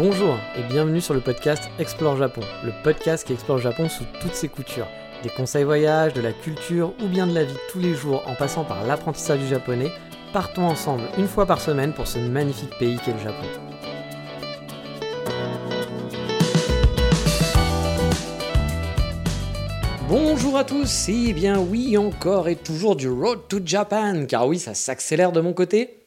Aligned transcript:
Bonjour 0.00 0.38
et 0.56 0.62
bienvenue 0.62 1.00
sur 1.00 1.12
le 1.12 1.18
podcast 1.18 1.68
Explore 1.80 2.16
Japon, 2.16 2.42
le 2.64 2.70
podcast 2.84 3.26
qui 3.26 3.32
explore 3.32 3.56
le 3.56 3.64
Japon 3.64 3.88
sous 3.88 4.04
toutes 4.20 4.34
ses 4.34 4.46
coutures. 4.48 4.86
Des 5.24 5.28
conseils 5.28 5.64
voyage, 5.64 6.12
de 6.12 6.20
la 6.20 6.32
culture 6.32 6.94
ou 7.02 7.08
bien 7.08 7.26
de 7.26 7.34
la 7.34 7.42
vie 7.42 7.56
tous 7.72 7.80
les 7.80 7.94
jours 7.94 8.22
en 8.28 8.36
passant 8.36 8.62
par 8.62 8.86
l'apprentissage 8.86 9.40
du 9.40 9.48
japonais, 9.48 9.90
partons 10.32 10.62
ensemble 10.62 11.02
une 11.18 11.26
fois 11.26 11.46
par 11.46 11.60
semaine 11.60 11.92
pour 11.92 12.06
ce 12.06 12.20
magnifique 12.20 12.78
pays 12.78 12.96
qu'est 13.04 13.12
le 13.12 13.18
Japon. 13.18 13.44
Bonjour 20.08 20.56
à 20.56 20.62
tous 20.62 21.08
et 21.08 21.32
bien 21.32 21.58
oui 21.58 21.98
encore 21.98 22.48
et 22.48 22.54
toujours 22.54 22.94
du 22.94 23.08
Road 23.08 23.40
to 23.48 23.58
Japan 23.64 24.26
car 24.28 24.46
oui 24.46 24.60
ça 24.60 24.74
s'accélère 24.74 25.32
de 25.32 25.40
mon 25.40 25.54
côté 25.54 25.98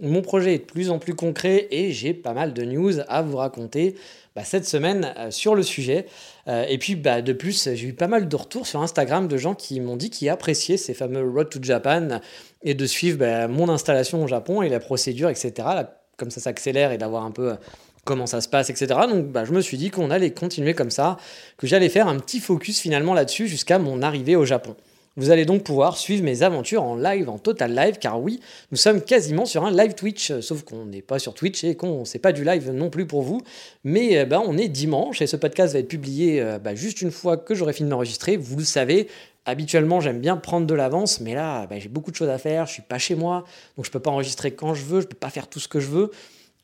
mon 0.00 0.22
projet 0.22 0.54
est 0.54 0.58
de 0.58 0.64
plus 0.64 0.90
en 0.90 0.98
plus 0.98 1.14
concret 1.14 1.68
et 1.70 1.92
j'ai 1.92 2.14
pas 2.14 2.32
mal 2.32 2.52
de 2.52 2.64
news 2.64 3.00
à 3.08 3.22
vous 3.22 3.36
raconter 3.36 3.94
bah, 4.34 4.44
cette 4.44 4.66
semaine 4.66 5.12
euh, 5.18 5.30
sur 5.30 5.54
le 5.54 5.62
sujet. 5.62 6.06
Euh, 6.48 6.64
et 6.68 6.78
puis 6.78 6.96
bah, 6.96 7.22
de 7.22 7.32
plus, 7.32 7.68
j'ai 7.74 7.88
eu 7.88 7.92
pas 7.92 8.08
mal 8.08 8.28
de 8.28 8.36
retours 8.36 8.66
sur 8.66 8.80
Instagram 8.80 9.28
de 9.28 9.36
gens 9.36 9.54
qui 9.54 9.80
m'ont 9.80 9.96
dit 9.96 10.10
qu'ils 10.10 10.28
appréciaient 10.28 10.76
ces 10.76 10.94
fameux 10.94 11.28
Road 11.28 11.50
to 11.50 11.58
Japan 11.62 12.20
et 12.62 12.74
de 12.74 12.86
suivre 12.86 13.18
bah, 13.18 13.48
mon 13.48 13.68
installation 13.68 14.22
au 14.22 14.26
Japon 14.26 14.62
et 14.62 14.68
la 14.68 14.80
procédure, 14.80 15.28
etc. 15.28 15.68
comme 16.16 16.30
ça 16.30 16.40
s'accélère 16.40 16.92
et 16.92 16.98
d'avoir 16.98 17.24
un 17.24 17.30
peu 17.30 17.50
euh, 17.50 17.56
comment 18.04 18.26
ça 18.26 18.40
se 18.40 18.48
passe, 18.48 18.70
etc. 18.70 18.86
Donc 19.08 19.26
je 19.44 19.52
me 19.52 19.60
suis 19.60 19.76
dit 19.76 19.90
qu'on 19.90 20.10
allait 20.10 20.32
continuer 20.32 20.74
comme 20.74 20.90
ça, 20.90 21.16
que 21.58 21.66
j'allais 21.66 21.88
faire 21.88 22.08
un 22.08 22.18
petit 22.18 22.40
focus 22.40 22.80
finalement 22.80 23.14
là-dessus 23.14 23.46
jusqu'à 23.48 23.78
mon 23.78 24.02
arrivée 24.02 24.36
au 24.36 24.44
Japon. 24.44 24.76
Vous 25.16 25.30
allez 25.30 25.44
donc 25.44 25.64
pouvoir 25.64 25.96
suivre 25.96 26.22
mes 26.22 26.44
aventures 26.44 26.84
en 26.84 26.94
live, 26.94 27.28
en 27.28 27.38
total 27.38 27.74
live, 27.74 27.98
car 27.98 28.20
oui, 28.22 28.38
nous 28.70 28.76
sommes 28.76 29.02
quasiment 29.02 29.44
sur 29.44 29.64
un 29.64 29.72
live 29.72 29.94
Twitch, 29.94 30.30
euh, 30.30 30.40
sauf 30.40 30.62
qu'on 30.62 30.86
n'est 30.86 31.02
pas 31.02 31.18
sur 31.18 31.34
Twitch 31.34 31.64
et 31.64 31.74
qu'on 31.74 32.04
sait 32.04 32.20
pas 32.20 32.30
du 32.30 32.44
live 32.44 32.70
non 32.70 32.90
plus 32.90 33.06
pour 33.06 33.22
vous. 33.22 33.40
Mais 33.82 34.18
euh, 34.18 34.24
ben, 34.24 34.40
on 34.46 34.56
est 34.56 34.68
dimanche 34.68 35.20
et 35.20 35.26
ce 35.26 35.36
podcast 35.36 35.72
va 35.72 35.80
être 35.80 35.88
publié 35.88 36.40
euh, 36.40 36.60
ben, 36.60 36.76
juste 36.76 37.02
une 37.02 37.10
fois 37.10 37.36
que 37.36 37.56
j'aurai 37.56 37.72
fini 37.72 37.90
d'enregistrer. 37.90 38.36
Vous 38.36 38.56
le 38.56 38.64
savez, 38.64 39.08
habituellement 39.46 40.00
j'aime 40.00 40.20
bien 40.20 40.36
prendre 40.36 40.68
de 40.68 40.74
l'avance, 40.74 41.20
mais 41.20 41.34
là 41.34 41.66
ben, 41.66 41.80
j'ai 41.80 41.88
beaucoup 41.88 42.12
de 42.12 42.16
choses 42.16 42.28
à 42.28 42.38
faire, 42.38 42.66
je 42.66 42.74
suis 42.74 42.82
pas 42.82 42.98
chez 42.98 43.16
moi, 43.16 43.44
donc 43.76 43.86
je 43.86 43.90
peux 43.90 43.98
pas 43.98 44.10
enregistrer 44.10 44.52
quand 44.52 44.74
je 44.74 44.84
veux, 44.84 45.00
je 45.00 45.08
peux 45.08 45.16
pas 45.16 45.30
faire 45.30 45.48
tout 45.48 45.58
ce 45.58 45.66
que 45.66 45.80
je 45.80 45.88
veux. 45.88 46.12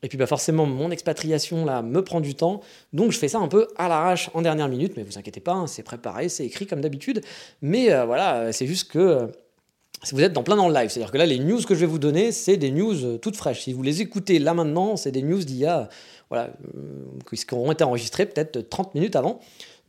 Et 0.03 0.09
puis 0.09 0.17
bah 0.17 0.27
forcément, 0.27 0.65
mon 0.65 0.91
expatriation 0.91 1.65
là 1.65 1.81
me 1.81 2.03
prend 2.03 2.21
du 2.21 2.35
temps, 2.35 2.61
donc 2.93 3.11
je 3.11 3.17
fais 3.17 3.27
ça 3.27 3.39
un 3.39 3.47
peu 3.47 3.67
à 3.77 3.87
l'arrache 3.87 4.29
en 4.33 4.41
dernière 4.41 4.69
minute, 4.69 4.93
mais 4.95 5.03
vous 5.03 5.17
inquiétez 5.17 5.39
pas, 5.39 5.53
hein, 5.53 5.67
c'est 5.67 5.83
préparé, 5.83 6.29
c'est 6.29 6.45
écrit 6.45 6.67
comme 6.67 6.81
d'habitude. 6.81 7.21
Mais 7.61 7.91
euh, 7.91 8.05
voilà, 8.05 8.35
euh, 8.35 8.51
c'est 8.51 8.67
juste 8.67 8.91
que 8.91 8.99
euh, 8.99 9.27
vous 10.11 10.21
êtes 10.21 10.33
dans 10.33 10.43
plein 10.43 10.55
dans 10.55 10.69
le 10.69 10.73
live, 10.75 10.89
c'est-à-dire 10.89 11.11
que 11.11 11.17
là, 11.17 11.25
les 11.25 11.39
news 11.39 11.61
que 11.63 11.73
je 11.73 11.79
vais 11.79 11.87
vous 11.87 11.97
donner, 11.97 12.31
c'est 12.31 12.57
des 12.57 12.69
news 12.69 13.17
toutes 13.17 13.35
fraîches. 13.35 13.63
Si 13.63 13.73
vous 13.73 13.81
les 13.81 14.01
écoutez 14.01 14.37
là 14.37 14.53
maintenant, 14.53 14.95
c'est 14.97 15.11
des 15.11 15.23
news 15.23 15.39
d'il 15.39 15.57
y 15.57 15.65
a, 15.65 15.89
voilà, 16.29 16.51
qui 17.31 17.55
auront 17.55 17.71
été 17.71 17.83
enregistrées 17.83 18.27
peut-être 18.27 18.69
30 18.69 18.93
minutes 18.93 19.15
avant. 19.15 19.39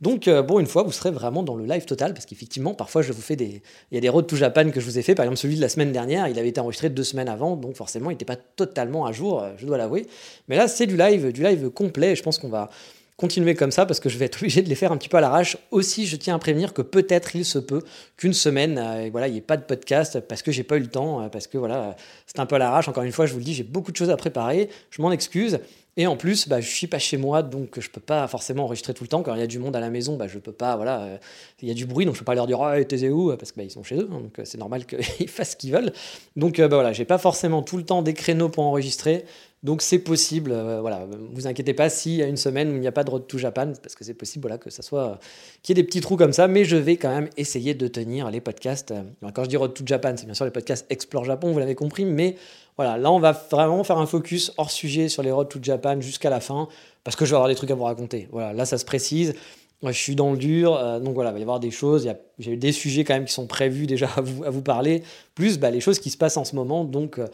Donc, 0.01 0.27
euh, 0.27 0.41
bon, 0.41 0.59
une 0.59 0.65
fois, 0.65 0.83
vous 0.83 0.91
serez 0.91 1.11
vraiment 1.11 1.43
dans 1.43 1.55
le 1.55 1.65
live 1.65 1.85
total, 1.85 2.13
parce 2.13 2.25
qu'effectivement, 2.25 2.73
parfois, 2.73 3.01
je 3.01 3.11
vous 3.11 3.21
fais 3.21 3.35
des. 3.35 3.61
Il 3.91 3.95
y 3.95 3.97
a 3.97 4.01
des 4.01 4.09
road 4.09 4.27
to 4.27 4.35
Japan 4.35 4.69
que 4.71 4.79
je 4.79 4.85
vous 4.85 4.97
ai 4.97 5.01
fait. 5.01 5.13
Par 5.13 5.25
exemple, 5.25 5.39
celui 5.39 5.57
de 5.57 5.61
la 5.61 5.69
semaine 5.69 5.91
dernière, 5.91 6.27
il 6.27 6.39
avait 6.39 6.49
été 6.49 6.61
enregistré 6.61 6.89
deux 6.89 7.03
semaines 7.03 7.27
avant, 7.27 7.57
donc 7.57 7.75
forcément, 7.75 8.09
il 8.09 8.13
n'était 8.13 8.25
pas 8.25 8.37
totalement 8.37 9.05
à 9.05 9.11
jour, 9.11 9.43
euh, 9.43 9.51
je 9.57 9.65
dois 9.65 9.77
l'avouer. 9.77 10.05
Mais 10.47 10.55
là, 10.55 10.67
c'est 10.67 10.87
du 10.87 10.95
live, 10.95 11.31
du 11.33 11.43
live 11.43 11.69
complet, 11.69 12.13
et 12.13 12.15
je 12.15 12.23
pense 12.23 12.39
qu'on 12.39 12.49
va 12.49 12.69
continuer 13.17 13.53
comme 13.53 13.71
ça 13.71 13.85
parce 13.85 13.99
que 13.99 14.07
je 14.07 14.17
vais 14.17 14.25
être 14.25 14.37
obligé 14.37 14.61
de 14.61 14.69
les 14.69 14.75
faire 14.75 14.93
un 14.93 14.97
petit 14.97 15.09
peu 15.09 15.17
à 15.17 15.21
l'arrache. 15.21 15.57
Aussi, 15.71 16.07
je 16.07 16.15
tiens 16.15 16.35
à 16.35 16.39
prévenir 16.39 16.73
que 16.73 16.81
peut-être 16.81 17.35
il 17.35 17.43
se 17.43 17.59
peut 17.59 17.83
qu'une 18.15 18.31
semaine, 18.31 18.77
euh, 18.77 19.09
voilà, 19.11 19.27
il 19.27 19.31
n'y 19.31 19.39
ait 19.39 19.41
pas 19.41 19.57
de 19.57 19.63
podcast 19.63 20.21
parce 20.21 20.41
que 20.41 20.53
j'ai 20.53 20.63
pas 20.63 20.77
eu 20.77 20.79
le 20.79 20.87
temps, 20.87 21.27
parce 21.29 21.47
que 21.47 21.57
voilà, 21.57 21.97
c'est 22.25 22.39
un 22.39 22.45
peu 22.45 22.55
à 22.55 22.59
l'arrache. 22.59 22.87
Encore 22.87 23.03
une 23.03 23.11
fois, 23.11 23.25
je 23.25 23.33
vous 23.33 23.39
le 23.39 23.43
dis, 23.43 23.53
j'ai 23.53 23.63
beaucoup 23.63 23.91
de 23.91 23.97
choses 23.97 24.09
à 24.09 24.15
préparer. 24.15 24.69
Je 24.91 25.01
m'en 25.01 25.11
excuse. 25.11 25.59
Et 25.99 26.07
en 26.07 26.15
plus, 26.15 26.47
bah, 26.47 26.61
je 26.61 26.69
suis 26.69 26.87
pas 26.87 26.97
chez 26.97 27.17
moi, 27.17 27.43
donc 27.43 27.77
je 27.77 27.89
peux 27.89 27.99
pas 27.99 28.25
forcément 28.29 28.63
enregistrer 28.63 28.93
tout 28.93 29.03
le 29.03 29.09
temps. 29.09 29.21
Quand 29.21 29.35
il 29.35 29.41
y 29.41 29.43
a 29.43 29.47
du 29.47 29.59
monde 29.59 29.75
à 29.75 29.81
la 29.81 29.89
maison, 29.89 30.15
bah, 30.15 30.29
je 30.29 30.39
peux 30.39 30.53
pas, 30.53 30.77
voilà, 30.77 31.01
euh, 31.01 31.17
il 31.61 31.67
y 31.67 31.71
a 31.71 31.73
du 31.73 31.85
bruit, 31.85 32.05
donc 32.05 32.15
je 32.15 32.19
peux 32.19 32.25
pas 32.25 32.35
leur 32.35 32.47
dire 32.47 32.57
oh, 32.61 32.83
t'es 32.85 33.09
où? 33.09 33.35
Parce 33.35 33.51
qu'ils 33.51 33.65
bah, 33.65 33.69
sont 33.69 33.83
chez 33.83 33.97
eux, 33.97 34.07
hein, 34.09 34.21
donc 34.21 34.39
euh, 34.39 34.43
c'est 34.45 34.57
normal 34.57 34.85
qu'ils 35.17 35.27
fassent 35.27 35.51
ce 35.51 35.55
qu'ils 35.57 35.73
veulent. 35.73 35.91
Donc 36.37 36.59
euh, 36.59 36.69
bah, 36.69 36.77
voilà, 36.77 36.93
j'ai 36.93 37.03
pas 37.03 37.17
forcément 37.17 37.63
tout 37.63 37.75
le 37.75 37.83
temps 37.83 38.01
des 38.01 38.13
créneaux 38.13 38.47
pour 38.47 38.63
enregistrer. 38.63 39.25
Donc 39.61 39.81
c'est 39.81 39.99
possible, 39.99 40.53
voilà, 40.79 41.05
vous 41.33 41.45
inquiétez 41.45 41.73
pas 41.73 41.89
s'il 41.89 42.13
y 42.13 42.23
a 42.23 42.27
une 42.27 42.37
semaine 42.37 42.71
où 42.71 42.75
il 42.75 42.79
n'y 42.79 42.87
a 42.87 42.93
pas 42.93 43.03
de 43.03 43.09
Road 43.09 43.27
to 43.27 43.37
Japan, 43.37 43.73
parce 43.83 43.93
que 43.93 44.05
c'est 44.05 44.13
possible 44.13 44.43
voilà, 44.43 44.57
que 44.57 44.69
ça 44.69 44.81
soit 44.81 45.19
qu'il 45.61 45.75
y 45.75 45.79
ait 45.79 45.83
des 45.83 45.85
petits 45.85 45.99
trous 45.99 46.15
comme 46.15 46.31
ça, 46.31 46.47
mais 46.47 46.63
je 46.63 46.77
vais 46.77 46.95
quand 46.95 47.09
même 47.09 47.29
essayer 47.35 47.73
de 47.73 47.87
tenir 47.89 48.31
les 48.31 48.39
podcasts. 48.39 48.93
quand 49.33 49.43
je 49.43 49.49
dis 49.49 49.57
Road 49.57 49.73
to 49.73 49.83
Japan, 49.85 50.13
c'est 50.15 50.25
bien 50.25 50.33
sûr 50.33 50.45
les 50.45 50.51
podcasts 50.51 50.85
Explore 50.89 51.25
Japon, 51.25 51.51
vous 51.51 51.59
l'avez 51.59 51.75
compris, 51.75 52.05
mais 52.05 52.37
voilà, 52.79 52.97
là, 52.97 53.11
on 53.11 53.19
va 53.19 53.33
vraiment 53.33 53.83
faire 53.83 53.97
un 53.97 54.05
focus 54.05 54.53
hors 54.55 54.71
sujet 54.71 55.09
sur 55.09 55.21
les 55.21 55.31
Road 55.31 55.49
to 55.49 55.59
Japan 55.61 55.99
jusqu'à 55.99 56.29
la 56.29 56.39
fin, 56.39 56.69
parce 57.03 57.17
que 57.17 57.25
je 57.25 57.31
vais 57.31 57.35
avoir 57.35 57.49
des 57.49 57.55
trucs 57.55 57.71
à 57.71 57.75
vous 57.75 57.83
raconter. 57.83 58.29
Voilà, 58.31 58.53
là, 58.53 58.65
ça 58.65 58.77
se 58.77 58.85
précise. 58.85 59.33
Moi, 59.81 59.91
je 59.91 59.97
suis 59.97 60.15
dans 60.15 60.31
le 60.31 60.37
dur, 60.37 60.77
euh, 60.77 60.97
donc 61.01 61.13
voilà, 61.13 61.31
il 61.31 61.33
va 61.33 61.39
y 61.39 61.41
avoir 61.41 61.59
des 61.59 61.71
choses. 61.71 62.09
J'ai 62.37 62.55
des 62.55 62.71
sujets 62.71 63.03
quand 63.03 63.15
même 63.15 63.25
qui 63.25 63.33
sont 63.33 63.47
prévus 63.47 63.85
déjà 63.85 64.07
à 64.15 64.21
vous, 64.21 64.45
à 64.45 64.49
vous 64.49 64.61
parler, 64.61 65.03
plus 65.35 65.59
bah, 65.59 65.71
les 65.71 65.81
choses 65.81 65.99
qui 65.99 66.09
se 66.09 66.15
passent 66.15 66.37
en 66.37 66.45
ce 66.45 66.55
moment. 66.55 66.85
Donc, 66.85 67.19
euh, 67.19 67.27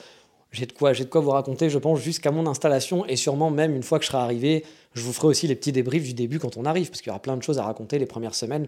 j'ai 0.56 0.66
de 0.66 0.72
quoi, 0.72 0.94
j'ai 0.94 1.04
de 1.04 1.10
quoi 1.10 1.22
vous 1.22 1.32
raconter, 1.32 1.70
je 1.70 1.78
pense, 1.78 2.00
jusqu'à 2.00 2.32
mon 2.32 2.48
installation 2.48 3.06
et 3.06 3.16
sûrement 3.18 3.52
même 3.52 3.76
une 3.76 3.84
fois 3.84 4.00
que 4.00 4.06
je 4.06 4.10
serai 4.12 4.20
arrivé, 4.20 4.66
je 4.94 5.02
vous 5.02 5.12
ferai 5.12 5.28
aussi 5.28 5.48
les 5.48 5.56
petits 5.56 5.74
débriefs 5.74 6.04
du 6.04 6.14
début 6.14 6.40
quand 6.40 6.58
on 6.58 6.66
arrive, 6.66 6.90
parce 6.90 7.02
qu'il 7.02 7.10
y 7.10 7.12
aura 7.12 7.22
plein 7.22 7.36
de 7.36 7.44
choses 7.44 7.60
à 7.60 7.64
raconter 7.64 8.00
les 8.00 8.06
premières 8.06 8.36
semaines. 8.36 8.68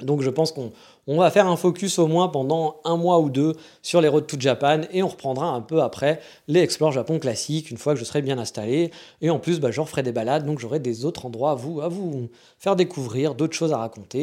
Donc 0.00 0.22
je 0.22 0.30
pense 0.30 0.52
qu'on 0.52 0.72
va 1.06 1.30
faire 1.30 1.46
un 1.46 1.56
focus 1.56 1.98
au 1.98 2.06
moins 2.06 2.28
pendant 2.28 2.80
un 2.84 2.96
mois 2.96 3.20
ou 3.20 3.28
deux 3.28 3.54
sur 3.82 4.00
les 4.00 4.08
Road 4.08 4.26
to 4.26 4.36
Japan 4.40 4.80
et 4.90 5.02
on 5.02 5.08
reprendra 5.08 5.46
un 5.48 5.60
peu 5.60 5.82
après 5.82 6.20
les 6.48 6.60
Explore 6.60 6.92
Japon 6.92 7.18
classiques 7.18 7.70
une 7.70 7.76
fois 7.76 7.92
que 7.92 8.00
je 8.00 8.04
serai 8.04 8.22
bien 8.22 8.38
installé. 8.38 8.90
Et 9.20 9.30
en 9.30 9.38
plus, 9.38 9.60
bah, 9.60 9.70
je 9.70 9.80
referai 9.80 10.02
des 10.02 10.12
balades, 10.12 10.46
donc 10.46 10.58
j'aurai 10.58 10.80
des 10.80 11.04
autres 11.04 11.26
endroits 11.26 11.52
à 11.52 11.54
vous, 11.54 11.82
à 11.82 11.88
vous 11.88 12.30
faire 12.58 12.74
découvrir, 12.74 13.34
d'autres 13.34 13.54
choses 13.54 13.72
à 13.72 13.76
raconter. 13.76 14.22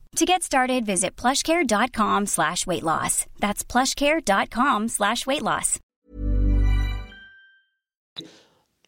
To 0.17 0.25
get 0.25 0.43
started, 0.43 0.85
visit 0.85 1.15
plushcare.com 1.15 2.25
slash 2.25 2.67
weight 2.67 2.83
loss. 2.83 3.25
That's 3.39 3.63
plushcare.com 3.63 4.89
slash 4.89 5.25
weight 5.25 5.41
loss. 5.41 5.79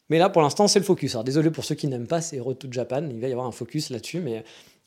Mais 0.09 0.19
là, 0.19 0.29
pour 0.29 0.41
l'instant, 0.41 0.67
c'est 0.67 0.79
le 0.79 0.85
focus. 0.85 1.15
Alors, 1.15 1.23
désolé 1.23 1.49
pour 1.49 1.63
ceux 1.63 1.75
qui 1.75 1.87
n'aiment 1.87 2.07
pas 2.07 2.19
ces 2.19 2.41
Road 2.41 2.59
to 2.59 2.67
Japan, 2.69 3.07
il 3.09 3.21
va 3.21 3.29
y 3.29 3.31
avoir 3.31 3.47
un 3.47 3.53
focus 3.53 3.89
là-dessus, 3.89 4.19
mais 4.19 4.43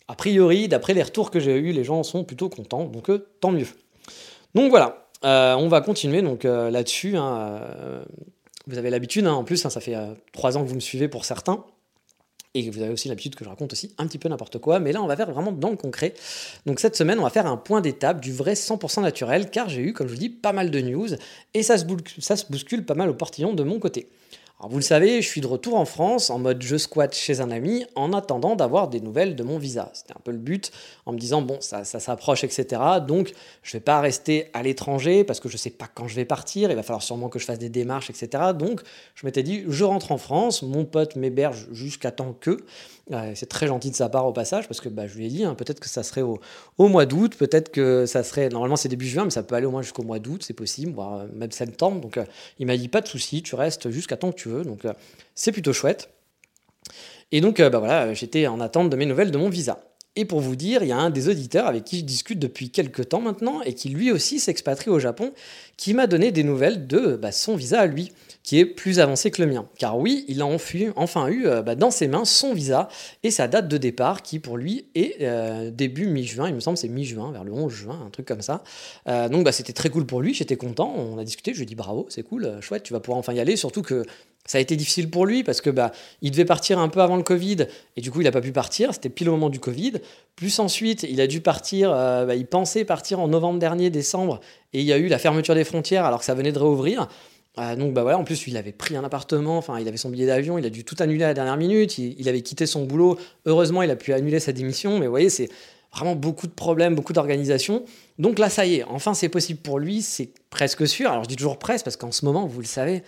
a 0.09 0.15
priori, 0.15 0.69
d'après 0.69 0.93
les 0.93 1.03
retours 1.03 1.31
que 1.31 1.41
j'ai 1.41 1.57
eus, 1.57 1.73
les 1.73 1.85
gens 1.85 2.03
sont 2.03 2.23
plutôt 2.23 2.51
contents, 2.51 2.85
donc 2.85 3.09
euh, 3.09 3.27
tant 3.41 3.51
mieux. 3.51 3.67
Donc 4.55 4.69
voilà, 4.69 5.09
euh, 5.25 5.55
on 5.55 5.69
va 5.69 5.81
continuer 5.81 6.21
donc 6.21 6.45
euh, 6.45 6.71
là-dessus. 6.71 7.17
Hein, 7.17 7.61
vous 8.67 8.77
avez 8.77 8.91
l'habitude, 8.91 9.27
hein, 9.27 9.33
en 9.33 9.43
plus, 9.43 9.65
hein, 9.65 9.71
ça 9.71 9.81
fait 9.81 9.97
trois 10.35 10.59
ans 10.59 10.63
que 10.63 10.69
vous 10.69 10.75
me 10.75 10.81
suivez 10.81 11.09
pour 11.09 11.25
certains, 11.25 11.65
et 12.57 12.71
vous 12.71 12.83
avez 12.83 12.93
aussi 12.93 13.09
l'habitude 13.09 13.35
que 13.35 13.45
je 13.45 13.49
raconte 13.51 13.73
aussi 13.73 13.93
un 13.99 14.07
petit 14.07 14.19
peu 14.19 14.29
n'importe 14.29 14.59
quoi, 14.59 14.81
mais 14.81 14.93
là 14.93 15.03
on 15.03 15.07
va 15.07 15.17
faire 15.17 15.31
vraiment 15.31 15.53
dans 15.53 15.71
le 15.71 15.77
concret. 15.77 16.15
Donc 16.65 16.81
cette 16.81 16.97
semaine, 16.97 17.19
on 17.19 17.23
va 17.23 17.31
faire 17.31 17.47
un 17.47 17.57
point 17.57 17.81
d'étape 17.81 18.21
du 18.21 18.33
vrai 18.33 18.55
100% 18.55 19.03
naturel, 19.03 19.51
car 19.51 19.69
j'ai 19.69 19.83
eu, 19.83 19.93
comme 19.93 20.09
je 20.09 20.13
vous 20.13 20.19
dis, 20.19 20.31
pas 20.31 20.53
mal 20.53 20.71
de 20.71 20.81
news, 20.81 21.09
et 21.55 21.63
ça 21.63 21.77
se, 21.77 21.85
ça 22.19 22.37
se 22.37 22.47
bouscule 22.51 22.85
pas 22.85 22.95
mal 22.95 23.09
au 23.11 23.15
portillon 23.15 23.53
de 23.53 23.63
mon 23.63 23.79
côté. 23.79 24.09
Alors 24.59 24.71
vous 24.71 24.79
le 24.79 24.83
savez, 24.83 25.21
je 25.21 25.29
suis 25.29 25.43
de 25.43 25.47
retour 25.47 25.77
en 25.77 25.85
France 25.85 26.31
en 26.31 26.39
mode 26.39 26.63
je 26.63 26.79
squatte 26.79 27.15
chez 27.15 27.43
un 27.43 27.51
ami 27.51 27.85
en 27.95 28.15
attendant 28.15 28.57
d'avoir 28.57 28.89
des 28.89 29.01
nouvelles 29.01 29.37
de 29.37 29.43
mon 29.43 29.59
visa. 29.59 29.91
C'était 29.93 30.15
un 30.15 30.21
peu 30.25 30.31
le 30.31 30.39
but 30.39 30.73
en 31.05 31.13
me 31.13 31.19
disant 31.19 31.43
bon 31.43 31.59
ça, 31.61 31.85
ça 31.85 32.01
s'approche 32.01 32.43
etc. 32.43 32.81
Donc 33.07 33.33
je 33.63 33.73
vais 33.75 33.81
pas 33.81 34.01
rester 34.01 34.49
à 34.55 34.63
l'étranger 34.63 35.25
parce 35.25 35.41
que 35.41 35.51
je 35.51 35.59
sais 35.59 35.69
pas 35.69 35.89
quand 35.95 36.09
je 36.09 36.17
vais 36.17 36.25
partir. 36.25 36.71
Il 36.71 36.77
va 36.77 36.83
falloir 36.83 37.03
sûrement 37.03 37.29
que 37.29 37.39
je 37.39 37.45
fasse 37.45 37.59
des 37.59 37.69
démarches 37.69 38.09
etc. 38.09 38.45
Donc 38.59 38.81
je 39.15 39.27
m'étais 39.27 39.43
dit 39.43 39.63
je 39.69 39.85
rentre 39.85 40.11
en 40.11 40.17
France, 40.17 40.63
mon 40.63 40.87
pote 40.87 41.17
m'héberge 41.17 41.67
jusqu'à 41.73 42.11
temps 42.11 42.33
que 42.33 42.65
c'est 43.35 43.49
très 43.49 43.69
gentil 43.69 43.91
de 43.91 43.97
sa 43.97 44.09
part 44.09 44.27
au 44.27 44.33
passage, 44.33 44.67
parce 44.67 44.81
que 44.81 44.89
bah, 44.89 45.07
je 45.07 45.17
lui 45.17 45.27
ai 45.27 45.29
dit, 45.29 45.45
hein, 45.45 45.55
peut-être 45.55 45.79
que 45.79 45.89
ça 45.89 46.03
serait 46.03 46.23
au, 46.23 46.41
mois 46.79 47.07
d'août, 47.07 47.37
peut-être 47.37 47.71
que 47.71 48.05
ça 48.05 48.25
serait, 48.25 48.49
normalement 48.49 48.77
c'est 48.77 48.89
début 48.89 49.07
juin, 49.07 49.25
mais 49.25 49.31
ça 49.31 49.43
peut 49.43 49.55
aller 49.55 49.67
au 49.67 49.71
moins 49.71 49.83
jusqu'au 49.83 50.03
mois 50.03 50.19
d'août, 50.19 50.43
c'est 50.45 50.55
possible, 50.55 50.93
voire 50.93 51.21
euh, 51.21 51.27
même 51.33 51.53
septembre. 51.53 52.01
Donc 52.01 52.17
euh, 52.17 52.25
il 52.59 52.67
m'a 52.67 52.77
dit, 52.77 52.89
pas 52.89 53.01
de 53.01 53.09
souci, 53.09 53.43
tu 53.43 53.55
restes 53.55 53.91
jusqu'à 53.91 54.17
temps 54.17 54.33
que 54.33 54.37
tu 54.37 54.49
veux. 54.49 54.65
Donc 54.65 54.85
euh, 54.85 54.93
c'est 55.35 55.53
plutôt 55.53 55.73
chouette. 55.73 56.11
Et 57.31 57.41
donc 57.41 57.61
bah, 57.61 57.79
voilà, 57.79 58.13
j'étais 58.15 58.47
en 58.47 58.61
attente 58.61 58.91
de 58.91 58.97
mes 58.97 59.07
nouvelles 59.07 59.31
de 59.31 59.39
mon 59.39 59.49
visa. 59.49 59.79
Et 60.17 60.25
pour 60.25 60.41
vous 60.41 60.57
dire, 60.57 60.83
il 60.83 60.89
y 60.89 60.93
a 60.93 60.99
un 60.99 61.11
des 61.11 61.29
auditeurs 61.29 61.67
avec 61.67 61.85
qui 61.85 61.99
je 61.99 62.05
discute 62.05 62.39
depuis 62.39 62.71
quelques 62.71 63.11
temps 63.11 63.21
maintenant 63.21 63.61
et 63.63 63.75
qui 63.75 63.91
lui 63.91 64.11
aussi 64.11 64.41
s'expatrie 64.41 64.91
au 64.91 64.99
Japon, 64.99 65.33
qui 65.77 65.93
m'a 65.95 66.07
donné 66.07 66.33
des 66.33 66.43
nouvelles 66.43 66.87
de 66.87 67.17
bah, 67.17 67.33
son 67.33 67.55
visa 67.55 67.81
à 67.81 67.87
lui 67.87 68.13
qui 68.47 68.61
est 68.61 68.65
plus 68.65 69.01
avancé 69.01 69.33
que 69.33 69.43
le 69.43 69.49
mien. 69.49 69.67
Car 69.77 69.99
oui, 69.99 70.25
il 70.29 70.41
a 70.41 70.47
enfin 70.47 71.27
eu 71.27 71.47
euh, 71.47 71.63
bah, 71.63 71.75
dans 71.75 71.91
ses 71.91 72.07
mains 72.07 72.25
son 72.25 72.55
visa 72.55 72.89
et 73.25 73.33
sa 73.33 73.49
date 73.49 73.67
de 73.67 73.77
départ 73.77 74.23
qui 74.23 74.39
pour 74.39 74.57
lui 74.57 74.87
est 74.95 75.17
euh, 75.23 75.73
début 75.73 76.07
mi-juin, 76.07 76.49
il 76.49 76.55
me 76.55 76.61
semble 76.61 76.79
c'est 76.79 76.89
mi-juin, 76.89 77.33
vers 77.33 77.43
le 77.43 77.53
11 77.53 77.73
juin, 77.73 78.01
un 78.07 78.11
truc 78.11 78.25
comme 78.25 78.43
ça. 78.43 78.63
Euh, 79.09 79.29
donc 79.29 79.45
bah, 79.45 79.51
c'était 79.51 79.73
très 79.73 79.91
cool 79.91 80.07
pour 80.07 80.21
lui, 80.21 80.33
j'étais 80.33 80.57
content, 80.57 80.95
on 80.97 81.19
a 81.19 81.25
discuté, 81.25 81.53
je 81.55 81.59
lui 81.59 81.65
ai 81.65 81.67
dit 81.67 81.75
bravo, 81.75 82.07
c'est 82.09 82.23
cool, 82.23 82.59
chouette, 82.61 82.85
tu 82.85 82.93
vas 82.93 83.01
pouvoir 83.01 83.19
enfin 83.19 83.33
y 83.33 83.41
aller, 83.41 83.57
surtout 83.57 83.83
que 83.83 84.05
ça 84.47 84.59
a 84.59 84.61
été 84.61 84.77
difficile 84.77 85.11
pour 85.11 85.27
lui 85.27 85.45
parce 85.45 85.61
que 85.61 85.71
bah, 85.71 85.93
il 86.23 86.31
devait 86.31 86.45
partir 86.45 86.79
un 86.79 86.89
peu 86.89 87.01
avant 87.01 87.17
le 87.17 87.23
Covid 87.23 87.67
et 87.97 88.01
du 88.01 88.11
coup 88.11 88.21
il 88.21 88.25
n'a 88.25 88.33
pas 88.33 88.41
pu 88.41 88.53
partir, 88.53 88.95
c'était 88.95 89.09
pile 89.09 89.29
au 89.29 89.33
moment 89.33 89.51
du 89.51 89.61
Covid. 89.61 89.95
Plus 90.37 90.59
ensuite, 90.59 91.05
il 91.05 91.21
a 91.21 91.27
dû 91.27 91.41
partir, 91.41 91.91
bah, 91.91 92.35
il 92.35 92.47
pensait 92.47 92.85
partir 92.85 93.21
en 93.21 93.29
novembre 93.29 93.59
dernier, 93.59 93.91
décembre, 93.91 94.41
et 94.73 94.81
il 94.81 94.87
y 94.87 94.93
a 94.93 94.99
eu 94.99 95.09
la 95.09 95.19
fermeture 95.19 95.55
des 95.55 95.65
frontières 95.65 96.05
alors 96.05 96.21
que 96.21 96.25
ça 96.25 96.35
venait 96.35 96.53
de 96.53 96.59
réouvrir. 96.59 97.09
Euh, 97.59 97.75
donc 97.75 97.95
bah 97.95 98.03
voilà, 98.03 98.19
en 98.19 98.25
plus 98.25 98.47
il 98.47 98.57
avait 98.57 98.73
pris 98.73 98.97
un 98.97 99.05
appartement, 99.05 99.57
enfin 99.57 99.79
il 99.81 99.89
avait 99.89 99.97
son 99.97 100.11
billet 100.11 100.27
d'avion, 100.27 100.59
il 100.59 100.67
a 100.67 100.71
dû 100.71 100.85
tout 100.85 100.97
annuler 100.99 101.25
à 101.25 101.29
la 101.29 101.35
dernière 101.35 101.57
minute, 101.57 101.97
il, 101.97 102.29
avait 102.29 102.43
quitté 102.43 102.67
son 102.67 102.85
boulot, 102.85 103.19
heureusement 103.47 103.83
il 103.83 103.91
a 103.91 103.97
pu 103.97 104.13
annuler 104.13 104.41
sa 104.41 104.53
démission, 104.53 104.99
mais 104.99 105.07
vous 105.07 105.13
voyez 105.13 105.31
c'est 105.31 105.49
vraiment 105.91 106.15
beaucoup 106.15 106.47
de 106.47 106.53
problèmes, 106.53 106.95
beaucoup 106.95 107.15
d'organisation. 107.15 107.85
Donc 108.19 108.39
là 108.39 108.51
ça 108.51 108.67
y 108.67 108.77
est, 108.77 108.85
enfin 108.85 109.15
c'est 109.15 109.31
possible 109.31 109.61
pour 109.61 109.79
lui, 109.79 110.03
c'est 110.03 110.31
presque 110.51 110.87
sûr. 110.87 111.11
Alors 111.11 111.25
je 111.25 111.29
dis 111.31 111.37
toujours 111.37 111.59
presque 111.59 111.85
parce 111.85 111.97
qu'en 111.97 112.13
ce 112.13 112.27
moment, 112.27 112.47
vous 112.47 112.61
le 112.61 112.67
savez, 112.67 113.03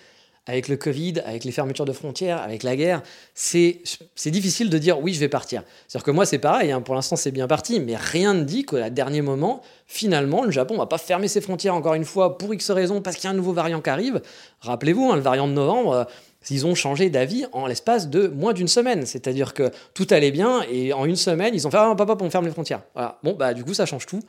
avec 0.49 0.69
le 0.69 0.77
Covid, 0.77 1.21
avec 1.25 1.45
les 1.45 1.53
fermetures 1.53 1.85
de 1.85 1.93
frontières, 1.93 2.43
avec 2.43 2.63
la 2.63 2.75
guerre, 2.75 3.03
c'est 3.35 3.83
difficile 4.27 4.71
de 4.71 4.79
dire 4.79 4.99
oui, 4.99 5.15
je 5.15 5.21
vais 5.21 5.29
partir. 5.29 5.63
C'est-à-dire 5.87 6.05
que 6.05 6.11
moi, 6.11 6.27
c'est 6.27 6.39
pareil, 6.39 6.73
hein, 6.73 6.81
pour 6.81 6.95
l'instant, 6.95 7.17
c'est 7.17 7.31
bien 7.31 7.47
parti, 7.47 7.79
mais 7.81 7.95
rien 7.97 8.35
ne 8.35 8.43
dit 8.43 8.65
qu'à 8.65 8.91
dernier 8.91 9.21
moment, 9.21 9.61
finalement, 9.87 10.43
le 10.43 10.51
Japon 10.51 10.77
va 10.77 10.87
pas 10.87 10.99
fermer 10.99 11.29
ses 11.29 11.43
frontières 11.43 11.75
encore 11.75 11.95
une 11.95 12.07
fois 12.07 12.39
pour 12.39 12.53
X 12.53 12.71
raisons, 12.71 13.03
parce 13.03 13.17
qu'il 13.17 13.25
y 13.25 13.29
a 13.29 13.31
un 13.31 13.37
nouveau 13.37 13.53
variant 13.53 13.81
qui 13.81 13.91
arrive. 13.91 14.23
Rappelez-vous, 14.61 15.13
hein, 15.13 15.17
le 15.17 15.23
variant 15.23 15.47
de 15.47 15.53
novembre, 15.53 15.93
euh, 15.93 16.05
ils 16.51 16.67
ont 16.67 16.75
changé 16.75 17.11
d'avis 17.11 17.45
en 17.53 17.67
l'espace 17.67 18.09
de 18.09 18.29
moins 18.29 18.55
d'une 18.55 18.69
semaine. 18.69 19.05
C'est-à-dire 19.05 19.53
que 19.53 19.71
tout 19.93 20.07
allait 20.11 20.31
bien 20.31 20.63
et 20.71 20.95
en 20.95 21.05
une 21.05 21.17
semaine, 21.17 21.55
ils 21.55 21.67
ont 21.67 21.71
fait 21.71 21.77
Ah, 21.79 21.95
papa, 21.95 22.17
on 22.21 22.31
ferme 22.31 22.47
les 22.47 22.53
frontières. 22.53 22.81
Bon, 23.23 23.35
bah, 23.35 23.53
du 23.53 23.65
coup, 23.65 23.75
ça 23.75 23.85
change 23.85 24.07
tout. 24.07 24.21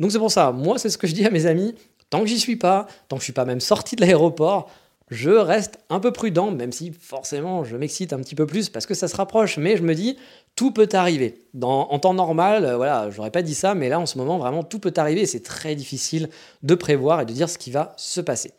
Donc, 0.00 0.10
c'est 0.10 0.18
pour 0.18 0.32
ça, 0.32 0.50
moi, 0.50 0.78
c'est 0.78 0.90
ce 0.90 0.98
que 0.98 1.06
je 1.06 1.14
dis 1.14 1.24
à 1.24 1.30
mes 1.30 1.46
amis 1.46 1.74
tant 2.10 2.20
que 2.20 2.26
j'y 2.26 2.38
suis 2.38 2.56
pas, 2.56 2.86
tant 3.08 3.16
que 3.16 3.20
je 3.20 3.24
suis 3.24 3.32
pas 3.32 3.44
même 3.44 3.60
sorti 3.60 3.96
de 3.96 4.00
l'aéroport, 4.00 4.70
je 5.10 5.30
reste 5.30 5.78
un 5.90 6.00
peu 6.00 6.12
prudent, 6.12 6.50
même 6.50 6.72
si 6.72 6.92
forcément 6.92 7.64
je 7.64 7.76
m'excite 7.76 8.12
un 8.12 8.18
petit 8.18 8.34
peu 8.34 8.46
plus 8.46 8.68
parce 8.68 8.86
que 8.86 8.94
ça 8.94 9.08
se 9.08 9.16
rapproche, 9.16 9.58
mais 9.58 9.76
je 9.76 9.82
me 9.82 9.94
dis, 9.94 10.16
tout 10.56 10.70
peut 10.72 10.88
arriver. 10.92 11.42
en 11.62 11.98
temps 11.98 12.14
normal, 12.14 12.64
euh, 12.64 12.76
voilà, 12.76 13.10
j'aurais 13.10 13.30
pas 13.30 13.42
dit 13.42 13.54
ça, 13.54 13.74
mais 13.74 13.88
là 13.88 14.00
en 14.00 14.06
ce 14.06 14.18
moment, 14.18 14.38
vraiment, 14.38 14.62
tout 14.62 14.78
peut 14.78 14.94
arriver 14.96 15.22
et 15.22 15.26
c'est 15.26 15.42
très 15.42 15.74
difficile 15.74 16.28
de 16.62 16.74
prévoir 16.74 17.20
et 17.20 17.26
de 17.26 17.32
dire 17.32 17.48
ce 17.48 17.58
qui 17.58 17.70
va 17.70 17.94
se 17.96 18.20
passer. 18.20 18.52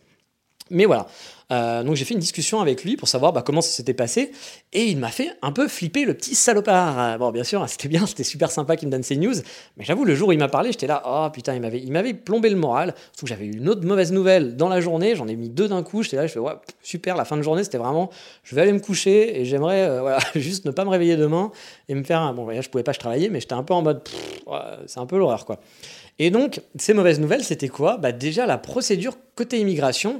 Mais 0.71 0.85
voilà, 0.85 1.07
euh, 1.51 1.83
donc 1.83 1.95
j'ai 1.95 2.05
fait 2.05 2.13
une 2.13 2.19
discussion 2.19 2.61
avec 2.61 2.83
lui 2.83 2.95
pour 2.95 3.07
savoir 3.07 3.33
bah, 3.33 3.41
comment 3.43 3.61
ça 3.61 3.71
s'était 3.71 3.95
passé, 3.95 4.31
et 4.71 4.85
il 4.85 4.97
m'a 4.97 5.09
fait 5.09 5.31
un 5.41 5.51
peu 5.51 5.67
flipper 5.67 6.05
le 6.05 6.13
petit 6.13 6.35
salopard. 6.35 6.99
Euh, 6.99 7.17
bon, 7.17 7.31
bien 7.31 7.43
sûr, 7.43 7.67
c'était 7.67 7.87
bien, 7.87 8.05
c'était 8.07 8.23
super 8.23 8.51
sympa 8.51 8.75
qu'il 8.75 8.87
me 8.87 8.91
donne 8.91 9.03
ses 9.03 9.17
news, 9.17 9.33
mais 9.77 9.83
j'avoue, 9.83 10.05
le 10.05 10.13
jour 10.13 10.29
où 10.29 10.31
il 10.31 10.37
m'a 10.37 10.47
parlé, 10.47 10.71
j'étais 10.71 10.87
là, 10.87 11.01
oh 11.05 11.27
putain, 11.31 11.55
il 11.55 11.61
m'avait, 11.61 11.79
il 11.79 11.91
m'avait 11.91 12.13
plombé 12.13 12.49
le 12.49 12.55
moral, 12.55 12.93
surtout 13.11 13.25
que 13.25 13.29
j'avais 13.29 13.45
eu 13.45 13.53
une 13.53 13.67
autre 13.67 13.85
mauvaise 13.85 14.11
nouvelle 14.11 14.55
dans 14.55 14.69
la 14.69 14.79
journée, 14.79 15.15
j'en 15.15 15.27
ai 15.27 15.35
mis 15.35 15.49
deux 15.49 15.67
d'un 15.67 15.81
coup, 15.81 16.03
j'étais 16.03 16.17
là, 16.17 16.27
je 16.27 16.33
fais, 16.33 16.39
ouais, 16.39 16.53
super, 16.83 17.15
la 17.15 17.25
fin 17.25 17.37
de 17.37 17.41
journée, 17.41 17.63
c'était 17.63 17.79
vraiment, 17.79 18.11
je 18.43 18.53
vais 18.53 18.61
aller 18.61 18.73
me 18.73 18.79
coucher, 18.79 19.39
et 19.39 19.45
j'aimerais, 19.45 19.87
euh, 19.89 20.01
voilà, 20.01 20.19
juste 20.35 20.65
ne 20.65 20.71
pas 20.71 20.85
me 20.85 20.89
réveiller 20.89 21.17
demain, 21.17 21.51
et 21.87 21.95
me 21.95 22.03
faire 22.03 22.31
bon, 22.33 22.43
voyage, 22.43 22.65
je 22.65 22.69
pouvais 22.69 22.83
pas, 22.83 22.93
je 22.93 22.99
travaillais, 22.99 23.29
mais 23.29 23.39
j'étais 23.39 23.53
un 23.53 23.63
peu 23.63 23.73
en 23.73 23.81
mode, 23.81 24.07
c'est 24.85 24.99
un 24.99 25.07
peu 25.07 25.17
l'horreur, 25.17 25.45
quoi. 25.45 25.59
Et 26.21 26.31
donc, 26.31 26.61
ces 26.77 26.93
mauvaises 26.93 27.19
nouvelles, 27.21 27.45
c'était 27.45 27.69
quoi? 27.69 27.95
Bah 27.95 28.11
déjà, 28.11 28.45
la 28.45 28.57
procédure 28.57 29.15
côté 29.35 29.57
immigration, 29.57 30.19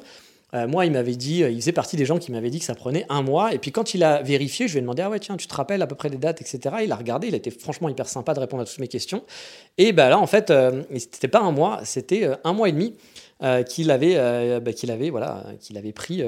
euh, 0.56 0.68
moi, 0.68 0.86
il 0.86 0.92
m'avait 0.92 1.16
dit, 1.16 1.44
euh, 1.44 1.50
il 1.50 1.62
faisait 1.62 1.72
partie 1.72 1.96
des 1.96 2.06
gens 2.06 2.18
qui 2.18 2.32
m'avaient 2.32 2.50
dit 2.50 2.60
que 2.60 2.66
ça 2.66 2.76
prenait 2.76 3.06
un 3.10 3.22
mois. 3.22 3.54
Et 3.54 3.60
puis 3.60 3.72
quand 3.72 3.94
il 3.94 4.04
a 4.04 4.22
vérifié, 4.22 4.68
je 4.68 4.74
lui 4.74 4.80
ai 4.80 4.82
demandé, 4.82 5.02
ah 5.04 5.10
ouais, 5.10 5.20
tiens, 5.20 5.38
tu 5.38 5.48
te 5.48 5.54
rappelles 5.54 5.82
à 5.82 5.88
peu 5.88 5.96
près 5.96 6.10
des 6.10 6.18
dates, 6.18 6.42
etc. 6.42 6.78
Il 6.84 6.92
a 6.92 6.96
regardé, 6.96 7.28
il 7.28 7.34
a 7.34 7.38
été 7.38 7.52
franchement 7.52 7.90
hyper 7.90 8.08
sympa 8.08 8.34
de 8.34 8.40
répondre 8.40 8.64
à 8.64 8.66
toutes 8.66 8.80
mes 8.80 8.88
questions. 8.88 9.24
Et 9.78 9.94
bah, 9.94 10.10
là, 10.10 10.18
en 10.18 10.28
fait, 10.28 10.50
euh, 10.50 10.84
c'était 10.98 11.28
pas 11.28 11.42
un 11.42 11.52
mois, 11.52 11.82
c'était 11.84 12.30
un 12.44 12.54
mois 12.54 12.70
et 12.70 12.72
demi 12.72 12.96
qu'il 13.68 13.90
avait, 13.90 14.60
bah, 14.60 14.74
qu'il 14.74 14.92
avait, 14.92 15.10
voilà, 15.10 15.46
qu'il 15.62 15.78
avait 15.78 15.94
pris. 15.94 16.24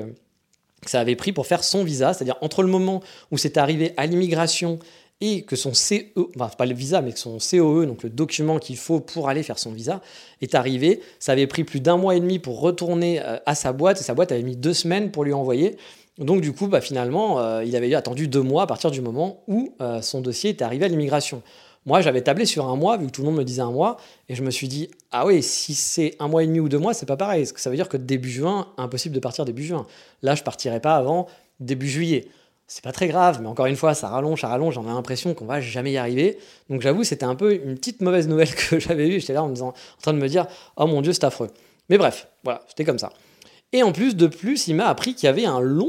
ça 0.85 1.01
avait 1.01 1.17
pris 1.17 1.33
pour 1.33 1.45
faire 1.45 1.61
son 1.61 1.83
visa, 1.83 2.13
c'est-à-dire 2.13 2.37
entre 2.39 2.63
le 2.63 2.69
moment 2.69 3.01
où 3.31 3.37
c'est 3.37 3.57
arrivé 3.57 3.93
à 3.97 4.05
l'immigration 4.05 4.79
et 5.21 5.43
que 5.43 5.55
son 5.55 5.73
CE, 5.73 6.07
enfin 6.35 6.49
pas 6.57 6.65
le 6.65 6.73
visa, 6.73 7.01
mais 7.01 7.13
que 7.13 7.19
son 7.19 7.37
COE, 7.37 7.85
donc 7.85 8.03
le 8.03 8.09
document 8.09 8.57
qu'il 8.57 8.77
faut 8.77 8.99
pour 8.99 9.29
aller 9.29 9.43
faire 9.43 9.59
son 9.59 9.71
visa, 9.71 10.01
est 10.41 10.55
arrivé. 10.55 10.99
Ça 11.19 11.31
avait 11.33 11.47
pris 11.47 11.63
plus 11.63 11.79
d'un 11.79 11.95
mois 11.95 12.15
et 12.15 12.19
demi 12.19 12.39
pour 12.39 12.59
retourner 12.59 13.21
euh, 13.21 13.37
à 13.45 13.55
sa 13.55 13.71
boîte, 13.71 14.01
et 14.01 14.03
sa 14.03 14.15
boîte 14.15 14.31
avait 14.31 14.41
mis 14.41 14.57
deux 14.57 14.73
semaines 14.73 15.11
pour 15.11 15.23
lui 15.23 15.33
envoyer. 15.33 15.77
Donc 16.17 16.41
du 16.41 16.51
coup, 16.51 16.67
bah, 16.67 16.81
finalement, 16.81 17.39
euh, 17.39 17.63
il 17.63 17.75
avait 17.75 17.93
attendu 17.93 18.27
deux 18.27 18.41
mois 18.41 18.63
à 18.63 18.67
partir 18.67 18.91
du 18.91 19.01
moment 19.01 19.43
où 19.47 19.73
euh, 19.79 20.01
son 20.01 20.21
dossier 20.21 20.49
était 20.49 20.65
arrivé 20.65 20.85
à 20.85 20.87
l'immigration. 20.87 21.43
Moi, 21.85 22.01
j'avais 22.01 22.21
tablé 22.21 22.45
sur 22.45 22.67
un 22.67 22.75
mois, 22.75 22.97
vu 22.97 23.07
que 23.07 23.11
tout 23.11 23.21
le 23.21 23.27
monde 23.27 23.37
me 23.37 23.43
disait 23.43 23.61
un 23.61 23.71
mois, 23.71 23.97
et 24.29 24.35
je 24.35 24.43
me 24.43 24.51
suis 24.51 24.67
dit, 24.67 24.89
ah 25.11 25.25
oui, 25.25 25.41
si 25.41 25.73
c'est 25.73 26.15
un 26.19 26.27
mois 26.27 26.43
et 26.43 26.47
demi 26.47 26.59
ou 26.59 26.69
deux 26.69 26.77
mois, 26.77 26.93
c'est 26.93 27.07
pas 27.07 27.17
pareil. 27.17 27.41
Parce 27.41 27.53
que 27.53 27.61
ça 27.61 27.71
veut 27.71 27.75
dire 27.75 27.89
que 27.89 27.97
début 27.97 28.29
juin, 28.29 28.67
impossible 28.77 29.15
de 29.15 29.19
partir 29.19 29.45
début 29.45 29.63
juin. 29.63 29.87
Là, 30.21 30.35
je 30.35 30.43
partirai 30.43 30.79
pas 30.79 30.95
avant 30.95 31.27
début 31.59 31.87
juillet 31.87 32.27
c'est 32.73 32.85
pas 32.85 32.93
très 32.93 33.09
grave, 33.09 33.39
mais 33.41 33.49
encore 33.49 33.65
une 33.65 33.75
fois, 33.75 33.93
ça 33.93 34.07
rallonge, 34.07 34.39
ça 34.39 34.47
rallonge, 34.47 34.75
j'en 34.75 34.85
ai 34.85 34.93
l'impression 34.93 35.33
qu'on 35.33 35.43
va 35.43 35.59
jamais 35.59 35.91
y 35.91 35.97
arriver. 35.97 36.37
Donc 36.69 36.79
j'avoue, 36.79 37.03
c'était 37.03 37.25
un 37.25 37.35
peu 37.35 37.53
une 37.53 37.75
petite 37.75 37.99
mauvaise 37.99 38.29
nouvelle 38.29 38.55
que 38.69 38.79
j'avais 38.79 39.09
eue. 39.09 39.19
J'étais 39.19 39.33
là 39.33 39.43
en, 39.43 39.51
en 39.59 39.73
train 40.01 40.13
de 40.13 40.19
me 40.19 40.29
dire, 40.29 40.47
oh 40.77 40.87
mon 40.87 41.01
dieu, 41.01 41.11
c'est 41.11 41.25
affreux. 41.25 41.49
Mais 41.89 41.97
bref, 41.97 42.29
voilà, 42.45 42.61
c'était 42.69 42.85
comme 42.85 42.97
ça. 42.97 43.11
Et 43.73 43.83
en 43.83 43.91
plus, 43.91 44.15
de 44.15 44.25
plus, 44.25 44.69
il 44.69 44.75
m'a 44.75 44.87
appris 44.87 45.15
qu'il 45.15 45.27
y 45.27 45.29
avait 45.29 45.45
un 45.45 45.59
long 45.59 45.87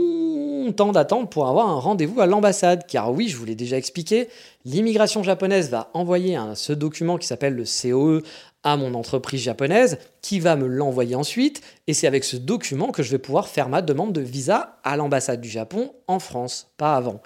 temps 0.75 0.93
d'attente 0.93 1.31
pour 1.31 1.49
avoir 1.49 1.69
un 1.69 1.79
rendez-vous 1.79 2.21
à 2.21 2.27
l'ambassade. 2.27 2.87
Car 2.87 3.13
oui, 3.13 3.29
je 3.29 3.37
vous 3.37 3.45
l'ai 3.45 3.55
déjà 3.55 3.77
expliqué, 3.77 4.29
l'immigration 4.65 5.23
japonaise 5.23 5.71
va 5.71 5.91
envoyer 5.95 6.39
ce 6.55 6.73
document 6.73 7.19
qui 7.19 7.27
s'appelle 7.27 7.55
le 7.55 7.65
COE 7.65 8.23
à 8.65 8.77
mon 8.77 8.95
entreprise 8.95 9.43
japonaise 9.43 9.99
qui 10.21 10.41
va 10.41 10.57
me 10.57 10.67
l'envoyer 10.67 11.17
ensuite 11.17 11.63
et 11.87 11.95
c'est 11.95 12.07
avec 12.07 12.25
ce 12.25 12.37
document 12.37 12.93
que 12.93 13.03
je 13.03 13.11
vais 13.11 13.19
pouvoir 13.19 13.49
faire 13.49 13.69
ma 13.69 13.83
demande 13.83 14.13
de 14.13 14.21
visa 14.21 14.79
à 14.85 14.97
l'ambassade 14.97 15.41
du 15.41 15.49
Japon 15.49 15.93
en 16.07 16.19
France, 16.19 16.69
pas 16.77 16.95
avant. 16.95 17.21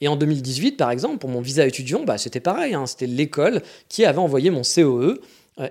Et 0.00 0.08
en 0.08 0.16
2018, 0.16 0.72
par 0.72 0.90
exemple, 0.90 1.18
pour 1.18 1.30
mon 1.30 1.40
visa 1.40 1.64
étudiant, 1.64 2.02
bah, 2.04 2.18
c'était 2.18 2.40
pareil, 2.40 2.74
hein, 2.74 2.86
c'était 2.86 3.06
l'école 3.06 3.62
qui 3.88 4.04
avait 4.04 4.18
envoyé 4.18 4.50
mon 4.50 4.62
COE 4.62 5.20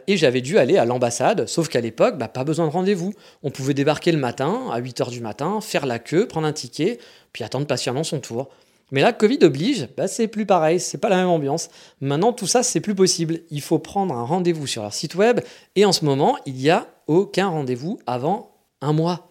et 0.07 0.17
j'avais 0.17 0.41
dû 0.41 0.57
aller 0.57 0.77
à 0.77 0.85
l'ambassade, 0.85 1.47
sauf 1.47 1.67
qu'à 1.67 1.81
l'époque, 1.81 2.17
bah, 2.17 2.27
pas 2.27 2.43
besoin 2.43 2.67
de 2.67 2.71
rendez-vous. 2.71 3.13
On 3.41 3.49
pouvait 3.49 3.73
débarquer 3.73 4.11
le 4.11 4.19
matin, 4.19 4.69
à 4.71 4.79
8h 4.79 5.09
du 5.09 5.21
matin, 5.21 5.59
faire 5.59 5.85
la 5.85 5.97
queue, 5.99 6.27
prendre 6.27 6.47
un 6.47 6.53
ticket, 6.53 6.99
puis 7.33 7.43
attendre 7.43 7.65
patiemment 7.65 8.03
son 8.03 8.19
tour. 8.19 8.49
Mais 8.91 9.01
là, 9.01 9.13
Covid 9.13 9.39
oblige, 9.41 9.87
bah, 9.97 10.07
c'est 10.07 10.27
plus 10.27 10.45
pareil, 10.45 10.79
c'est 10.79 10.97
pas 10.97 11.09
la 11.09 11.17
même 11.17 11.29
ambiance. 11.29 11.69
Maintenant, 12.01 12.33
tout 12.33 12.47
ça, 12.47 12.61
c'est 12.61 12.81
plus 12.81 12.93
possible. 12.93 13.39
Il 13.49 13.61
faut 13.61 13.79
prendre 13.79 14.13
un 14.13 14.23
rendez-vous 14.23 14.67
sur 14.67 14.83
leur 14.83 14.93
site 14.93 15.15
web, 15.15 15.39
et 15.75 15.85
en 15.85 15.93
ce 15.93 16.05
moment, 16.05 16.37
il 16.45 16.53
n'y 16.55 16.69
a 16.69 16.87
aucun 17.07 17.47
rendez-vous 17.47 17.99
avant 18.05 18.51
un 18.81 18.93
mois. 18.93 19.29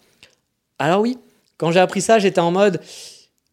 Alors 0.78 1.00
oui, 1.00 1.18
quand 1.58 1.70
j'ai 1.70 1.80
appris 1.80 2.00
ça, 2.00 2.18
j'étais 2.18 2.40
en 2.40 2.50
mode, 2.50 2.80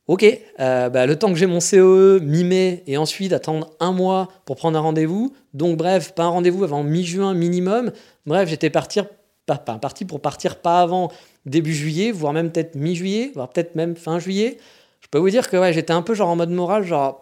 ok, 0.07 0.25
euh, 0.59 0.89
bah, 0.89 1.05
le 1.05 1.17
temps 1.17 1.29
que 1.29 1.35
j'ai 1.35 1.45
mon 1.45 1.59
COE 1.59 2.19
mi-mai, 2.21 2.83
et 2.87 2.97
ensuite 2.97 3.33
attendre 3.33 3.71
un 3.79 3.91
mois 3.91 4.29
pour 4.45 4.55
prendre 4.55 4.77
un 4.77 4.81
rendez-vous, 4.81 5.33
donc 5.53 5.77
bref, 5.77 6.13
pas 6.13 6.23
un 6.23 6.29
rendez-vous 6.29 6.63
avant 6.63 6.83
mi-juin 6.83 7.33
minimum, 7.33 7.91
bref, 8.25 8.49
j'étais 8.49 8.69
parti, 8.69 9.01
pas, 9.45 9.57
pas, 9.57 9.77
parti 9.77 10.05
pour 10.05 10.21
partir 10.21 10.57
pas 10.57 10.81
avant 10.81 11.11
début 11.45 11.73
juillet, 11.73 12.11
voire 12.11 12.33
même 12.33 12.51
peut-être 12.51 12.75
mi-juillet, 12.75 13.31
voire 13.33 13.49
peut-être 13.49 13.75
même 13.75 13.95
fin 13.95 14.19
juillet. 14.19 14.57
Je 15.01 15.07
peux 15.09 15.19
vous 15.19 15.29
dire 15.29 15.49
que 15.49 15.57
ouais, 15.57 15.73
j'étais 15.73 15.93
un 15.93 16.01
peu 16.01 16.13
genre 16.13 16.29
en 16.29 16.35
mode 16.35 16.49
moral, 16.49 16.83
genre, 16.83 17.21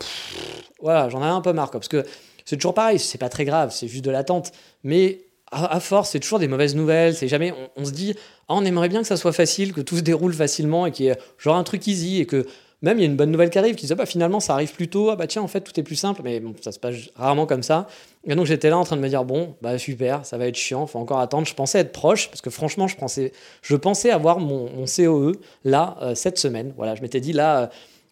voilà, 0.80 1.10
j'en 1.10 1.22
avais 1.22 1.32
un 1.32 1.42
peu 1.42 1.54
marre, 1.54 1.72
parce 1.72 1.88
que 1.88 2.04
c'est 2.46 2.58
toujours 2.58 2.74
pareil, 2.74 3.00
c'est 3.00 3.18
pas 3.18 3.30
très 3.30 3.46
grave, 3.46 3.72
c'est 3.74 3.88
juste 3.88 4.06
de 4.06 4.12
l'attente, 4.12 4.52
mais 4.84 5.22
à, 5.52 5.80
force, 5.80 6.12
c'est 6.12 6.20
toujours 6.20 6.40
des 6.40 6.48
mauvaises 6.48 6.76
nouvelles, 6.76 7.16
c'est 7.16 7.28
jamais, 7.28 7.54
on, 7.76 7.86
se 7.86 7.92
dit, 7.92 8.16
ah, 8.50 8.56
on 8.56 8.66
aimerait 8.66 8.90
bien 8.90 9.02
que 9.02 9.08
ça 9.08 9.18
soit 9.18 9.32
facile, 9.32 9.74
que 9.74 9.82
tout 9.82 9.98
se 9.98 10.02
déroule 10.02 10.34
facilement, 10.34 10.86
et 10.86 10.92
qu'il 10.92 11.06
y 11.06 11.10
ait 11.10 11.18
genre 11.38 11.56
un 11.56 11.64
truc 11.64 11.88
easy, 11.88 12.20
et 12.20 12.26
que 12.26 12.46
même 12.86 13.00
il 13.00 13.02
y 13.02 13.04
a 13.04 13.10
une 13.10 13.16
bonne 13.16 13.32
nouvelle 13.32 13.50
qui 13.50 13.58
arrive, 13.58 13.76
qui 13.76 13.88
dit, 13.88 13.96
bah, 13.96 14.06
finalement, 14.06 14.40
ça 14.40 14.54
arrive 14.54 14.72
plus 14.72 14.88
tôt, 14.88 15.10
ah 15.10 15.16
bah 15.16 15.26
tiens, 15.26 15.42
en 15.42 15.48
fait, 15.48 15.62
tout 15.62 15.78
est 15.80 15.84
plus 15.84 15.96
simple, 15.96 16.22
mais 16.24 16.40
bon, 16.40 16.54
ça 16.62 16.72
se 16.72 16.80
passe 16.80 16.96
rarement 17.16 17.48
comme 17.48 17.64
ça. 17.64 17.88
Et 18.28 18.36
donc 18.36 18.46
j'étais 18.46 18.70
là 18.70 18.78
en 18.78 18.84
train 18.84 18.96
de 18.96 19.02
me 19.02 19.10
dire, 19.10 19.26
bon, 19.26 19.56
bah 19.62 19.78
super, 19.80 20.24
ça 20.26 20.38
va 20.38 20.48
être 20.48 20.56
chiant, 20.56 20.86
faut 20.86 21.00
encore 21.00 21.20
attendre. 21.20 21.48
Je 21.48 21.56
pensais 21.56 21.80
être 21.80 21.92
proche, 21.92 22.30
parce 22.30 22.42
que 22.42 22.52
franchement, 22.52 22.88
je 22.88 22.96
pensais, 22.96 23.32
je 23.64 23.76
pensais 23.76 24.12
avoir 24.12 24.40
mon, 24.40 24.70
mon 24.72 24.86
COE 24.86 25.34
là, 25.64 25.98
euh, 26.02 26.14
cette 26.14 26.38
semaine. 26.38 26.74
Voilà, 26.78 26.94
je 26.94 27.02
m'étais 27.02 27.20
dit 27.20 27.34
là, 27.34 27.64
euh, 27.64 27.68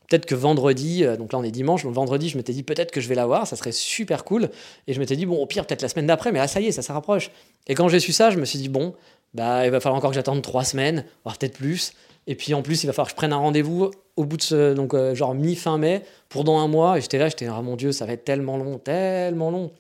peut-être 0.10 0.26
que 0.26 0.36
vendredi, 0.36 1.06
euh, 1.06 1.18
donc 1.18 1.34
là 1.34 1.40
on 1.40 1.44
est 1.44 1.52
dimanche, 1.52 1.84
donc 1.84 1.94
vendredi, 1.94 2.30
je 2.30 2.38
m'étais 2.38 2.54
dit 2.54 2.64
peut-être 2.64 2.92
que 2.92 3.00
je 3.00 3.08
vais 3.08 3.16
l'avoir, 3.16 3.46
ça 3.46 3.56
serait 3.56 3.72
super 3.72 4.24
cool. 4.24 4.50
Et 4.88 4.94
je 4.94 5.00
m'étais 5.00 5.16
dit, 5.16 5.28
bon, 5.28 5.40
au 5.40 5.46
pire, 5.46 5.68
peut-être 5.68 5.84
la 5.84 5.90
semaine 5.90 6.08
d'après, 6.08 6.32
mais 6.32 6.40
là, 6.40 6.48
ça 6.48 6.60
y 6.60 6.66
est, 6.66 6.72
ça 6.72 6.82
se 6.82 6.92
rapproche. 6.92 7.30
Et 7.68 7.76
quand 7.76 7.90
j'ai 7.90 8.00
su 8.00 8.12
ça, 8.12 8.32
je 8.32 8.40
me 8.40 8.46
suis 8.46 8.58
dit, 8.58 8.70
bon, 8.70 8.96
bah, 9.36 9.66
il 9.66 9.72
va 9.72 9.80
falloir 9.80 9.98
encore 9.98 10.12
que 10.12 10.16
j'attende 10.16 10.42
trois 10.42 10.64
semaines, 10.64 11.06
voire 11.24 11.38
peut-être 11.38 11.58
plus. 11.58 11.94
Et 12.28 12.36
puis 12.36 12.54
en 12.54 12.62
plus, 12.62 12.84
il 12.84 12.88
va 12.88 12.94
falloir 12.94 13.08
que 13.08 13.12
je 13.12 13.16
prenne 13.16 13.34
un 13.34 13.38
rendez-vous 13.38 13.92
au 14.16 14.26
bout 14.26 14.38
de 14.38 14.42
ce. 14.42 14.74
Donc, 14.74 14.94
euh, 14.94 15.16
genre 15.16 15.34
mi-fin 15.36 15.78
mai, 15.78 16.04
pour 16.30 16.44
dans 16.44 16.60
un 16.60 16.68
mois. 16.68 16.98
Et 16.98 17.02
j'étais 17.02 17.18
là, 17.18 17.30
j'étais, 17.30 17.48
ah 17.48 17.62
mon 17.62 17.76
Dieu, 17.76 17.92
ça 17.92 18.06
va 18.06 18.14
être 18.14 18.26
tellement 18.26 18.58
long, 18.58 18.78
tellement 18.78 19.52
long. 19.52 19.72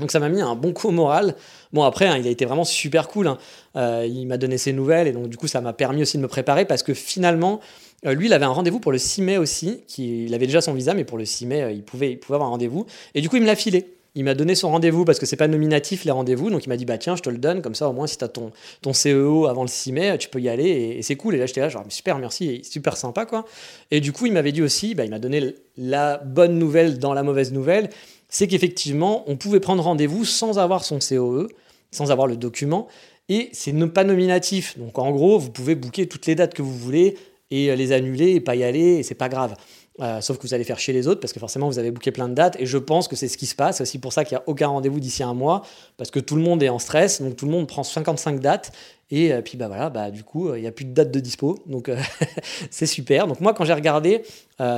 Donc 0.00 0.10
ça 0.10 0.18
m'a 0.18 0.28
mis 0.28 0.40
un 0.40 0.56
bon 0.56 0.72
coup 0.72 0.88
au 0.88 0.90
moral. 0.90 1.36
Bon 1.72 1.84
après, 1.84 2.08
hein, 2.08 2.16
il 2.18 2.26
a 2.26 2.30
été 2.30 2.44
vraiment 2.46 2.64
super 2.64 3.06
cool. 3.06 3.28
Hein. 3.28 3.38
Euh, 3.76 4.04
il 4.08 4.26
m'a 4.26 4.38
donné 4.38 4.58
ses 4.58 4.72
nouvelles 4.72 5.06
et 5.06 5.12
donc 5.12 5.28
du 5.28 5.36
coup 5.36 5.46
ça 5.46 5.60
m'a 5.60 5.72
permis 5.72 6.02
aussi 6.02 6.16
de 6.16 6.22
me 6.22 6.26
préparer 6.26 6.64
parce 6.64 6.82
que 6.82 6.94
finalement, 6.94 7.60
euh, 8.04 8.12
lui 8.12 8.26
il 8.26 8.32
avait 8.32 8.44
un 8.44 8.48
rendez-vous 8.48 8.80
pour 8.80 8.90
le 8.90 8.98
6 8.98 9.22
mai 9.22 9.38
aussi. 9.38 9.84
Il 9.98 10.34
avait 10.34 10.46
déjà 10.46 10.60
son 10.60 10.74
visa 10.74 10.94
mais 10.94 11.04
pour 11.04 11.16
le 11.16 11.24
6 11.24 11.46
mai 11.46 11.72
il, 11.72 11.84
pouvait, 11.84 12.10
il 12.10 12.18
pouvait 12.18 12.34
avoir 12.34 12.48
un 12.48 12.52
rendez-vous. 12.52 12.86
Et 13.14 13.20
du 13.20 13.28
coup 13.28 13.36
il 13.36 13.42
me 13.42 13.46
l'a 13.46 13.54
filé. 13.54 13.94
Il 14.16 14.22
m'a 14.22 14.34
donné 14.34 14.54
son 14.54 14.70
rendez-vous 14.70 15.04
parce 15.04 15.18
que 15.18 15.26
c'est 15.26 15.36
pas 15.36 15.48
nominatif 15.48 16.04
les 16.04 16.12
rendez-vous. 16.12 16.48
Donc 16.48 16.64
il 16.64 16.68
m'a 16.68 16.76
dit 16.76 16.84
bah 16.84 16.98
tiens 16.98 17.16
je 17.16 17.22
te 17.22 17.30
le 17.30 17.38
donne 17.38 17.62
comme 17.62 17.74
ça 17.74 17.88
au 17.88 17.92
moins 17.92 18.06
si 18.06 18.16
tu 18.16 18.24
as 18.24 18.28
ton, 18.28 18.52
ton 18.80 18.92
CEO 18.92 19.46
avant 19.46 19.62
le 19.62 19.68
6 19.68 19.92
mai 19.92 20.18
tu 20.18 20.28
peux 20.28 20.40
y 20.40 20.48
aller 20.48 20.96
et, 20.98 21.02
c'est 21.02 21.16
cool. 21.16 21.34
Et 21.34 21.38
là 21.38 21.46
j'étais 21.46 21.60
là 21.60 21.68
genre 21.68 21.84
super 21.88 22.18
merci 22.18 22.62
super 22.64 22.96
sympa 22.96 23.26
quoi. 23.26 23.44
Et 23.90 24.00
du 24.00 24.12
coup 24.12 24.26
il 24.26 24.32
m'avait 24.32 24.52
dit 24.52 24.62
aussi 24.62 24.94
bah, 24.94 25.04
il 25.04 25.10
m'a 25.10 25.18
donné 25.18 25.54
la 25.76 26.18
bonne 26.18 26.58
nouvelle 26.58 26.98
dans 26.98 27.12
la 27.12 27.24
mauvaise 27.24 27.52
nouvelle 27.52 27.90
c'est 28.28 28.46
qu'effectivement 28.46 29.24
on 29.26 29.36
pouvait 29.36 29.60
prendre 29.60 29.82
rendez-vous 29.82 30.24
sans 30.24 30.58
avoir 30.58 30.84
son 30.84 30.98
COE, 31.00 31.48
sans 31.90 32.12
avoir 32.12 32.28
le 32.28 32.36
document 32.36 32.86
et 33.28 33.48
c'est 33.52 33.72
pas 33.92 34.04
nominatif. 34.04 34.78
Donc 34.78 34.98
en 34.98 35.10
gros 35.10 35.38
vous 35.40 35.50
pouvez 35.50 35.74
booker 35.74 36.06
toutes 36.06 36.26
les 36.26 36.36
dates 36.36 36.54
que 36.54 36.62
vous 36.62 36.76
voulez 36.76 37.16
et 37.50 37.74
les 37.74 37.92
annuler 37.92 38.30
et 38.30 38.40
pas 38.40 38.54
y 38.54 38.62
aller 38.62 38.96
et 38.96 39.02
c'est 39.02 39.14
pas 39.14 39.28
grave. 39.28 39.56
Euh, 40.00 40.20
sauf 40.20 40.38
que 40.38 40.42
vous 40.42 40.54
allez 40.54 40.64
faire 40.64 40.80
chier 40.80 40.92
les 40.92 41.06
autres 41.06 41.20
parce 41.20 41.32
que 41.32 41.38
forcément 41.38 41.68
vous 41.68 41.78
avez 41.78 41.92
booké 41.92 42.10
plein 42.10 42.28
de 42.28 42.34
dates 42.34 42.56
et 42.58 42.66
je 42.66 42.78
pense 42.78 43.06
que 43.06 43.14
c'est 43.14 43.28
ce 43.28 43.38
qui 43.38 43.46
se 43.46 43.54
passe. 43.54 43.76
C'est 43.76 43.82
aussi 43.84 44.00
pour 44.00 44.12
ça 44.12 44.24
qu'il 44.24 44.36
n'y 44.36 44.42
a 44.42 44.44
aucun 44.48 44.66
rendez-vous 44.66 44.98
d'ici 44.98 45.22
un 45.22 45.34
mois 45.34 45.62
parce 45.96 46.10
que 46.10 46.18
tout 46.18 46.34
le 46.34 46.42
monde 46.42 46.62
est 46.64 46.68
en 46.68 46.80
stress, 46.80 47.22
donc 47.22 47.36
tout 47.36 47.46
le 47.46 47.52
monde 47.52 47.68
prend 47.68 47.84
55 47.84 48.40
dates 48.40 48.72
et 49.10 49.32
euh, 49.32 49.40
puis 49.40 49.56
bah 49.56 49.68
voilà, 49.68 49.90
bah 49.90 50.10
du 50.10 50.24
coup 50.24 50.52
il 50.54 50.62
n'y 50.62 50.66
a 50.66 50.72
plus 50.72 50.84
de 50.84 50.92
date 50.92 51.12
de 51.12 51.20
dispo, 51.20 51.62
donc 51.66 51.88
euh, 51.88 51.96
c'est 52.70 52.86
super. 52.86 53.28
Donc 53.28 53.40
moi 53.40 53.54
quand 53.54 53.64
j'ai 53.64 53.72
regardé, 53.72 54.22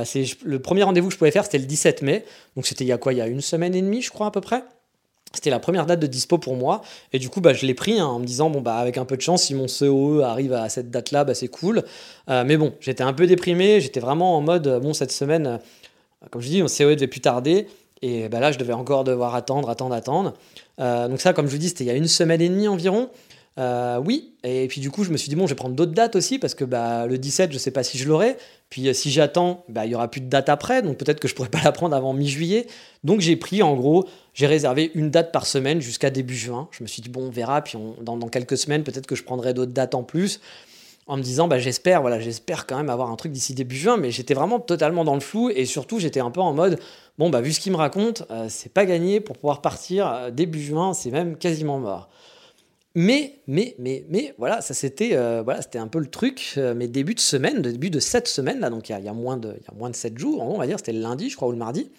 c'est 0.05 0.25
le 0.43 0.59
premier 0.59 0.83
rendez-vous 0.83 1.07
que 1.07 1.13
je 1.13 1.17
pouvais 1.17 1.31
faire 1.31 1.45
c'était 1.45 1.57
le 1.57 1.65
17 1.65 2.03
mai, 2.03 2.23
donc 2.55 2.67
c'était 2.67 2.83
il 2.83 2.87
y 2.87 2.91
a 2.91 2.97
quoi 2.99 3.13
Il 3.13 3.17
y 3.17 3.21
a 3.21 3.27
une 3.27 3.41
semaine 3.41 3.73
et 3.73 3.81
demie 3.81 4.03
je 4.03 4.11
crois 4.11 4.27
à 4.27 4.31
peu 4.31 4.41
près? 4.41 4.63
C'était 5.33 5.49
la 5.49 5.59
première 5.59 5.85
date 5.85 5.99
de 5.99 6.07
dispo 6.07 6.37
pour 6.37 6.55
moi. 6.55 6.81
Et 7.13 7.19
du 7.19 7.29
coup, 7.29 7.41
bah, 7.41 7.53
je 7.53 7.65
l'ai 7.65 7.73
pris 7.73 7.99
hein, 7.99 8.05
en 8.05 8.19
me 8.19 8.25
disant, 8.25 8.49
bon, 8.49 8.61
bah, 8.61 8.77
avec 8.77 8.97
un 8.97 9.05
peu 9.05 9.17
de 9.17 9.21
chance, 9.21 9.43
si 9.43 9.53
mon 9.53 9.65
COE 9.67 10.23
arrive 10.23 10.53
à 10.53 10.69
cette 10.69 10.89
date-là, 10.89 11.23
bah, 11.23 11.33
c'est 11.33 11.47
cool. 11.47 11.83
Euh, 12.29 12.43
mais 12.45 12.57
bon, 12.57 12.73
j'étais 12.79 13.03
un 13.03 13.13
peu 13.13 13.27
déprimé. 13.27 13.81
J'étais 13.81 13.99
vraiment 13.99 14.37
en 14.37 14.41
mode, 14.41 14.79
bon, 14.81 14.93
cette 14.93 15.11
semaine, 15.11 15.47
euh, 15.47 15.57
comme 16.31 16.41
je 16.41 16.47
dis, 16.47 16.61
mon 16.61 16.67
COE 16.67 16.95
devait 16.95 17.07
plus 17.07 17.21
tarder. 17.21 17.67
Et 18.01 18.29
bah, 18.29 18.39
là, 18.39 18.51
je 18.51 18.57
devais 18.57 18.73
encore 18.73 19.03
devoir 19.03 19.35
attendre, 19.35 19.69
attendre, 19.69 19.95
attendre. 19.95 20.33
Euh, 20.79 21.07
donc 21.07 21.19
ça, 21.19 21.33
comme 21.33 21.47
je 21.47 21.51
vous 21.51 21.57
dis, 21.57 21.69
c'était 21.69 21.83
il 21.83 21.87
y 21.87 21.91
a 21.91 21.95
une 21.95 22.07
semaine 22.07 22.41
et 22.41 22.49
demie 22.49 22.67
environ. 22.67 23.09
Euh, 23.57 23.99
oui, 24.05 24.33
et 24.43 24.67
puis 24.67 24.81
du 24.81 24.91
coup, 24.91 25.03
je 25.03 25.09
me 25.09 25.17
suis 25.17 25.29
dit, 25.29 25.35
bon, 25.35 25.47
je 25.47 25.51
vais 25.51 25.55
prendre 25.55 25.75
d'autres 25.75 25.93
dates 25.93 26.15
aussi, 26.15 26.37
parce 26.37 26.53
que 26.53 26.63
bah, 26.63 27.07
le 27.07 27.17
17, 27.17 27.51
je 27.51 27.57
sais 27.57 27.71
pas 27.71 27.83
si 27.83 27.97
je 27.97 28.07
l'aurai. 28.07 28.37
Puis 28.69 28.87
euh, 28.87 28.93
si 28.93 29.09
j'attends, 29.09 29.63
bah, 29.67 29.85
il 29.85 29.91
y 29.91 29.95
aura 29.95 30.09
plus 30.11 30.21
de 30.21 30.27
date 30.27 30.49
après, 30.49 30.83
donc 30.83 30.97
peut-être 30.97 31.19
que 31.19 31.27
je 31.27 31.33
pourrais 31.33 31.49
pas 31.49 31.61
la 31.63 31.71
prendre 31.71 31.95
avant 31.95 32.13
mi-juillet. 32.13 32.67
Donc 33.03 33.21
j'ai 33.21 33.35
pris, 33.35 33.63
en 33.63 33.75
gros, 33.75 34.05
j'ai 34.33 34.45
réservé 34.45 34.91
une 34.93 35.09
date 35.09 35.31
par 35.31 35.47
semaine 35.47 35.81
jusqu'à 35.81 36.11
début 36.11 36.35
juin. 36.35 36.67
Je 36.71 36.83
me 36.83 36.87
suis 36.87 37.01
dit, 37.01 37.09
bon, 37.09 37.27
on 37.27 37.29
verra, 37.31 37.63
puis 37.63 37.77
dans, 38.01 38.19
quelques 38.29 38.57
semaines, 38.57 38.83
peut-être 38.83 39.07
que 39.07 39.15
je 39.15 39.23
prendrai 39.23 39.55
d'autres 39.55 39.71
dates 39.71 39.95
en 39.95 40.03
plus, 40.03 40.39
en 41.07 41.17
me 41.17 41.23
disant, 41.23 41.47
bah, 41.47 41.57
j'espère, 41.57 42.01
voilà, 42.01 42.19
j'espère 42.19 42.67
quand 42.67 42.77
même 42.77 42.91
avoir 42.91 43.09
un 43.09 43.15
truc 43.15 43.31
d'ici 43.31 43.55
début 43.55 43.77
juin, 43.77 43.97
mais 43.97 44.11
j'étais 44.11 44.35
vraiment 44.35 44.59
totalement 44.59 45.03
dans 45.03 45.15
le 45.15 45.19
flou, 45.19 45.49
et 45.49 45.65
surtout, 45.65 45.97
j'étais 45.97 46.19
un 46.19 46.29
peu 46.29 46.41
en 46.41 46.53
mode, 46.53 46.79
bon, 47.17 47.31
bah, 47.31 47.41
vu 47.41 47.53
ce 47.53 47.59
qu'il 47.59 47.71
me 47.71 47.77
raconte, 47.77 48.23
euh, 48.29 48.45
c'est 48.49 48.71
pas 48.71 48.85
gagné 48.85 49.19
pour 49.19 49.35
pouvoir 49.37 49.61
partir 49.61 50.31
début 50.31 50.61
juin, 50.61 50.93
c'est 50.93 51.09
même 51.09 51.37
quasiment 51.37 51.79
mort. 51.79 52.09
Mais, 52.99 53.41
mais, 53.45 53.75
mais, 53.77 54.03
mais, 54.09 54.33
voilà, 54.39 54.59
ça 54.61 54.73
c'était 54.73 55.11
euh, 55.13 55.43
voilà, 55.43 55.61
c'était 55.61 55.77
un 55.77 55.87
peu 55.87 55.99
le 55.99 56.07
truc. 56.07 56.55
Euh, 56.57 56.73
mes 56.73 56.87
débuts 56.87 57.13
de 57.13 57.19
semaine, 57.19 57.61
début 57.61 57.91
de 57.91 57.99
cette 57.99 58.27
semaine, 58.27 58.59
là, 58.59 58.71
donc 58.71 58.89
il 58.89 58.99
y, 58.99 59.07
a, 59.07 59.13
moins 59.13 59.37
de, 59.37 59.49
a 59.49 59.75
moins 59.77 59.91
de 59.91 59.95
7 59.95 60.17
jours, 60.17 60.41
on 60.41 60.57
va 60.57 60.65
dire, 60.65 60.79
c'était 60.79 60.93
le 60.93 61.01
lundi, 61.01 61.29
je 61.29 61.35
crois, 61.35 61.47
ou 61.47 61.51
le 61.51 61.59
mardi. 61.59 61.91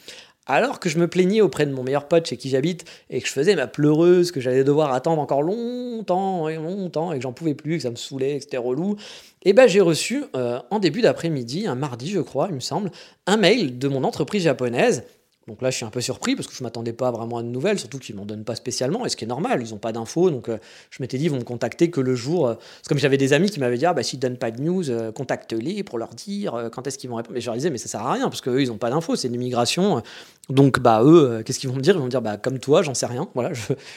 Alors 0.47 0.81
que 0.81 0.89
je 0.89 0.99
me 0.99 1.07
plaignais 1.07 1.41
auprès 1.41 1.67
de 1.67 1.73
mon 1.73 1.85
meilleur 1.85 2.09
pote 2.09 2.27
chez 2.27 2.37
qui 2.37 2.49
j'habite 2.49 2.85
et 3.11 3.21
que 3.21 3.29
je 3.29 3.33
faisais 3.33 3.55
ma 3.55 3.69
pleureuse, 3.69 4.33
que 4.33 4.41
j'allais 4.41 4.65
devoir 4.65 4.93
attendre 4.93 5.23
encore 5.23 5.43
longtemps 5.43 6.49
et 6.49 6.57
longtemps 6.57 7.13
et 7.13 7.19
que 7.19 7.23
j'en 7.23 7.33
pouvais 7.33 7.55
plus, 7.55 7.77
que 7.77 7.83
ça 7.85 7.91
me 7.91 7.97
saoulait, 7.97 8.39
que 8.39 8.43
c'était 8.43 8.57
relou, 8.57 8.97
et 9.45 9.51
eh 9.51 9.53
ben 9.53 9.69
j'ai 9.69 9.81
reçu 9.81 10.25
euh, 10.35 10.59
en 10.73 10.81
début 10.81 11.01
d'après-midi, 11.01 11.69
un 11.69 11.77
mardi 11.77 12.11
je 12.11 12.19
crois, 12.19 12.49
il 12.49 12.57
me 12.57 12.61
semble, 12.61 12.91
un 13.27 13.37
mail 13.37 13.79
de 13.79 13.87
mon 13.87 14.03
entreprise 14.03 14.43
japonaise 14.43 15.05
donc 15.49 15.63
là, 15.63 15.71
je 15.71 15.77
suis 15.77 15.87
un 15.87 15.91
peu 15.91 16.03
surpris 16.03 16.37
parce 16.37 16.47
que 16.47 16.55
je 16.55 16.63
ne 16.63 16.67
m'attendais 16.67 16.93
pas 16.93 17.11
vraiment 17.11 17.39
à 17.39 17.43
de 17.43 17.49
nouvelles, 17.49 17.79
surtout 17.79 17.99
qu'ils 17.99 18.15
ne 18.15 18.21
m'en 18.21 18.27
donnent 18.27 18.45
pas 18.45 18.55
spécialement, 18.55 19.07
et 19.07 19.09
ce 19.09 19.17
qui 19.17 19.25
est 19.25 19.29
normal, 19.29 19.63
ils 19.65 19.71
n'ont 19.71 19.79
pas 19.79 19.93
d'infos. 19.93 20.31
Donc 20.31 20.51
euh, 20.51 20.59
je 20.91 21.03
m'étais 21.03 21.17
dit, 21.17 21.25
ils 21.25 21.31
vont 21.31 21.39
me 21.39 21.45
contacter 21.45 21.91
que 21.91 22.03
le 22.03 22.15
jour. 22.15 22.49
Euh, 22.49 22.55
c'est 22.83 22.89
comme 22.89 22.99
j'avais 22.99 23.17
des 23.17 23.33
amis 23.33 23.51
qui 23.51 23.59
m'avaient 23.59 23.79
dit, 23.79 23.87
ah, 23.87 23.95
bah, 23.95 24.03
s'ils 24.03 24.19
ne 24.19 24.23
donnent 24.23 24.37
pas 24.37 24.51
de 24.51 24.61
news, 24.61 24.91
euh, 24.91 25.11
contacte-les 25.11 25.83
pour 25.85 25.99
leur 25.99 26.11
dire 26.11 26.69
quand 26.73 26.87
est-ce 26.87 26.99
qu'ils 26.99 27.09
vont 27.09 27.17
répondre. 27.17 27.35
Mais 27.35 27.41
je 27.41 27.47
leur 27.47 27.57
disais, 27.57 27.71
mais 27.71 27.79
ça 27.79 27.89
sert 27.89 28.03
à 28.03 28.13
rien 28.13 28.29
parce 28.29 28.43
qu'eux, 28.43 28.61
ils 28.61 28.69
n'ont 28.69 28.77
pas 28.77 28.91
d'infos, 28.91 29.17
c'est 29.17 29.29
l'immigration. 29.29 30.03
Donc 30.51 30.81
bah, 30.81 31.03
eux, 31.03 31.43
qu'est-ce 31.45 31.59
qu'ils 31.59 31.71
vont 31.71 31.77
me 31.77 31.81
dire? 31.81 31.95
Ils 31.95 31.99
vont 31.99 32.05
me 32.05 32.11
dire, 32.11 32.23
bah, 32.23 32.37
comme 32.37 32.59
toi, 32.59 32.83
j'en 32.83 32.95
sais 32.95 33.07
rien. 33.07 33.29
Voilà, 33.35 33.53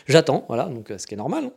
j'attends. 0.08 0.46
Voilà, 0.48 0.66
donc 0.66 0.94
ce 0.98 1.06
qui 1.06 1.16
est 1.16 1.18
normal. 1.18 1.46
Hein. 1.46 1.52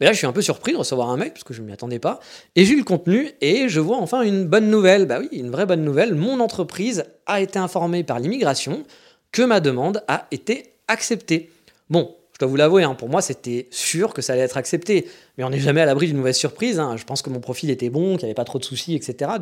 Mais 0.00 0.06
là, 0.06 0.12
je 0.12 0.18
suis 0.18 0.26
un 0.26 0.32
peu 0.32 0.42
surpris 0.42 0.72
de 0.72 0.76
recevoir 0.76 1.10
un 1.10 1.16
mail 1.16 1.32
parce 1.32 1.44
que 1.44 1.54
je 1.54 1.62
ne 1.62 1.66
m'y 1.66 1.72
attendais 1.72 1.98
pas. 1.98 2.20
Et 2.56 2.64
j'ai 2.64 2.74
eu 2.74 2.78
le 2.78 2.84
contenu 2.84 3.30
et 3.40 3.68
je 3.68 3.80
vois 3.80 3.98
enfin 3.98 4.22
une 4.22 4.44
bonne 4.44 4.70
nouvelle. 4.70 5.06
Bah 5.06 5.18
oui, 5.20 5.28
une 5.32 5.50
vraie 5.50 5.66
bonne 5.66 5.84
nouvelle. 5.84 6.14
Mon 6.14 6.40
entreprise 6.40 7.04
a 7.26 7.40
été 7.40 7.58
informée 7.58 8.04
par 8.04 8.18
l'immigration 8.18 8.84
que 9.30 9.42
ma 9.42 9.60
demande 9.60 10.02
a 10.08 10.26
été 10.30 10.74
acceptée. 10.88 11.50
Bon, 11.90 12.14
je 12.34 12.38
dois 12.38 12.48
vous 12.48 12.56
l'avouer, 12.56 12.82
hein, 12.82 12.94
pour 12.94 13.08
moi 13.08 13.22
c'était 13.22 13.68
sûr 13.70 14.12
que 14.12 14.22
ça 14.22 14.34
allait 14.34 14.42
être 14.42 14.56
accepté, 14.56 15.08
mais 15.36 15.44
on 15.44 15.50
n'est 15.50 15.58
jamais 15.58 15.80
à 15.80 15.86
l'abri 15.86 16.06
d'une 16.06 16.18
mauvaise 16.18 16.36
surprise. 16.36 16.78
Hein. 16.78 16.96
Je 16.96 17.04
pense 17.04 17.22
que 17.22 17.30
mon 17.30 17.40
profil 17.40 17.70
était 17.70 17.90
bon, 17.90 18.16
qu'il 18.16 18.24
n'y 18.24 18.24
avait 18.24 18.34
pas 18.34 18.44
trop 18.44 18.58
de 18.58 18.64
soucis, 18.64 18.94
etc. 18.94 19.32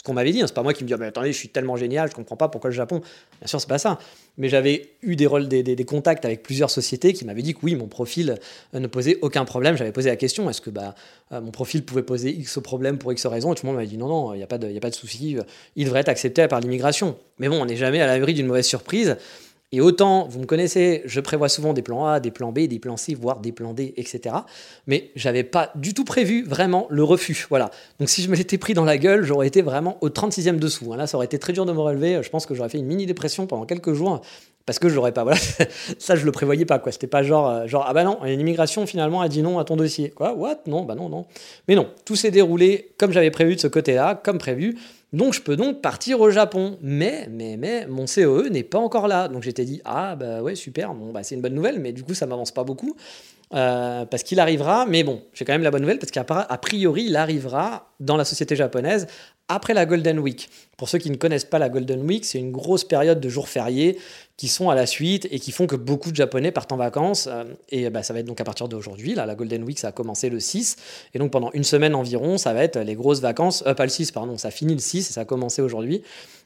ce 0.00 0.02
qu'on 0.02 0.14
m'avait 0.14 0.32
dit, 0.32 0.40
hein. 0.40 0.46
c'est 0.46 0.54
pas 0.54 0.62
moi 0.62 0.72
qui 0.72 0.82
me 0.82 0.88
dis 0.88 0.94
ah, 0.98 1.04
attendez, 1.04 1.30
je 1.30 1.36
suis 1.36 1.50
tellement 1.50 1.76
génial, 1.76 2.08
je 2.08 2.14
comprends 2.14 2.34
pas 2.34 2.48
pourquoi 2.48 2.70
le 2.70 2.74
Japon. 2.74 3.02
Bien 3.38 3.46
sûr, 3.46 3.60
c'est 3.60 3.68
pas 3.68 3.76
ça. 3.76 3.98
Mais 4.38 4.48
j'avais 4.48 4.94
eu 5.02 5.14
des, 5.14 5.26
rôles, 5.26 5.46
des, 5.46 5.84
contacts 5.84 6.24
avec 6.24 6.42
plusieurs 6.42 6.70
sociétés 6.70 7.12
qui 7.12 7.26
m'avaient 7.26 7.42
dit 7.42 7.52
que 7.52 7.58
oui, 7.64 7.74
mon 7.74 7.86
profil 7.86 8.38
euh, 8.74 8.80
ne 8.80 8.86
posait 8.86 9.18
aucun 9.20 9.44
problème. 9.44 9.76
J'avais 9.76 9.92
posé 9.92 10.08
la 10.08 10.16
question 10.16 10.48
est-ce 10.48 10.62
que 10.62 10.70
bah, 10.70 10.94
euh, 11.32 11.42
mon 11.42 11.50
profil 11.50 11.84
pouvait 11.84 12.02
poser 12.02 12.30
X 12.30 12.60
problème 12.62 12.96
pour 12.96 13.12
X 13.12 13.26
raison 13.26 13.52
Et 13.52 13.56
tout 13.56 13.66
le 13.66 13.72
monde 13.72 13.76
m'avait 13.76 13.90
dit 13.90 13.98
non, 13.98 14.08
non, 14.08 14.32
il 14.32 14.38
n'y 14.38 14.42
a 14.42 14.46
pas 14.46 14.56
de, 14.56 14.74
a 14.74 14.80
pas 14.80 14.88
de 14.88 14.94
souci, 14.94 15.36
il 15.76 15.84
devrait 15.84 16.00
être 16.00 16.08
accepté 16.08 16.48
par 16.48 16.60
l'immigration. 16.60 17.18
Mais 17.38 17.50
bon, 17.50 17.60
on 17.60 17.66
n'est 17.66 17.76
jamais 17.76 18.00
à 18.00 18.06
l'abri 18.06 18.32
d'une 18.32 18.46
mauvaise 18.46 18.66
surprise. 18.66 19.18
Et 19.72 19.80
autant, 19.80 20.26
vous 20.28 20.40
me 20.40 20.46
connaissez, 20.46 21.02
je 21.04 21.20
prévois 21.20 21.48
souvent 21.48 21.72
des 21.72 21.82
plans 21.82 22.04
A, 22.04 22.18
des 22.18 22.32
plans 22.32 22.50
B, 22.50 22.60
des 22.60 22.80
plans 22.80 22.96
C, 22.96 23.14
voire 23.14 23.38
des 23.38 23.52
plans 23.52 23.72
D, 23.72 23.94
etc. 23.96 24.34
Mais 24.88 25.12
j'avais 25.14 25.44
pas 25.44 25.70
du 25.76 25.94
tout 25.94 26.04
prévu 26.04 26.44
vraiment 26.44 26.88
le 26.90 27.04
refus. 27.04 27.46
Voilà. 27.50 27.70
Donc 28.00 28.08
si 28.08 28.22
je 28.22 28.28
me 28.30 28.34
l'étais 28.34 28.58
pris 28.58 28.74
dans 28.74 28.84
la 28.84 28.98
gueule, 28.98 29.22
j'aurais 29.22 29.46
été 29.46 29.62
vraiment 29.62 29.96
au 30.00 30.08
36e 30.08 30.58
dessous. 30.58 30.92
Hein. 30.92 30.96
Là, 30.96 31.06
ça 31.06 31.16
aurait 31.16 31.26
été 31.26 31.38
très 31.38 31.52
dur 31.52 31.66
de 31.66 31.72
me 31.72 31.78
relever. 31.78 32.20
Je 32.20 32.30
pense 32.30 32.46
que 32.46 32.54
j'aurais 32.54 32.68
fait 32.68 32.78
une 32.78 32.86
mini 32.86 33.06
dépression 33.06 33.46
pendant 33.46 33.64
quelques 33.64 33.92
jours 33.92 34.22
parce 34.66 34.80
que 34.80 34.88
je 34.88 34.96
l'aurais 34.96 35.12
pas. 35.12 35.22
Voilà. 35.22 35.38
ça, 35.98 36.16
je 36.16 36.24
le 36.24 36.32
prévoyais 36.32 36.64
pas. 36.64 36.80
quoi. 36.80 36.90
C'était 36.90 37.06
pas 37.06 37.22
genre, 37.22 37.48
euh, 37.48 37.66
genre, 37.68 37.84
ah 37.86 37.94
bah 37.94 38.02
non, 38.02 38.18
l'immigration 38.24 38.86
finalement 38.86 39.20
a 39.20 39.28
dit 39.28 39.42
non 39.42 39.60
à 39.60 39.64
ton 39.64 39.76
dossier. 39.76 40.12
What? 40.18 40.62
Non, 40.66 40.82
bah 40.82 40.96
non, 40.96 41.08
non. 41.08 41.26
Mais 41.68 41.76
non, 41.76 41.88
tout 42.04 42.16
s'est 42.16 42.32
déroulé 42.32 42.90
comme 42.98 43.12
j'avais 43.12 43.30
prévu 43.30 43.54
de 43.54 43.60
ce 43.60 43.68
côté-là, 43.68 44.20
comme 44.22 44.38
prévu. 44.38 44.76
Donc 45.12 45.34
je 45.34 45.40
peux 45.40 45.56
donc 45.56 45.80
partir 45.80 46.20
au 46.20 46.30
Japon. 46.30 46.78
Mais, 46.82 47.28
mais, 47.30 47.56
mais, 47.56 47.86
mon 47.86 48.04
COE 48.06 48.48
n'est 48.48 48.62
pas 48.62 48.78
encore 48.78 49.08
là. 49.08 49.28
Donc 49.28 49.42
j'étais 49.42 49.64
dit, 49.64 49.80
ah 49.84 50.16
bah 50.16 50.42
ouais, 50.42 50.54
super, 50.54 50.94
bah, 50.94 51.22
c'est 51.22 51.34
une 51.34 51.42
bonne 51.42 51.54
nouvelle, 51.54 51.80
mais 51.80 51.92
du 51.92 52.02
coup 52.02 52.14
ça 52.14 52.26
m'avance 52.26 52.52
pas 52.52 52.64
beaucoup. 52.64 52.96
Euh, 53.52 54.04
parce 54.06 54.22
qu'il 54.22 54.38
arrivera, 54.38 54.86
mais 54.86 55.02
bon, 55.02 55.22
j'ai 55.34 55.44
quand 55.44 55.52
même 55.52 55.64
la 55.64 55.72
bonne 55.72 55.82
nouvelle, 55.82 55.98
parce 55.98 56.12
qu'a 56.12 56.22
priori, 56.24 57.06
il 57.06 57.16
arrivera 57.16 57.92
dans 57.98 58.16
la 58.16 58.24
société 58.24 58.54
japonaise 58.54 59.08
après 59.48 59.74
la 59.74 59.86
Golden 59.86 60.20
Week. 60.20 60.48
Pour 60.76 60.88
ceux 60.88 60.98
qui 60.98 61.10
ne 61.10 61.16
connaissent 61.16 61.44
pas 61.44 61.58
la 61.58 61.68
Golden 61.68 62.02
Week, 62.02 62.24
c'est 62.24 62.38
une 62.38 62.52
grosse 62.52 62.84
période 62.84 63.18
de 63.18 63.28
jours 63.28 63.48
fériés 63.48 63.98
qui 64.40 64.48
sont 64.48 64.70
à 64.70 64.74
la 64.74 64.86
suite 64.86 65.28
et 65.30 65.38
qui 65.38 65.52
font 65.52 65.66
que 65.66 65.76
beaucoup 65.76 66.10
de 66.10 66.16
Japonais 66.16 66.50
partent 66.50 66.72
en 66.72 66.78
vacances. 66.78 67.28
Euh, 67.30 67.44
et 67.68 67.90
bah, 67.90 68.02
ça 68.02 68.14
va 68.14 68.20
être 68.20 68.26
donc 68.26 68.40
à 68.40 68.44
partir 68.44 68.68
d'aujourd'hui. 68.68 69.14
La 69.14 69.34
Golden 69.34 69.62
Week, 69.64 69.78
ça 69.78 69.88
a 69.88 69.92
commencé 69.92 70.30
le 70.30 70.40
6. 70.40 70.76
Et 71.12 71.18
donc 71.18 71.30
pendant 71.30 71.50
une 71.52 71.62
semaine 71.62 71.94
environ, 71.94 72.38
ça 72.38 72.54
va 72.54 72.64
être 72.64 72.78
les 72.78 72.94
grosses 72.94 73.20
vacances. 73.20 73.62
Euh, 73.66 73.74
pas 73.74 73.84
le 73.84 73.90
6, 73.90 74.12
pardon, 74.12 74.38
ça 74.38 74.50
finit 74.50 74.72
le 74.72 74.80
6 74.80 75.10
et 75.10 75.12
ça 75.12 75.20
a 75.20 75.24
commencé 75.26 75.60
aujourd'hui. 75.60 76.02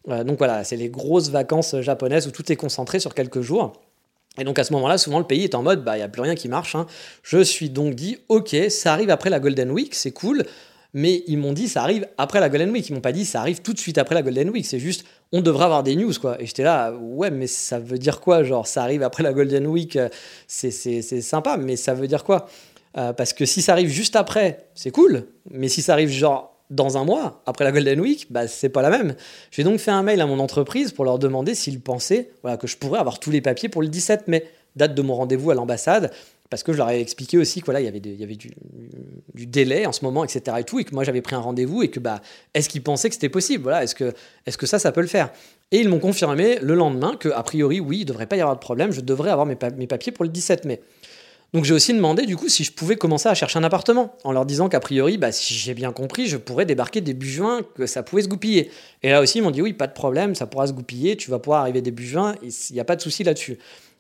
Euh, 0.09 0.25
donc 0.25 0.39
voilà, 0.39 0.65
c'est 0.65 0.75
les 0.75 0.89
grosses 0.89 1.29
vacances 1.29 1.81
japonaises 1.83 2.27
où 2.27 2.33
tout 2.33 2.51
est 2.51 2.57
concentré 2.57 2.99
sur 2.99 3.15
quelques 3.15 3.43
jours. 3.43 3.75
Et 4.39 4.43
donc 4.43 4.59
à 4.59 4.65
ce 4.65 4.73
moment-là, 4.73 4.99
souvent 4.99 5.21
le 5.21 5.27
pays 5.29 5.45
est 5.45 5.55
en 5.55 5.63
mode, 5.63 5.85
bah 5.85 5.95
il 5.95 6.01
n'y 6.01 6.05
a 6.05 6.09
plus 6.09 6.23
rien 6.23 6.35
qui 6.35 6.49
marche. 6.49 6.75
Hein. 6.75 6.87
Je 7.23 7.45
suis 7.45 7.71
donc 7.71 7.95
dit, 7.95 8.19
ok, 8.29 8.57
ça 8.71 8.93
arrive 8.93 9.11
après 9.11 9.31
la 9.31 9.39
Golden 9.39 9.71
Week, 9.71 9.95
c'est 9.95 10.11
cool 10.11 10.45
mais 10.95 11.25
ils 11.27 11.37
m'ont 11.37 11.53
dit 11.53 11.69
ça 11.69 11.83
arrive 11.83 12.07
après 12.17 12.41
la 12.41 12.49
Golden 12.49 12.71
Week. 12.71 12.89
Ils 12.89 12.95
m'ont 12.95 13.01
pas 13.01 13.13
dit 13.13 13.25
ça 13.25 13.41
arrive 13.41 13.61
tout 13.61 13.73
de 13.73 13.79
suite 13.79 13.99
après 13.99 14.15
la 14.15 14.23
Golden 14.23 14.49
Week. 14.51 14.65
C'est 14.65 14.79
juste 14.79 15.05
on 15.33 15.41
devrait 15.41 15.65
avoir 15.65 15.83
des 15.83 15.97
news 15.97 16.13
quoi. 16.21 16.41
Et 16.41 16.47
j'étais 16.47 16.63
là 16.63 16.93
ouais 16.93 17.31
mais 17.31 17.49
ça 17.49 17.79
veut 17.81 17.99
dire 17.99 18.21
quoi 18.21 18.45
genre 18.45 18.67
ça 18.67 18.83
arrive 18.83 19.03
après 19.03 19.23
la 19.25 19.33
Golden 19.33 19.67
Week 19.67 19.97
euh, 19.97 20.09
c'est 20.47 20.71
sympa 21.21 21.57
mais 21.57 21.77
ça 21.77 21.93
veut 21.95 22.07
dire 22.07 22.25
quoi? 22.25 22.47
Euh, 22.97 23.13
Parce 23.13 23.33
que 23.33 23.45
si 23.45 23.61
ça 23.61 23.73
arrive 23.73 23.89
juste 23.89 24.15
après 24.15 24.69
c'est 24.75 24.93
cool 24.93 25.27
mais 25.51 25.69
si 25.69 25.83
ça 25.83 25.93
arrive 25.93 26.09
genre 26.09 26.53
dans 26.71 26.97
un 26.97 27.05
mois 27.05 27.43
après 27.45 27.65
la 27.65 27.73
Golden 27.73 28.01
Week 28.01 28.29
bah 28.31 28.47
c'est 28.47 28.69
pas 28.69 28.81
la 28.81 28.91
même. 28.91 29.17
J'ai 29.51 29.65
donc 29.65 29.81
fait 29.81 29.91
un 29.91 30.05
mail 30.05 30.21
à 30.21 30.27
mon 30.27 30.39
entreprise 30.39 30.93
pour 30.93 31.05
leur 31.05 31.19
demander 31.19 31.57
s'ils 31.57 31.81
pensaient 31.81 32.31
voilà 32.43 32.57
que 32.57 32.69
je 32.69 32.77
pourrais 32.77 33.01
avoir 33.01 33.19
tous 33.19 33.33
les 33.33 33.41
papiers 33.41 33.69
pour 33.69 33.83
le 33.83 33.89
17 33.89 34.29
mai 34.29 34.45
date 34.77 34.95
de 34.95 35.03
mon 35.03 35.15
rendez-vous 35.15 35.51
à 35.51 35.55
l'ambassade 35.55 36.13
parce 36.55 36.63
que 36.63 36.73
je 36.73 36.79
leur 36.79 36.89
ai 36.89 37.01
expliqué 37.01 37.37
aussi 37.37 37.63
qu'il 37.63 37.75
y 37.75 37.89
avait, 37.89 37.99
du, 37.99 39.47
délai 39.47 39.87
en 39.87 39.93
ce 39.93 40.05
moment, 40.05 40.23
etc. 40.23 40.57
Et 40.61 40.63
tout, 40.63 40.81
que 40.85 40.95
moi 40.95 41.03
j'avais 41.03 41.21
pris 41.21 41.35
un 41.35 41.41
rendez-vous 41.41 41.83
et 41.83 41.89
que 41.89 41.99
bah, 41.99 42.23
est-ce 42.55 42.69
qu'ils 42.69 42.85
pensaient 42.85 43.09
que 43.09 43.17
c'était 43.17 43.29
possible? 43.29 43.65
Voilà, 43.65 43.83
Est-ce 43.83 43.97
que, 43.97 44.67
ça, 44.67 44.79
ça 44.79 44.93
peut 44.93 45.01
le 45.01 45.09
faire? 45.09 45.31
Et 45.73 45.79
ils 45.79 45.89
m'ont 45.89 45.99
confirmé 45.99 46.61
le 46.63 46.77
lendemain 46.77 47.17
que, 47.19 47.29
a 47.29 47.43
priori, 47.43 47.81
oui, 47.81 47.97
il 47.97 48.01
ne 48.03 48.07
devrait 48.07 48.27
pas 48.27 48.37
y 48.37 48.41
avoir 48.41 48.55
de 48.55 48.61
problème, 48.61 48.93
je 48.93 49.01
devrais 49.01 49.31
avoir 49.31 49.47
mes, 49.47 49.59
mes 49.77 49.89
papiers 49.89 50.13
pour 50.13 50.25
le 50.25 50.31
17 50.31 50.65
mai. 50.65 50.81
Donc 51.53 51.65
j'ai 51.65 51.75
aussi 51.75 51.93
demandé 51.93 52.25
du 52.25 52.37
coup 52.37 52.49
si 52.49 52.63
je 52.63 52.71
pouvais 52.71 52.95
commencer 52.95 53.29
à 53.29 53.35
chercher 53.35 53.59
un 53.59 53.65
appartement, 53.65 54.15
en 54.23 54.31
leur 54.31 54.47
disant 54.47 54.69
qu'a 54.69 54.79
priori, 54.79 55.19
bah, 55.19 55.33
si 55.33 55.55
j'ai 55.55 55.75
bien 55.75 55.91
compris, 55.91 56.29
je 56.29 56.37
pourrais 56.37 56.67
débarquer 56.67 57.01
début 57.01 57.29
juin, 57.29 57.63
que 57.75 57.87
ça 57.87 58.05
pouvait 58.05 58.23
se 58.23 58.29
goupiller. 58.29 58.71
Et 59.03 59.11
là 59.11 59.21
aussi, 59.21 59.39
ils 59.39 59.43
m'ont 59.43 59.51
dit 59.51 59.61
oui, 59.61 59.73
pas 59.73 59.89
de 59.89 59.93
problème, 59.93 60.37
ça 60.37 60.47
pourra 60.47 60.69
se 60.69 60.73
goupiller, 60.73 61.17
tu 61.17 61.33
vas 61.33 61.41
pouvoir 61.41 61.63
arriver 61.63 61.83
début 61.83 62.07
juin, 62.07 62.37
il 62.45 62.75
n'y 62.75 62.79
a 62.79 62.85
pas 62.85 62.95
de 62.95 63.03
souci 63.03 63.25
là-dessus. 63.25 63.59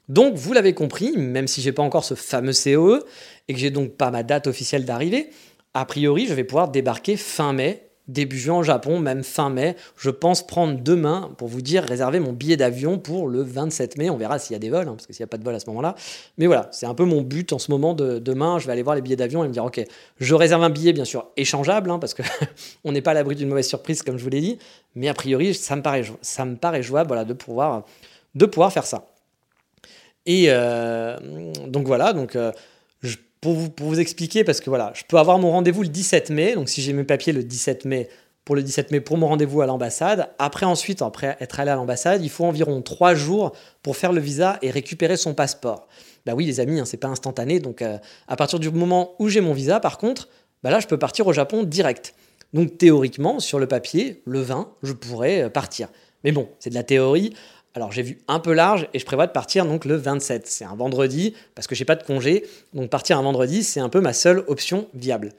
Donc 0.08 0.34
vous 0.34 0.52
l'avez 0.52 0.74
compris, 0.74 1.16
même 1.16 1.46
si 1.46 1.60
j'ai 1.60 1.72
pas 1.72 1.82
encore 1.82 2.04
ce 2.04 2.14
fameux 2.14 2.52
COE 2.52 3.04
et 3.48 3.54
que 3.54 3.58
j'ai 3.58 3.70
donc 3.70 3.92
pas 3.92 4.10
ma 4.10 4.22
date 4.22 4.46
officielle 4.46 4.84
d'arrivée, 4.84 5.30
a 5.72 5.84
priori, 5.84 6.26
je 6.26 6.34
vais 6.34 6.44
pouvoir 6.44 6.68
débarquer 6.68 7.16
fin 7.16 7.52
mai 7.52 7.84
début 8.08 8.38
juin 8.38 8.58
au 8.58 8.62
Japon, 8.62 8.98
même 8.98 9.24
fin 9.24 9.50
mai. 9.50 9.76
Je 9.96 10.10
pense 10.10 10.46
prendre 10.46 10.78
demain, 10.80 11.30
pour 11.38 11.48
vous 11.48 11.62
dire, 11.62 11.82
réserver 11.84 12.20
mon 12.20 12.32
billet 12.32 12.56
d'avion 12.56 12.98
pour 12.98 13.28
le 13.28 13.42
27 13.42 13.96
mai. 13.98 14.10
On 14.10 14.16
verra 14.16 14.38
s'il 14.38 14.52
y 14.52 14.56
a 14.56 14.58
des 14.58 14.70
vols, 14.70 14.88
hein, 14.88 14.92
parce 14.92 15.06
que 15.06 15.12
s'il 15.12 15.22
n'y 15.22 15.24
a 15.24 15.28
pas 15.28 15.38
de 15.38 15.44
vol 15.44 15.54
à 15.54 15.60
ce 15.60 15.66
moment-là. 15.68 15.94
Mais 16.38 16.46
voilà, 16.46 16.68
c'est 16.72 16.86
un 16.86 16.94
peu 16.94 17.04
mon 17.04 17.22
but 17.22 17.52
en 17.52 17.58
ce 17.58 17.70
moment. 17.70 17.94
De, 17.94 18.18
demain, 18.18 18.58
je 18.58 18.66
vais 18.66 18.72
aller 18.72 18.82
voir 18.82 18.96
les 18.96 19.02
billets 19.02 19.16
d'avion 19.16 19.44
et 19.44 19.48
me 19.48 19.52
dire, 19.52 19.64
ok, 19.64 19.82
je 20.18 20.34
réserve 20.34 20.62
un 20.62 20.70
billet, 20.70 20.92
bien 20.92 21.04
sûr, 21.04 21.30
échangeable, 21.36 21.90
hein, 21.90 21.98
parce 21.98 22.14
qu'on 22.14 22.92
n'est 22.92 23.02
pas 23.02 23.12
à 23.12 23.14
l'abri 23.14 23.36
d'une 23.36 23.48
mauvaise 23.48 23.68
surprise, 23.68 24.02
comme 24.02 24.18
je 24.18 24.24
vous 24.24 24.30
l'ai 24.30 24.40
dit. 24.40 24.58
Mais 24.94 25.08
a 25.08 25.14
priori, 25.14 25.54
ça 25.54 25.76
me 25.76 25.82
paraît, 25.82 26.04
ça 26.22 26.44
me 26.44 26.56
paraît 26.56 26.82
jouable 26.82 27.08
voilà, 27.08 27.24
de, 27.24 27.32
pouvoir, 27.32 27.84
de 28.34 28.46
pouvoir 28.46 28.72
faire 28.72 28.86
ça. 28.86 29.06
Et 30.26 30.46
euh, 30.48 31.16
donc 31.66 31.86
voilà, 31.86 32.12
donc... 32.12 32.36
Euh, 32.36 32.52
pour 33.40 33.52
vous, 33.52 33.68
pour 33.68 33.88
vous 33.88 34.00
expliquer, 34.00 34.42
parce 34.42 34.62
que 34.62 34.70
voilà, 34.70 34.90
je 34.94 35.02
peux 35.06 35.18
avoir 35.18 35.38
mon 35.38 35.50
rendez-vous 35.50 35.82
le 35.82 35.88
17 35.88 36.30
mai, 36.30 36.54
donc 36.54 36.70
si 36.70 36.80
j'ai 36.80 36.94
mes 36.94 37.04
papiers 37.04 37.34
le 37.34 37.42
17 37.42 37.84
mai, 37.84 38.08
pour 38.44 38.54
le 38.54 38.62
17 38.62 38.90
mai 38.90 39.00
pour 39.00 39.16
mon 39.16 39.28
rendez-vous 39.28 39.62
à 39.62 39.66
l'ambassade. 39.66 40.28
Après, 40.38 40.66
ensuite, 40.66 41.02
après 41.02 41.36
être 41.40 41.60
allé 41.60 41.70
à 41.70 41.76
l'ambassade, 41.76 42.22
il 42.22 42.30
faut 42.30 42.44
environ 42.44 42.82
trois 42.82 43.14
jours 43.14 43.52
pour 43.82 43.96
faire 43.96 44.12
le 44.12 44.20
visa 44.20 44.58
et 44.62 44.70
récupérer 44.70 45.16
son 45.16 45.34
passeport. 45.34 45.88
Bah 46.26 46.34
oui, 46.34 46.44
les 46.44 46.60
amis, 46.60 46.80
hein, 46.80 46.84
c'est 46.84 46.98
pas 46.98 47.08
instantané. 47.08 47.60
Donc, 47.60 47.82
euh, 47.82 47.98
à 48.28 48.36
partir 48.36 48.58
du 48.58 48.70
moment 48.70 49.14
où 49.18 49.28
j'ai 49.28 49.40
mon 49.40 49.52
visa, 49.52 49.80
par 49.80 49.98
contre, 49.98 50.28
bah 50.62 50.70
là, 50.70 50.80
je 50.80 50.86
peux 50.86 50.98
partir 50.98 51.26
au 51.26 51.32
Japon 51.32 51.62
direct. 51.62 52.14
Donc, 52.52 52.78
théoriquement, 52.78 53.40
sur 53.40 53.58
le 53.58 53.66
papier, 53.66 54.22
le 54.26 54.40
20, 54.40 54.70
je 54.82 54.92
pourrais 54.92 55.50
partir. 55.50 55.88
Mais 56.22 56.32
bon, 56.32 56.48
c'est 56.60 56.70
de 56.70 56.74
la 56.74 56.82
théorie. 56.82 57.34
Alors 57.76 57.90
j'ai 57.90 58.02
vu 58.02 58.18
un 58.28 58.38
peu 58.38 58.52
large 58.52 58.88
et 58.94 59.00
je 59.00 59.04
prévois 59.04 59.26
de 59.26 59.32
partir 59.32 59.66
donc 59.66 59.84
le 59.84 59.96
27. 59.96 60.46
C'est 60.46 60.64
un 60.64 60.76
vendredi 60.76 61.34
parce 61.56 61.66
que 61.66 61.74
j'ai 61.74 61.84
pas 61.84 61.96
de 61.96 62.04
congé. 62.04 62.44
Donc 62.72 62.88
partir 62.88 63.18
un 63.18 63.22
vendredi, 63.22 63.64
c'est 63.64 63.80
un 63.80 63.88
peu 63.88 64.00
ma 64.00 64.12
seule 64.12 64.44
option 64.46 64.86
viable. 64.94 65.32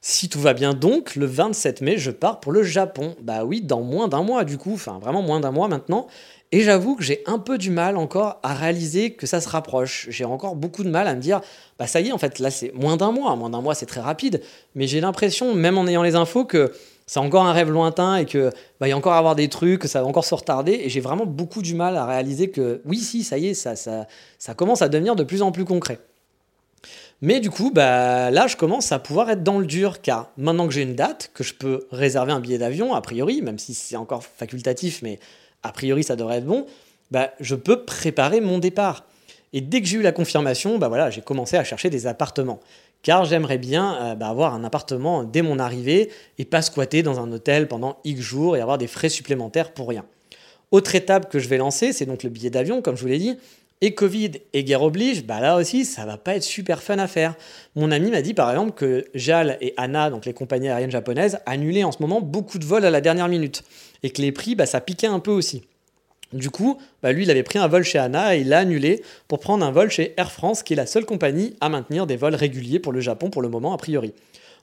Si 0.00 0.28
tout 0.28 0.40
va 0.40 0.52
bien 0.52 0.74
donc, 0.74 1.16
le 1.16 1.26
27 1.26 1.80
mai, 1.80 1.96
je 1.96 2.10
pars 2.10 2.40
pour 2.40 2.52
le 2.52 2.62
Japon. 2.62 3.16
Bah 3.22 3.44
oui, 3.44 3.60
dans 3.60 3.82
moins 3.82 4.08
d'un 4.08 4.22
mois 4.22 4.44
du 4.44 4.58
coup, 4.58 4.74
enfin 4.74 4.98
vraiment 5.00 5.22
moins 5.22 5.40
d'un 5.40 5.52
mois 5.52 5.68
maintenant. 5.68 6.08
Et 6.52 6.62
j'avoue 6.62 6.96
que 6.96 7.04
j'ai 7.04 7.22
un 7.26 7.38
peu 7.38 7.58
du 7.58 7.70
mal 7.70 7.96
encore 7.96 8.38
à 8.42 8.54
réaliser 8.54 9.12
que 9.12 9.26
ça 9.26 9.40
se 9.40 9.48
rapproche. 9.48 10.06
J'ai 10.10 10.24
encore 10.24 10.56
beaucoup 10.56 10.84
de 10.84 10.90
mal 10.90 11.06
à 11.06 11.14
me 11.14 11.20
dire, 11.20 11.40
bah 11.78 11.86
ça 11.86 12.00
y 12.00 12.08
est, 12.08 12.12
en 12.12 12.18
fait, 12.18 12.38
là 12.38 12.50
c'est 12.50 12.72
moins 12.74 12.96
d'un 12.96 13.10
mois. 13.10 13.34
Moins 13.36 13.50
d'un 13.50 13.60
mois, 13.60 13.74
c'est 13.74 13.86
très 13.86 14.00
rapide. 14.00 14.42
Mais 14.74 14.86
j'ai 14.86 15.00
l'impression, 15.00 15.54
même 15.54 15.78
en 15.78 15.86
ayant 15.86 16.02
les 16.02 16.14
infos, 16.14 16.44
que 16.44 16.72
c'est 17.06 17.20
encore 17.20 17.44
un 17.44 17.52
rêve 17.52 17.70
lointain 17.70 18.16
et 18.16 18.26
que 18.26 18.50
va 18.80 18.88
y 18.88 18.92
encore 18.92 19.12
avoir 19.12 19.36
des 19.36 19.48
trucs, 19.48 19.80
que 19.80 19.88
ça 19.88 20.02
va 20.02 20.08
encore 20.08 20.24
se 20.24 20.34
retarder. 20.34 20.72
Et 20.72 20.88
j'ai 20.88 21.00
vraiment 21.00 21.24
beaucoup 21.24 21.62
du 21.62 21.74
mal 21.74 21.96
à 21.96 22.04
réaliser 22.04 22.50
que 22.50 22.82
oui, 22.84 22.98
si, 22.98 23.22
ça 23.22 23.38
y 23.38 23.48
est, 23.48 23.54
ça, 23.54 24.54
commence 24.56 24.82
à 24.82 24.88
devenir 24.88 25.14
de 25.14 25.22
plus 25.22 25.42
en 25.42 25.52
plus 25.52 25.64
concret. 25.64 26.00
Mais 27.22 27.40
du 27.40 27.48
coup, 27.48 27.70
bah, 27.72 28.30
là, 28.30 28.46
je 28.46 28.56
commence 28.56 28.92
à 28.92 28.98
pouvoir 28.98 29.30
être 29.30 29.42
dans 29.42 29.58
le 29.58 29.66
dur, 29.66 30.02
car 30.02 30.30
maintenant 30.36 30.66
que 30.66 30.74
j'ai 30.74 30.82
une 30.82 30.96
date, 30.96 31.30
que 31.32 31.44
je 31.44 31.54
peux 31.54 31.86
réserver 31.90 32.32
un 32.32 32.40
billet 32.40 32.58
d'avion, 32.58 32.92
a 32.92 33.00
priori, 33.00 33.40
même 33.40 33.58
si 33.58 33.72
c'est 33.72 33.96
encore 33.96 34.24
facultatif, 34.24 35.00
mais 35.00 35.18
a 35.62 35.72
priori 35.72 36.04
ça 36.04 36.16
devrait 36.16 36.38
être 36.38 36.44
bon, 36.44 36.66
bah, 37.10 37.30
je 37.40 37.54
peux 37.54 37.84
préparer 37.84 38.40
mon 38.40 38.58
départ. 38.58 39.04
Et 39.52 39.60
dès 39.60 39.80
que 39.80 39.86
j'ai 39.86 39.98
eu 39.98 40.02
la 40.02 40.12
confirmation, 40.12 40.76
bah 40.76 41.10
j'ai 41.10 41.22
commencé 41.22 41.56
à 41.56 41.64
chercher 41.64 41.88
des 41.88 42.06
appartements 42.06 42.60
car 43.06 43.24
j'aimerais 43.24 43.58
bien 43.58 43.94
euh, 44.02 44.14
bah, 44.16 44.26
avoir 44.26 44.52
un 44.52 44.64
appartement 44.64 45.22
dès 45.22 45.40
mon 45.40 45.60
arrivée 45.60 46.10
et 46.38 46.44
pas 46.44 46.60
squatter 46.60 47.04
dans 47.04 47.20
un 47.20 47.30
hôtel 47.30 47.68
pendant 47.68 47.98
X 48.02 48.20
jours 48.20 48.56
et 48.56 48.60
avoir 48.60 48.78
des 48.78 48.88
frais 48.88 49.08
supplémentaires 49.08 49.74
pour 49.74 49.88
rien. 49.88 50.04
Autre 50.72 50.96
étape 50.96 51.30
que 51.30 51.38
je 51.38 51.48
vais 51.48 51.56
lancer, 51.56 51.92
c'est 51.92 52.04
donc 52.04 52.24
le 52.24 52.30
billet 52.30 52.50
d'avion, 52.50 52.82
comme 52.82 52.96
je 52.96 53.02
vous 53.02 53.06
l'ai 53.06 53.20
dit. 53.20 53.38
Et 53.80 53.94
Covid 53.94 54.32
et 54.52 54.64
guerre 54.64 54.82
oblige, 54.82 55.24
bah 55.24 55.38
là 55.38 55.54
aussi, 55.54 55.84
ça 55.84 56.04
va 56.04 56.16
pas 56.16 56.34
être 56.34 56.42
super 56.42 56.82
fun 56.82 56.98
à 56.98 57.06
faire. 57.06 57.36
Mon 57.76 57.92
ami 57.92 58.10
m'a 58.10 58.22
dit 58.22 58.34
par 58.34 58.50
exemple 58.50 58.72
que 58.72 59.04
JAL 59.14 59.56
et 59.60 59.72
ANA, 59.76 60.10
donc 60.10 60.26
les 60.26 60.32
compagnies 60.32 60.68
aériennes 60.68 60.90
japonaises, 60.90 61.38
annulaient 61.46 61.84
en 61.84 61.92
ce 61.92 61.98
moment 62.00 62.20
beaucoup 62.20 62.58
de 62.58 62.64
vols 62.64 62.84
à 62.84 62.90
la 62.90 63.00
dernière 63.00 63.28
minute. 63.28 63.62
Et 64.02 64.10
que 64.10 64.20
les 64.20 64.32
prix, 64.32 64.56
bah, 64.56 64.66
ça 64.66 64.80
piquait 64.80 65.06
un 65.06 65.20
peu 65.20 65.30
aussi. 65.30 65.62
Du 66.32 66.50
coup, 66.50 66.78
bah, 67.02 67.12
lui, 67.12 67.22
il 67.22 67.30
avait 67.30 67.42
pris 67.42 67.58
un 67.58 67.68
vol 67.68 67.84
chez 67.84 67.98
ANA 67.98 68.36
et 68.36 68.40
il 68.40 68.48
l'a 68.48 68.58
annulé 68.58 69.02
pour 69.28 69.38
prendre 69.38 69.64
un 69.64 69.70
vol 69.70 69.90
chez 69.90 70.14
Air 70.16 70.32
France, 70.32 70.62
qui 70.62 70.72
est 70.72 70.76
la 70.76 70.86
seule 70.86 71.04
compagnie 71.04 71.54
à 71.60 71.68
maintenir 71.68 72.06
des 72.06 72.16
vols 72.16 72.34
réguliers 72.34 72.78
pour 72.78 72.92
le 72.92 73.00
Japon 73.00 73.30
pour 73.30 73.42
le 73.42 73.48
moment, 73.48 73.72
a 73.72 73.76
priori. 73.76 74.12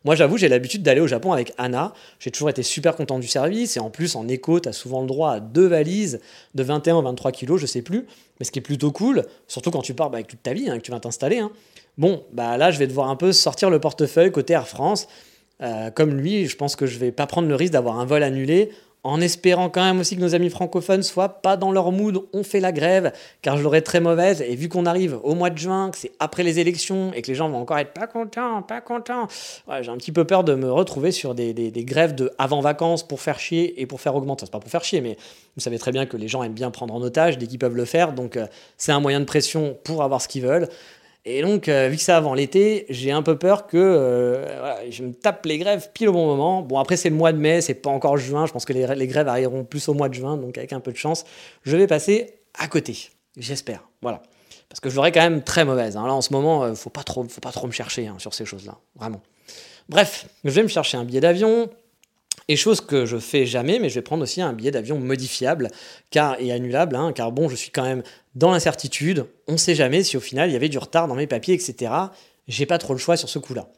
Moi, 0.05 0.15
j'avoue, 0.15 0.37
j'ai 0.37 0.49
l'habitude 0.49 0.83
d'aller 0.83 0.99
au 0.99 1.07
Japon 1.07 1.31
avec 1.31 1.53
ANA. 1.57 1.93
J'ai 2.19 2.29
toujours 2.29 2.49
été 2.49 2.61
super 2.61 2.95
content 2.95 3.19
du 3.19 3.27
service. 3.27 3.77
Et 3.77 3.79
en 3.79 3.89
plus, 3.89 4.15
en 4.15 4.27
éco, 4.27 4.59
tu 4.59 4.67
as 4.67 4.73
souvent 4.73 5.01
le 5.01 5.07
droit 5.07 5.31
à 5.31 5.39
deux 5.39 5.67
valises 5.67 6.19
de 6.55 6.63
21 6.63 6.97
ou 6.97 7.01
23 7.03 7.31
kilos, 7.31 7.61
je 7.61 7.65
sais 7.65 7.81
plus. 7.81 8.05
Mais 8.39 8.45
ce 8.45 8.51
qui 8.51 8.59
est 8.59 8.63
plutôt 8.63 8.91
cool, 8.91 9.23
surtout 9.47 9.71
quand 9.71 9.81
tu 9.81 9.93
pars 9.93 10.09
bah, 10.09 10.17
avec 10.17 10.27
toute 10.27 10.43
ta 10.43 10.53
vie, 10.53 10.69
hein, 10.69 10.77
que 10.77 10.83
tu 10.83 10.91
vas 10.91 10.99
t'installer. 10.99 11.39
Hein. 11.39 11.51
Bon, 11.97 12.23
bah 12.33 12.57
là, 12.57 12.71
je 12.71 12.79
vais 12.79 12.87
devoir 12.87 13.09
un 13.09 13.15
peu 13.15 13.31
sortir 13.31 13.69
le 13.69 13.79
portefeuille 13.79 14.31
côté 14.31 14.53
Air 14.53 14.67
France. 14.67 15.07
Euh, 15.61 15.89
comme 15.91 16.13
lui, 16.13 16.47
je 16.47 16.57
pense 16.57 16.75
que 16.75 16.85
je 16.85 16.97
vais 16.97 17.11
pas 17.11 17.27
prendre 17.27 17.47
le 17.47 17.55
risque 17.55 17.71
d'avoir 17.71 17.99
un 17.99 18.05
vol 18.05 18.23
annulé 18.23 18.71
en 19.03 19.19
espérant 19.19 19.69
quand 19.69 19.83
même 19.83 19.99
aussi 19.99 20.15
que 20.15 20.21
nos 20.21 20.33
amis 20.33 20.49
francophones 20.49 21.03
soient 21.03 21.41
pas 21.41 21.57
dans 21.57 21.71
leur 21.71 21.91
mood, 21.91 22.23
on 22.31 22.43
fait 22.43 22.61
la 22.61 22.71
grève, 22.71 23.11
car 23.41 23.57
je 23.57 23.63
l'aurais 23.63 23.81
très 23.81 23.99
mauvaise, 23.99 24.41
et 24.41 24.55
vu 24.55 24.69
qu'on 24.69 24.85
arrive 24.85 25.19
au 25.23 25.35
mois 25.35 25.49
de 25.49 25.57
juin, 25.57 25.91
que 25.91 25.97
c'est 25.97 26.11
après 26.19 26.43
les 26.43 26.59
élections, 26.59 27.11
et 27.13 27.21
que 27.21 27.27
les 27.27 27.35
gens 27.35 27.49
vont 27.49 27.57
encore 27.57 27.77
être 27.77 27.93
pas 27.93 28.07
contents, 28.07 28.61
pas 28.61 28.79
contents, 28.79 29.27
j'ai 29.81 29.89
un 29.89 29.97
petit 29.97 30.13
peu 30.13 30.23
peur 30.23 30.43
de 30.43 30.55
me 30.55 30.71
retrouver 30.71 31.11
sur 31.11 31.35
des, 31.35 31.53
grèves 31.85 32.15
de 32.15 32.31
avant-vacances 32.37 33.05
pour 33.05 33.19
faire 33.19 33.39
chier 33.39 33.81
et 33.81 33.85
pour 33.85 33.99
faire 33.99 34.15
augmenter, 34.15 34.45
c'est 34.45 34.51
pas 34.51 34.59
pour 34.59 34.71
faire 34.71 34.83
chier, 34.83 35.01
mais 35.01 35.17
vous 35.55 35.61
savez 35.61 35.77
très 35.77 35.91
bien 35.91 36.05
que 36.05 36.15
les 36.15 36.29
gens 36.29 36.41
aiment 36.43 36.53
bien 36.53 36.71
prendre 36.71 36.93
en 36.93 37.01
otage 37.01 37.37
dès 37.37 37.47
qu'ils 37.47 37.59
peuvent 37.59 37.75
le 37.75 37.85
faire, 37.85 38.13
donc 38.13 38.37
euh, 38.37 38.47
c'est 38.77 38.93
un 38.93 39.01
moyen 39.01 39.19
de 39.19 39.25
pression 39.25 39.77
pour 39.83 40.01
avoir 40.03 40.21
ce 40.21 40.29
qu'ils 40.29 40.43
veulent. 40.43 40.69
Et 41.25 41.41
donc, 41.41 41.69
euh, 41.69 41.87
vu 41.87 41.95
que 41.95 42.01
c'est 42.01 42.11
avant 42.11 42.33
l'été, 42.33 42.85
j'ai 42.89 43.11
un 43.11 43.21
peu 43.21 43.37
peur 43.37 43.65
que 43.65 43.77
euh, 43.77 44.91
je 44.91 45.03
me 45.03 45.13
tape 45.13 45.45
les 45.45 45.57
grèves 45.57 45.89
pile 45.93 46.09
au 46.09 46.13
bon 46.13 46.25
moment. 46.25 46.61
Bon, 46.61 46.79
après, 46.79 46.97
c'est 46.97 47.09
le 47.09 47.15
mois 47.15 47.31
de 47.31 47.37
mai, 47.37 47.61
c'est 47.61 47.75
pas 47.75 47.89
encore 47.89 48.17
juin. 48.17 48.45
Je 48.45 48.51
pense 48.51 48.65
que 48.65 48.73
les, 48.73 49.07
grèves 49.07 49.29
arriveront 49.29 49.63
plus 49.63 49.87
au 49.87 49.93
mois 49.93 50.09
de 50.09 50.13
juin, 50.13 50.35
donc 50.35 50.57
avec 50.57 50.73
un 50.73 50.81
peu 50.81 50.91
de 50.91 50.97
chance, 50.97 51.23
je 51.63 51.77
vais 51.77 51.87
passer 51.87 52.35
à 52.59 52.67
côté. 52.67 53.09
J'espère. 53.37 53.87
Voilà. 54.01 54.21
Parce 54.67 54.81
que 54.81 54.89
je 54.89 54.95
l'aurais 54.95 55.13
quand 55.13 55.21
même 55.21 55.43
très 55.43 55.63
mauvaise. 55.63 55.95
Hein. 55.95 56.05
Là, 56.05 56.13
en 56.13 56.21
ce 56.21 56.33
moment, 56.33 56.63
euh, 56.65 56.73
faut 56.73 56.89
pas 56.89 57.03
trop, 57.03 57.23
faut 57.23 57.41
pas 57.41 57.51
trop 57.51 57.67
me 57.67 57.71
chercher 57.71 58.07
hein, 58.07 58.15
sur 58.17 58.33
ces 58.33 58.43
choses-là. 58.43 58.77
Vraiment. 58.95 59.21
Bref, 59.87 60.27
je 60.43 60.49
vais 60.49 60.63
me 60.63 60.67
chercher 60.67 60.97
un 60.97 61.05
billet 61.05 61.21
d'avion. 61.21 61.69
Et 62.47 62.55
chose 62.55 62.81
que 62.81 63.05
je 63.05 63.17
fais 63.17 63.45
jamais, 63.45 63.79
mais 63.79 63.89
je 63.89 63.95
vais 63.95 64.01
prendre 64.01 64.23
aussi 64.23 64.41
un 64.41 64.53
billet 64.53 64.71
d'avion 64.71 64.99
modifiable 64.99 65.69
car, 66.11 66.35
et 66.39 66.51
annulable, 66.51 66.95
hein, 66.95 67.13
car 67.13 67.31
bon, 67.31 67.47
je 67.49 67.55
suis 67.55 67.71
quand 67.71 67.83
même 67.83 68.03
dans 68.35 68.51
l'incertitude. 68.51 69.25
On 69.47 69.53
ne 69.53 69.57
sait 69.57 69.75
jamais 69.75 70.03
si 70.03 70.17
au 70.17 70.19
final 70.19 70.49
il 70.49 70.53
y 70.53 70.55
avait 70.55 70.69
du 70.69 70.77
retard 70.77 71.07
dans 71.07 71.15
mes 71.15 71.27
papiers, 71.27 71.53
etc. 71.53 71.91
J'ai 72.47 72.65
pas 72.65 72.77
trop 72.77 72.93
le 72.93 72.99
choix 72.99 73.17
sur 73.17 73.29
ce 73.29 73.39
coup-là. 73.39 73.69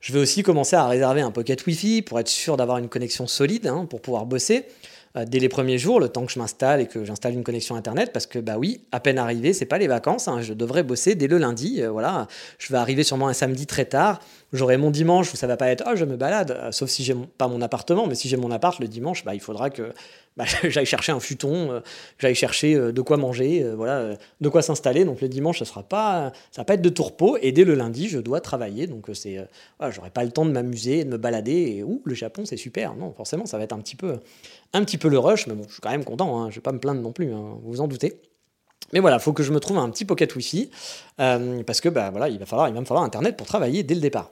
Je 0.00 0.12
vais 0.12 0.18
aussi 0.18 0.42
commencer 0.42 0.76
à 0.76 0.86
réserver 0.86 1.22
un 1.22 1.30
pocket 1.30 1.64
Wi-Fi 1.64 2.02
pour 2.02 2.20
être 2.20 2.28
sûr 2.28 2.58
d'avoir 2.58 2.76
une 2.76 2.90
connexion 2.90 3.26
solide 3.26 3.66
hein, 3.66 3.86
pour 3.88 4.02
pouvoir 4.02 4.26
bosser. 4.26 4.66
Euh, 5.16 5.24
dès 5.26 5.38
les 5.38 5.48
premiers 5.48 5.78
jours, 5.78 6.00
le 6.00 6.08
temps 6.08 6.26
que 6.26 6.32
je 6.32 6.38
m'installe 6.38 6.80
et 6.80 6.86
que 6.86 7.04
j'installe 7.04 7.34
une 7.34 7.44
connexion 7.44 7.76
internet, 7.76 8.12
parce 8.12 8.26
que 8.26 8.38
bah 8.38 8.56
oui, 8.58 8.82
à 8.90 9.00
peine 9.00 9.18
arrivé, 9.18 9.52
c'est 9.52 9.64
pas 9.64 9.78
les 9.78 9.86
vacances, 9.86 10.26
hein, 10.26 10.42
je 10.42 10.52
devrais 10.52 10.82
bosser 10.82 11.14
dès 11.14 11.28
le 11.28 11.38
lundi. 11.38 11.80
Euh, 11.80 11.90
voilà, 11.90 12.26
je 12.58 12.72
vais 12.72 12.78
arriver 12.78 13.04
sûrement 13.04 13.28
un 13.28 13.32
samedi 13.32 13.66
très 13.66 13.84
tard. 13.84 14.20
J'aurai 14.52 14.76
mon 14.76 14.90
dimanche 14.90 15.32
où 15.32 15.36
ça 15.36 15.46
va 15.46 15.56
pas 15.56 15.68
être 15.68 15.84
oh 15.86 15.96
je 15.96 16.04
me 16.04 16.16
balade, 16.16 16.52
euh, 16.52 16.72
sauf 16.72 16.88
si 16.88 17.02
j'ai 17.02 17.14
pas 17.14 17.48
mon 17.48 17.60
appartement, 17.60 18.06
mais 18.06 18.14
si 18.14 18.28
j'ai 18.28 18.36
mon 18.36 18.50
appart 18.50 18.78
le 18.78 18.86
dimanche, 18.86 19.24
bah 19.24 19.34
il 19.34 19.40
faudra 19.40 19.70
que 19.70 19.92
bah, 20.36 20.44
j'aille 20.64 20.86
chercher 20.86 21.12
un 21.12 21.20
futon, 21.20 21.82
j'aille 22.18 22.34
chercher 22.34 22.74
de 22.76 23.00
quoi 23.02 23.16
manger, 23.16 23.64
voilà, 23.76 24.16
de 24.40 24.48
quoi 24.48 24.62
s'installer. 24.62 25.04
Donc 25.04 25.20
le 25.20 25.28
dimanche, 25.28 25.60
ça 25.60 25.64
sera 25.64 25.82
pas, 25.82 26.32
ça 26.50 26.62
va 26.62 26.64
pas 26.64 26.74
être 26.74 26.82
de 26.82 26.88
tourpeau. 26.88 27.36
Et 27.40 27.52
dès 27.52 27.64
le 27.64 27.74
lundi, 27.74 28.08
je 28.08 28.18
dois 28.18 28.40
travailler. 28.40 28.86
Donc 28.86 29.06
c'est, 29.14 29.46
voilà, 29.78 29.92
j'aurai 29.92 30.10
pas 30.10 30.24
le 30.24 30.30
temps 30.30 30.44
de 30.44 30.50
m'amuser, 30.50 31.04
de 31.04 31.10
me 31.10 31.18
balader. 31.18 31.76
Et 31.76 31.82
ouh, 31.84 32.02
le 32.04 32.14
Japon, 32.14 32.44
c'est 32.44 32.56
super. 32.56 32.94
Non, 32.94 33.12
forcément, 33.12 33.46
ça 33.46 33.58
va 33.58 33.64
être 33.64 33.72
un 33.72 33.80
petit 33.80 33.96
peu, 33.96 34.18
un 34.72 34.84
petit 34.84 34.98
peu 34.98 35.08
le 35.08 35.18
rush, 35.18 35.46
mais 35.46 35.54
bon, 35.54 35.64
je 35.68 35.72
suis 35.72 35.80
quand 35.80 35.90
même 35.90 36.04
content, 36.04 36.40
hein, 36.40 36.50
je 36.50 36.56
vais 36.56 36.60
pas 36.60 36.72
me 36.72 36.80
plaindre 36.80 37.00
non 37.00 37.12
plus, 37.12 37.32
hein, 37.32 37.58
vous 37.62 37.72
vous 37.72 37.80
en 37.80 37.88
doutez. 37.88 38.20
Mais 38.94 39.00
voilà, 39.00 39.16
il 39.16 39.20
faut 39.20 39.32
que 39.32 39.42
je 39.42 39.52
me 39.52 39.58
trouve 39.58 39.76
un 39.78 39.90
petit 39.90 40.04
pocket 40.04 40.34
Wi-Fi, 40.34 40.70
euh, 41.20 41.62
parce 41.64 41.80
que 41.80 41.88
bah, 41.88 42.10
voilà, 42.10 42.28
il, 42.28 42.38
va 42.38 42.46
falloir, 42.46 42.68
il 42.68 42.74
va 42.74 42.80
me 42.80 42.86
falloir 42.86 43.04
Internet 43.04 43.36
pour 43.36 43.46
travailler 43.46 43.82
dès 43.82 43.96
le 43.96 44.00
départ. 44.00 44.30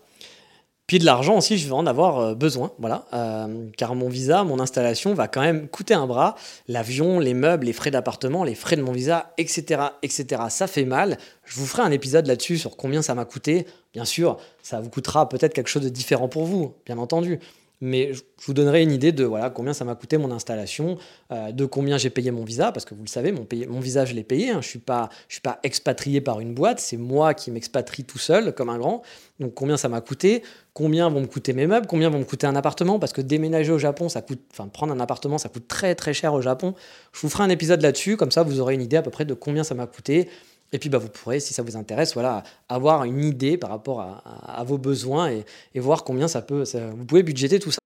Puis 0.87 1.01
de 1.01 1.05
l'argent 1.05 1.39
aussi, 1.39 1.59
je 1.59 1.67
vais 1.67 1.75
en 1.75 1.87
avoir 1.87 2.19
euh, 2.21 2.35
besoin, 2.35 2.71
voilà, 2.79 3.07
euh, 3.13 3.67
car 3.77 3.97
mon 3.97 4.09
visa, 4.09 4.45
mon 4.45 4.61
installation 4.61 5.15
va 5.15 5.27
quand 5.27 5.41
même 5.41 5.67
coûter 5.67 5.95
un 5.95 6.07
bras. 6.07 6.37
L'avion, 6.69 7.19
les 7.19 7.35
meubles, 7.35 7.67
les 7.67 7.73
frais 7.73 7.91
d'appartement, 7.91 8.45
les 8.45 8.55
frais 8.55 8.77
de 8.77 8.83
mon 8.83 8.93
visa, 8.93 9.33
etc., 9.37 9.83
etc. 10.03 10.43
Ça 10.49 10.69
fait 10.69 10.85
mal. 10.85 11.19
Je 11.45 11.59
vous 11.59 11.67
ferai 11.67 11.83
un 11.83 11.91
épisode 11.91 12.29
là-dessus 12.29 12.59
sur 12.59 12.77
combien 12.77 13.03
ça 13.03 13.17
m'a 13.17 13.25
coûté. 13.25 13.67
Bien 13.93 14.05
sûr, 14.05 14.39
ça 14.63 14.81
vous 14.81 14.91
coûtera 14.91 15.29
peut-être 15.29 15.55
quelque 15.55 15.71
chose 15.71 15.83
de 15.83 15.89
différent 15.89 16.29
pour 16.29 16.45
vous, 16.45 16.75
bien 16.87 16.99
entendu 16.99 17.41
mais 17.83 18.15
je 18.15 18.23
vous 18.47 18.55
donnerai 18.55 18.81
une 18.83 18.93
idée 18.93 19.11
de 19.11 19.25
voilà 19.25 19.51
combien 19.51 19.75
ça 19.75 19.85
m'a 19.85 19.97
coûté 19.97 20.17
mon 20.17 20.31
installation, 20.31 20.99
euh, 21.33 21.51
de 21.51 21.65
combien 21.65 21.99
j'ai 21.99 22.11
payé 22.11 22.31
mon 22.31 22.45
visa, 22.45 22.71
parce 22.71 22.85
que 22.85 22.95
vous 22.95 23.03
le 23.03 23.09
savez, 23.09 23.33
mon, 23.33 23.81
visa, 23.81 24.05
je 24.05 24.15
l'ai 24.15 24.23
payé. 24.23 24.51
Hein. 24.51 24.55
je 24.55 24.59
ne 24.59 24.63
suis, 24.63 24.79
pas, 24.79 25.11
expatrié 25.65 26.21
par 26.21 26.39
une 26.39 26.55
boîte, 26.55 26.79
c'est 26.79 26.97
moi 26.97 27.35
qui 27.35 27.51
m'expatrie 27.51 28.05
tout 28.05 28.19
seul, 28.19 28.55
comme 28.55 28.69
un 28.69 28.79
grand. 28.79 29.03
Donc 29.41 29.55
combien 29.55 29.77
ça 29.77 29.89
m'a 29.89 30.01
coûté, 30.01 30.45
combien 30.75 31.09
vont 31.09 31.23
me 31.23 31.27
coûter 31.27 31.53
mes 31.55 31.67
meubles, 31.67 31.89
combien 31.89 32.09
vont 32.09 32.21
me 32.21 32.25
coûter 32.25 32.47
un 32.47 32.55
appartement, 32.55 33.01
parce 33.01 33.13
que 33.13 33.21
déménager 33.21 33.73
au 33.73 33.79
Japon, 33.79 34.09
ça 34.09 34.23
coûte, 34.23 34.41
prendre 34.73 34.93
un 34.93 35.01
appartement, 35.01 35.37
ça 35.37 35.49
coûte 35.49 35.67
très 35.67 35.97
très 35.97 36.15
cher 36.15 36.35
au 36.35 36.41
Japon. 36.41 36.75
Je 37.13 37.21
vous 37.21 37.29
ferai 37.29 37.43
un 37.43 37.51
épisode 37.51 37.83
là-dessus, 37.83 38.17
comme 38.17 38.31
ça 38.31 38.45
vous 38.45 38.61
aurez 38.61 38.75
une 38.75 38.83
idée 38.83 38.97
à 38.97 39.03
peu 39.03 39.11
près 39.11 39.25
de 39.25 39.35
combien 39.35 39.65
ça 39.65 39.75
m'a 39.75 39.89
coûté. 39.89 40.29
Et 40.73 40.79
puis, 40.79 40.89
bah, 40.89 40.99
vous 40.99 41.09
pourrez, 41.09 41.39
si 41.39 41.53
ça 41.53 41.63
vous 41.63 41.77
intéresse, 41.77 42.15
voilà, 42.15 42.43
avoir 42.69 43.05
une 43.05 43.23
idée 43.23 43.59
par 43.59 43.71
rapport 43.71 44.01
à, 44.01 44.65
vos 44.65 44.79
besoins 44.79 45.31
et, 45.31 45.45
et, 45.75 45.81
voir 45.81 46.03
combien 46.03 46.27
vous 46.27 47.05
pouvez 47.05 47.23
budgéter 47.23 47.59
tout 47.59 47.71
ça. 47.71 47.79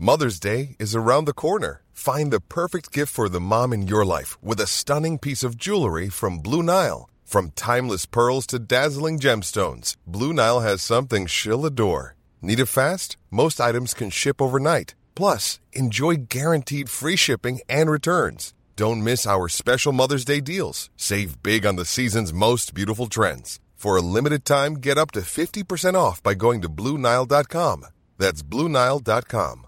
Mother's 0.00 0.38
Day 0.38 0.76
is 0.78 0.94
around 0.94 1.26
the 1.26 1.34
corner. 1.34 1.82
Find 1.92 2.30
the 2.30 2.40
perfect 2.40 2.92
gift 2.92 3.12
for 3.12 3.28
the 3.28 3.40
mom 3.40 3.72
in 3.72 3.88
your 3.88 4.04
life 4.06 4.38
with 4.40 4.60
a 4.60 4.66
stunning 4.66 5.18
piece 5.18 5.42
of 5.42 5.56
jewelry 5.56 6.08
from 6.08 6.38
Blue 6.38 6.62
Nile. 6.62 7.10
From 7.24 7.50
timeless 7.56 8.06
pearls 8.06 8.46
to 8.46 8.58
dazzling 8.58 9.18
gemstones, 9.18 9.96
Blue 10.06 10.32
Nile 10.32 10.60
has 10.60 10.80
something 10.80 11.26
she'll 11.26 11.66
adore. 11.66 12.14
Need 12.40 12.60
it 12.60 12.66
fast? 12.66 13.16
Most 13.30 13.60
items 13.60 13.92
can 13.92 14.08
ship 14.08 14.40
overnight. 14.40 14.94
Plus, 15.14 15.58
enjoy 15.72 16.14
guaranteed 16.28 16.88
free 16.88 17.16
shipping 17.16 17.60
and 17.68 17.90
returns. 17.90 18.54
Don't 18.78 19.02
miss 19.02 19.26
our 19.26 19.48
special 19.48 19.92
Mother's 19.92 20.24
Day 20.24 20.40
deals. 20.40 20.88
Save 20.96 21.42
big 21.42 21.66
on 21.66 21.74
the 21.74 21.84
season's 21.84 22.32
most 22.32 22.74
beautiful 22.74 23.08
trends. 23.08 23.58
For 23.74 23.96
a 23.96 24.00
limited 24.16 24.44
time, 24.44 24.74
get 24.74 24.96
up 24.96 25.10
to 25.12 25.20
50% 25.22 25.94
off 25.94 26.22
by 26.22 26.34
going 26.34 26.62
to 26.62 26.68
BlueNile.com. 26.68 27.86
That's 28.18 28.44
BlueNile.com. 28.44 29.67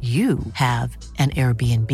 you 0.00 0.38
have 0.54 0.96
an 1.18 1.28
Airbnb. 1.36 1.92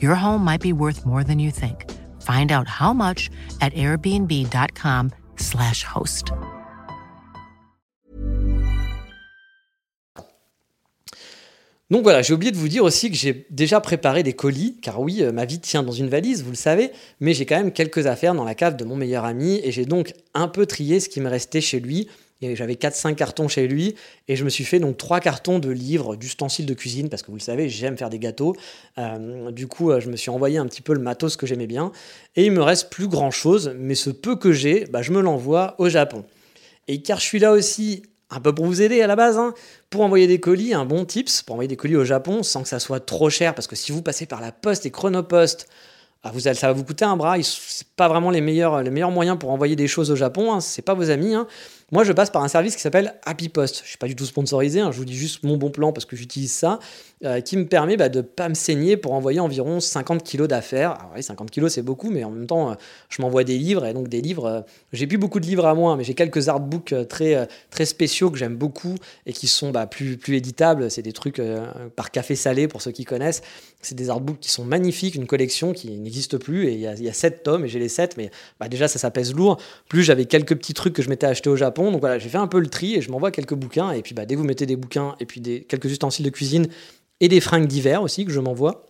Your 0.00 0.16
home 0.16 0.44
might 0.44 0.60
be 0.60 0.72
worth 0.72 1.06
more 1.06 1.22
than 1.22 1.38
you 1.38 1.52
think. 1.52 1.88
Find 2.22 2.50
out 2.50 2.66
how 2.66 2.92
much 2.92 3.30
at 3.60 3.72
airbnb.com/slash 3.74 5.84
host. 5.84 6.32
Donc 11.90 12.02
voilà, 12.02 12.20
j'ai 12.20 12.34
oublié 12.34 12.52
de 12.52 12.58
vous 12.58 12.68
dire 12.68 12.84
aussi 12.84 13.10
que 13.10 13.16
j'ai 13.16 13.46
déjà 13.48 13.80
préparé 13.80 14.22
des 14.22 14.34
colis, 14.34 14.76
car 14.82 15.00
oui, 15.00 15.22
euh, 15.22 15.32
ma 15.32 15.46
vie 15.46 15.58
tient 15.58 15.82
dans 15.82 15.92
une 15.92 16.08
valise, 16.08 16.42
vous 16.42 16.50
le 16.50 16.56
savez, 16.56 16.90
mais 17.20 17.32
j'ai 17.32 17.46
quand 17.46 17.56
même 17.56 17.72
quelques 17.72 18.06
affaires 18.06 18.34
dans 18.34 18.44
la 18.44 18.54
cave 18.54 18.76
de 18.76 18.84
mon 18.84 18.94
meilleur 18.94 19.24
ami, 19.24 19.58
et 19.64 19.72
j'ai 19.72 19.86
donc 19.86 20.12
un 20.34 20.48
peu 20.48 20.66
trié 20.66 21.00
ce 21.00 21.08
qui 21.08 21.22
me 21.22 21.30
restait 21.30 21.62
chez 21.62 21.80
lui 21.80 22.08
j'avais 22.40 22.74
4-5 22.74 23.14
cartons 23.14 23.48
chez 23.48 23.66
lui 23.66 23.94
et 24.28 24.36
je 24.36 24.44
me 24.44 24.48
suis 24.48 24.64
fait 24.64 24.78
donc 24.78 24.96
3 24.96 25.20
cartons 25.20 25.58
de 25.58 25.70
livres, 25.70 26.16
d'ustensiles 26.16 26.66
de 26.66 26.74
cuisine 26.74 27.08
parce 27.08 27.22
que 27.22 27.30
vous 27.30 27.36
le 27.36 27.42
savez, 27.42 27.68
j'aime 27.68 27.96
faire 27.96 28.10
des 28.10 28.18
gâteaux. 28.18 28.54
Euh, 28.98 29.50
du 29.50 29.66
coup, 29.66 29.90
euh, 29.90 30.00
je 30.00 30.08
me 30.08 30.16
suis 30.16 30.30
envoyé 30.30 30.58
un 30.58 30.66
petit 30.66 30.82
peu 30.82 30.94
le 30.94 31.00
matos 31.00 31.36
que 31.36 31.46
j'aimais 31.46 31.66
bien 31.66 31.92
et 32.36 32.44
il 32.46 32.52
me 32.52 32.62
reste 32.62 32.90
plus 32.90 33.08
grand 33.08 33.30
chose, 33.30 33.74
mais 33.76 33.94
ce 33.94 34.10
peu 34.10 34.36
que 34.36 34.52
j'ai, 34.52 34.84
bah, 34.86 35.02
je 35.02 35.12
me 35.12 35.20
l'envoie 35.20 35.74
au 35.78 35.88
Japon. 35.88 36.24
Et 36.86 37.02
car 37.02 37.18
je 37.18 37.24
suis 37.24 37.38
là 37.38 37.52
aussi 37.52 38.02
un 38.30 38.40
peu 38.40 38.54
pour 38.54 38.66
vous 38.66 38.82
aider 38.82 39.00
à 39.02 39.06
la 39.06 39.16
base, 39.16 39.38
hein, 39.38 39.54
pour 39.90 40.02
envoyer 40.02 40.26
des 40.26 40.38
colis, 40.38 40.74
un 40.74 40.84
bon 40.84 41.04
tips 41.04 41.42
pour 41.42 41.54
envoyer 41.54 41.68
des 41.68 41.76
colis 41.76 41.96
au 41.96 42.04
Japon 42.04 42.42
sans 42.42 42.62
que 42.62 42.68
ça 42.68 42.78
soit 42.78 43.00
trop 43.00 43.30
cher 43.30 43.54
parce 43.54 43.66
que 43.66 43.74
si 43.74 43.90
vous 43.90 44.02
passez 44.02 44.26
par 44.26 44.40
la 44.40 44.52
poste 44.52 44.86
et 44.86 44.90
Chronopost, 44.90 45.66
ah, 46.24 46.30
vous, 46.32 46.40
ça 46.40 46.52
va 46.52 46.72
vous 46.72 46.84
coûter 46.84 47.04
un 47.04 47.16
bras. 47.16 47.36
C'est 47.42 47.86
pas 47.96 48.08
vraiment 48.08 48.30
les 48.30 48.40
meilleurs, 48.40 48.82
les 48.82 48.90
moyens 48.90 49.38
pour 49.38 49.50
envoyer 49.50 49.76
des 49.76 49.86
choses 49.86 50.10
au 50.10 50.16
Japon. 50.16 50.52
Hein. 50.52 50.60
C'est 50.60 50.82
pas 50.82 50.94
vos 50.94 51.10
amis. 51.10 51.34
Hein. 51.34 51.46
Moi, 51.90 52.04
je 52.04 52.12
passe 52.12 52.28
par 52.28 52.42
un 52.42 52.48
service 52.48 52.76
qui 52.76 52.82
s'appelle 52.82 53.14
Happy 53.24 53.48
Post. 53.48 53.80
Je 53.82 53.88
suis 53.88 53.98
pas 53.98 54.08
du 54.08 54.14
tout 54.14 54.26
sponsorisé. 54.26 54.80
Hein. 54.80 54.92
Je 54.92 54.98
vous 54.98 55.06
dis 55.06 55.16
juste 55.16 55.42
mon 55.42 55.56
bon 55.56 55.70
plan 55.70 55.92
parce 55.92 56.04
que 56.04 56.16
j'utilise 56.16 56.52
ça, 56.52 56.78
euh, 57.24 57.40
qui 57.40 57.56
me 57.56 57.66
permet 57.66 57.96
bah, 57.96 58.08
de 58.08 58.20
pas 58.20 58.48
me 58.48 58.54
saigner 58.54 58.96
pour 58.96 59.12
envoyer 59.12 59.40
environ 59.40 59.80
50 59.80 60.22
kilos 60.22 60.46
d'affaires. 60.46 60.92
Alors 60.92 61.10
oui, 61.16 61.22
50 61.24 61.50
kilos 61.50 61.72
c'est 61.72 61.82
beaucoup, 61.82 62.10
mais 62.10 62.22
en 62.22 62.30
même 62.30 62.46
temps, 62.46 62.70
euh, 62.70 62.74
je 63.08 63.20
m'envoie 63.22 63.42
des 63.42 63.58
livres 63.58 63.84
et 63.86 63.92
donc 63.92 64.06
des 64.06 64.20
livres. 64.20 64.46
Euh, 64.46 64.60
j'ai 64.92 65.08
plus 65.08 65.18
beaucoup 65.18 65.40
de 65.40 65.46
livres 65.46 65.66
à 65.66 65.74
moi, 65.74 65.96
mais 65.96 66.04
j'ai 66.04 66.14
quelques 66.14 66.48
artbooks 66.48 66.94
très 67.08 67.48
très 67.70 67.86
spéciaux 67.86 68.30
que 68.30 68.38
j'aime 68.38 68.54
beaucoup 68.54 68.94
et 69.26 69.32
qui 69.32 69.48
sont 69.48 69.72
bah, 69.72 69.88
plus 69.88 70.16
plus 70.16 70.36
éditables. 70.36 70.92
C'est 70.92 71.02
des 71.02 71.12
trucs 71.12 71.42
par 71.96 72.12
café 72.12 72.36
salé 72.36 72.68
pour 72.68 72.82
ceux 72.82 72.92
qui 72.92 73.04
connaissent. 73.04 73.42
C'est 73.82 73.96
des 73.96 74.10
artbooks 74.10 74.38
qui 74.38 74.50
sont 74.50 74.64
magnifiques, 74.64 75.16
une 75.16 75.26
collection 75.26 75.72
qui 75.72 75.90
n'existe 75.98 76.38
plus. 76.38 76.68
Et 76.68 76.74
il 76.74 76.80
y, 76.80 76.86
a, 76.86 76.94
y 76.94 77.08
a 77.08 77.12
7 77.12 77.42
tomes 77.42 77.64
et 77.64 77.68
j'ai 77.68 77.80
les 77.80 77.88
7, 77.88 78.16
mais 78.16 78.30
bah 78.60 78.68
déjà 78.68 78.86
ça, 78.86 79.00
ça 79.00 79.10
pèse 79.10 79.34
lourd. 79.34 79.58
Plus 79.88 80.04
j'avais 80.04 80.26
quelques 80.26 80.56
petits 80.56 80.74
trucs 80.74 80.94
que 80.94 81.02
je 81.02 81.08
m'étais 81.08 81.26
acheté 81.26 81.50
au 81.50 81.56
Japon. 81.56 81.90
Donc 81.90 82.00
voilà, 82.00 82.18
j'ai 82.20 82.28
fait 82.28 82.38
un 82.38 82.46
peu 82.46 82.60
le 82.60 82.68
tri 82.68 82.94
et 82.94 83.00
je 83.00 83.10
m'envoie 83.10 83.32
quelques 83.32 83.54
bouquins. 83.54 83.90
Et 83.90 84.02
puis 84.02 84.14
dès 84.14 84.26
que 84.26 84.36
vous 84.36 84.44
mettez 84.44 84.66
des 84.66 84.76
bouquins 84.76 85.16
et 85.18 85.26
puis 85.26 85.40
quelques 85.68 85.90
ustensiles 85.90 86.24
de 86.24 86.30
cuisine 86.30 86.68
et 87.20 87.28
des 87.28 87.40
fringues 87.40 87.66
d'hiver 87.66 88.02
aussi 88.02 88.24
que 88.24 88.32
je 88.32 88.40
m'envoie, 88.40 88.86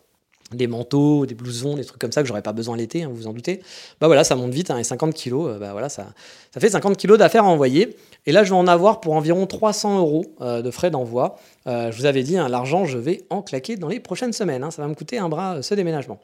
des 0.53 0.67
manteaux, 0.67 1.27
des 1.27 1.35
blousons, 1.35 1.75
des 1.75 1.85
trucs 1.85 2.01
comme 2.01 2.13
ça 2.13 2.23
que 2.23 2.29
j'aurais 2.29 2.43
pas 2.43 2.53
besoin 2.53 2.77
l'été, 2.77 3.03
hein, 3.03 3.09
vous 3.09 3.17
vous 3.17 3.27
en 3.27 3.33
doutez. 3.33 3.61
Bah 4.01 4.07
voilà, 4.07 4.25
ça 4.25 4.35
monte 4.35 4.53
vite, 4.53 4.71
hein, 4.71 4.79
et 4.79 4.85
50 4.85 5.13
kilos, 5.15 5.49
euh, 5.49 5.59
bah 5.59 5.73
voilà, 5.73 5.89
ça, 5.89 6.07
ça 6.53 6.61
fait 6.61 6.71
50 6.71 6.97
kilos 6.97 7.19
d'affaires 7.19 7.45
à 7.45 7.49
envoyer. 7.49 7.97
Et 8.27 8.33
là, 8.33 8.45
je 8.45 8.51
vais 8.51 8.57
en 8.57 8.67
avoir 8.67 9.01
pour 9.01 9.15
environ 9.15 9.47
300 9.47 9.99
euros 9.99 10.25
euh, 10.41 10.63
de 10.63 10.71
frais 10.71 10.91
d'envoi. 10.91 11.37
Euh, 11.67 11.93
je 11.93 11.99
vous 11.99 12.07
avais 12.07 12.23
dit, 12.23 12.39
hein, 12.39 12.49
l'argent, 12.49 12.87
je 12.87 12.99
vais 12.99 13.25
en 13.31 13.43
claquer 13.43 13.77
dans 13.77 13.89
les 13.89 14.01
prochaines 14.01 14.33
semaines. 14.33 14.71
ça 14.71 14.83
va 14.83 14.89
me 14.89 14.95
coûter 14.95 15.19
un 15.19 15.29
bras 15.29 15.63
ce 15.63 15.75
déménagement. 15.75 16.19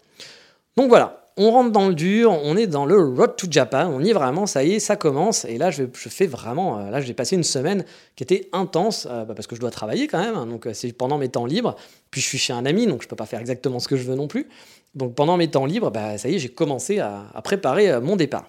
Donc 0.77 0.89
voilà, 0.89 1.25
on 1.37 1.51
rentre 1.51 1.73
dans 1.73 1.89
le 1.89 1.95
dur, 1.95 2.33
on 2.33 2.57
est 2.57 2.67
dans 2.67 2.85
le 2.85 2.97
Road 2.97 3.37
to 3.37 3.47
Japan, 3.51 3.91
on 3.93 4.01
y 4.01 4.11
est 4.11 4.13
vraiment, 4.13 4.47
ça 4.47 4.63
y 4.65 4.75
est, 4.75 4.79
ça 4.79 4.97
commence. 4.97 5.45
Et 5.45 5.59
là, 5.59 5.71
je, 5.71 5.85
fais 5.93 6.27
vraiment, 6.27 6.79
là, 6.91 7.01
j'ai 7.01 7.15
passé 7.15 7.37
une 7.37 7.45
semaine 7.45 7.85
qui 8.17 8.23
était 8.23 8.49
intense, 8.53 9.07
bah, 9.07 9.27
parce 9.35 9.47
que 9.47 9.57
je 9.57 9.61
dois 9.61 9.71
travailler 9.71 10.07
quand 10.07 10.19
même, 10.19 10.49
donc 10.49 10.69
c'est 10.73 10.93
pendant 10.93 11.19
mes 11.19 11.29
temps 11.29 11.47
libres. 11.47 11.75
Puis 12.11 12.21
je 12.21 12.27
suis 12.27 12.39
chez 12.39 12.53
un 12.53 12.65
ami, 12.67 12.87
donc 12.87 13.03
je 13.03 13.09
peux 13.09 13.17
pas 13.17 13.27
faire 13.27 13.41
exactement 13.41 13.81
ce 13.81 13.89
que 13.89 13.97
je 13.97 14.05
veux 14.05 14.15
non 14.15 14.29
plus. 14.29 14.49
Donc 14.95 15.15
pendant 15.15 15.37
mes 15.37 15.51
temps 15.51 15.67
libres, 15.67 15.91
bah, 15.91 16.19
ça 16.19 16.29
y 16.29 16.37
est, 16.37 16.39
j'ai 16.39 16.49
commencé 16.49 17.01
à, 17.01 17.25
préparer 17.43 18.01
mon 18.01 18.17
départ. 18.17 18.49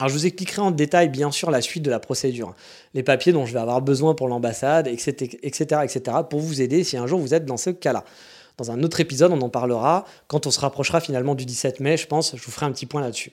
Alors 0.00 0.08
je 0.08 0.14
vous 0.14 0.26
expliquerai 0.26 0.62
en 0.62 0.70
détail 0.70 1.10
bien 1.10 1.30
sûr 1.30 1.50
la 1.50 1.60
suite 1.60 1.82
de 1.82 1.90
la 1.90 2.00
procédure, 2.00 2.54
les 2.94 3.02
papiers 3.02 3.32
dont 3.32 3.44
je 3.44 3.52
vais 3.52 3.60
avoir 3.60 3.82
besoin 3.82 4.14
pour 4.14 4.28
l'ambassade, 4.28 4.88
etc., 4.88 5.38
etc., 5.42 5.82
etc., 5.84 6.16
pour 6.28 6.40
vous 6.40 6.62
aider 6.62 6.84
si 6.84 6.96
un 6.96 7.06
jour 7.06 7.20
vous 7.20 7.34
êtes 7.34 7.44
dans 7.44 7.58
ce 7.58 7.70
cas-là. 7.70 8.04
Dans 8.60 8.70
un 8.70 8.82
autre 8.82 9.00
épisode, 9.00 9.32
on 9.32 9.40
en 9.40 9.48
parlera 9.48 10.04
quand 10.26 10.46
on 10.46 10.50
se 10.50 10.60
rapprochera 10.60 11.00
finalement 11.00 11.34
du 11.34 11.46
17 11.46 11.80
mai, 11.80 11.96
je 11.96 12.06
pense, 12.06 12.36
je 12.36 12.44
vous 12.44 12.50
ferai 12.50 12.66
un 12.66 12.72
petit 12.72 12.84
point 12.84 13.00
là-dessus. 13.00 13.32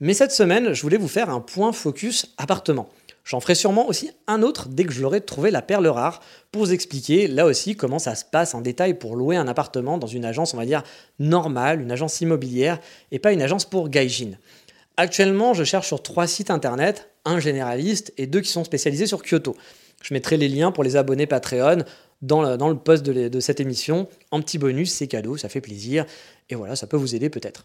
Mais 0.00 0.14
cette 0.14 0.32
semaine, 0.32 0.72
je 0.72 0.82
voulais 0.82 0.96
vous 0.96 1.06
faire 1.06 1.30
un 1.30 1.38
point 1.38 1.72
focus 1.72 2.34
appartement. 2.38 2.88
J'en 3.24 3.38
ferai 3.38 3.54
sûrement 3.54 3.86
aussi 3.86 4.10
un 4.26 4.42
autre 4.42 4.68
dès 4.68 4.82
que 4.82 4.92
je 4.92 5.00
l'aurai 5.00 5.20
trouvé 5.20 5.52
la 5.52 5.62
perle 5.62 5.86
rare 5.86 6.18
pour 6.50 6.62
vous 6.62 6.72
expliquer 6.72 7.28
là 7.28 7.46
aussi 7.46 7.76
comment 7.76 8.00
ça 8.00 8.16
se 8.16 8.24
passe 8.24 8.52
en 8.52 8.62
détail 8.62 8.94
pour 8.94 9.14
louer 9.14 9.36
un 9.36 9.46
appartement 9.46 9.96
dans 9.96 10.08
une 10.08 10.24
agence, 10.24 10.54
on 10.54 10.56
va 10.56 10.66
dire, 10.66 10.82
normale, 11.20 11.80
une 11.80 11.92
agence 11.92 12.20
immobilière 12.20 12.80
et 13.12 13.20
pas 13.20 13.30
une 13.30 13.42
agence 13.42 13.66
pour 13.66 13.88
gaijin. 13.88 14.32
Actuellement, 14.96 15.54
je 15.54 15.62
cherche 15.62 15.86
sur 15.86 16.02
trois 16.02 16.26
sites 16.26 16.50
internet, 16.50 17.10
un 17.24 17.38
généraliste 17.38 18.12
et 18.18 18.26
deux 18.26 18.40
qui 18.40 18.50
sont 18.50 18.64
spécialisés 18.64 19.06
sur 19.06 19.22
Kyoto. 19.22 19.54
Je 20.02 20.12
mettrai 20.12 20.36
les 20.36 20.48
liens 20.48 20.72
pour 20.72 20.82
les 20.82 20.96
abonnés 20.96 21.26
Patreon 21.26 21.84
dans 22.24 22.68
le, 22.68 22.76
post 22.76 23.04
de, 23.04 23.40
cette 23.40 23.60
émission. 23.60 24.08
En 24.30 24.40
petit 24.40 24.58
bonus, 24.58 24.92
c'est 24.92 25.06
cadeau, 25.06 25.36
ça 25.36 25.48
fait 25.48 25.60
plaisir. 25.60 26.06
Et 26.50 26.54
voilà, 26.54 26.76
ça 26.76 26.86
peut 26.86 26.96
vous 26.96 27.14
aider 27.14 27.30
peut-être. 27.30 27.64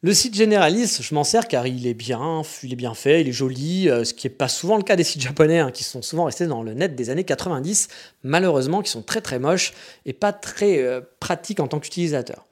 Le 0.00 0.14
site 0.14 0.36
généraliste, 0.36 1.02
je 1.02 1.12
m'en 1.12 1.24
sers 1.24 1.48
car 1.48 1.66
il 1.66 1.84
est 1.88 1.94
bien, 1.94 2.42
il 2.62 2.72
est 2.72 2.76
bien 2.76 2.94
fait, 2.94 3.20
il 3.20 3.28
est 3.28 3.32
joli, 3.32 3.90
euh, 3.90 4.04
ce 4.04 4.14
qui 4.14 4.28
n'est 4.28 4.32
pas 4.32 4.46
souvent 4.46 4.76
le 4.76 4.84
cas 4.84 4.94
des 4.94 5.02
sites 5.02 5.22
japonais, 5.22 5.58
hein, 5.58 5.72
qui 5.72 5.82
sont 5.82 6.02
souvent 6.02 6.24
restés 6.24 6.46
dans 6.46 6.62
le 6.62 6.72
net 6.72 6.94
des 6.94 7.10
années 7.10 7.24
90, 7.24 7.88
malheureusement, 8.22 8.80
qui 8.80 8.92
sont 8.92 9.02
très 9.02 9.20
très 9.20 9.40
moches 9.40 9.72
et 10.06 10.12
pas 10.12 10.32
très 10.32 10.78
euh, 10.78 11.00
pratiques 11.18 11.58
en 11.58 11.66
tant 11.66 11.80
qu'utilisateur. 11.80 12.46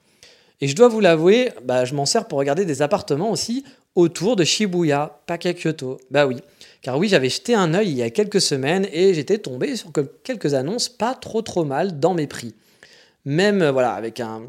Et 0.61 0.66
je 0.66 0.75
dois 0.75 0.88
vous 0.88 0.99
l'avouer, 0.99 1.53
bah, 1.62 1.85
je 1.85 1.94
m'en 1.94 2.05
sers 2.05 2.27
pour 2.27 2.38
regarder 2.40 2.64
des 2.64 2.83
appartements 2.83 3.31
aussi 3.31 3.64
autour 3.94 4.35
de 4.35 4.42
Shibuya, 4.42 5.20
pas 5.27 5.38
Kyoto. 5.38 5.99
Bah 6.11 6.27
oui, 6.27 6.38
car 6.87 6.96
oui, 6.99 7.09
j'avais 7.09 7.31
jeté 7.31 7.53
un 7.53 7.75
œil 7.75 7.88
il 7.88 7.96
y 7.96 8.03
a 8.05 8.11
quelques 8.11 8.40
semaines 8.40 8.87
et 8.92 9.12
j'étais 9.12 9.38
tombé 9.38 9.75
sur 9.75 9.90
quelques 10.22 10.55
annonces 10.55 10.88
pas 10.88 11.16
trop 11.16 11.42
trop 11.42 11.64
mal 11.64 11.99
dans 11.99 12.14
mes 12.14 12.29
prix. 12.29 12.55
Même 13.25 13.61
euh, 13.61 13.72
voilà, 13.72 13.94
avec 13.94 14.20
un, 14.20 14.42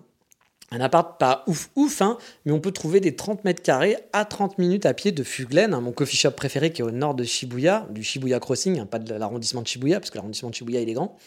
un 0.69 0.80
appart 0.80 1.19
pas 1.19 1.43
ouf 1.47 1.71
ouf, 1.76 2.04
hein, 2.04 2.19
mais 2.45 2.52
on 2.52 2.60
peut 2.60 2.69
trouver 2.69 3.00
des 3.00 3.15
30 3.15 3.43
mètres 3.43 3.63
carrés 3.63 3.97
à 4.13 4.23
30 4.23 4.60
minutes 4.60 4.86
à 4.86 4.93
pied 4.93 5.12
de 5.12 5.23
Fuglen, 5.23 5.73
hein, 5.73 5.82
mon 5.82 5.91
coffee 5.91 6.15
shop 6.15 6.30
préféré 6.30 6.71
qui 6.71 6.84
est 6.84 6.86
au 6.86 6.91
nord 6.91 7.15
de 7.15 7.23
Shibuya, 7.23 7.88
du 7.89 8.04
Shibuya 8.04 8.39
Crossing, 8.39 8.82
hein, 8.82 8.86
pas 8.86 9.00
de 9.00 9.15
l'arrondissement 9.15 9.63
de 9.63 9.67
Shibuya, 9.67 10.00
parce 10.00 10.12
que 10.12 10.17
l'arrondissement 10.17 10.52
de 10.52 10.56
Shibuya 10.56 10.82
il 10.82 10.89
est 10.89 10.93
grand. 10.93 11.17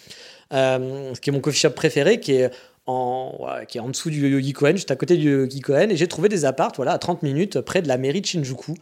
Euh, 0.52 1.12
qui 1.14 1.30
est 1.30 1.32
mon 1.32 1.40
coffee 1.40 1.58
shop 1.58 1.70
préféré, 1.70 2.20
qui 2.20 2.34
est 2.34 2.52
en, 2.86 3.48
qui 3.68 3.78
est 3.78 3.80
en 3.80 3.88
dessous 3.88 4.10
du 4.10 4.28
Yogi 4.28 4.52
Koen, 4.52 4.76
juste 4.76 4.92
à 4.92 4.96
côté 4.96 5.16
du 5.16 5.28
Yogi 5.28 5.60
Koen, 5.60 5.90
et 5.90 5.96
j'ai 5.96 6.06
trouvé 6.06 6.28
des 6.28 6.44
apparts 6.44 6.70
voilà, 6.76 6.92
à 6.92 6.98
30 6.98 7.24
minutes 7.24 7.60
près 7.60 7.82
de 7.82 7.88
la 7.88 7.98
mairie 7.98 8.20
de 8.20 8.26
Shinjuku. 8.26 8.74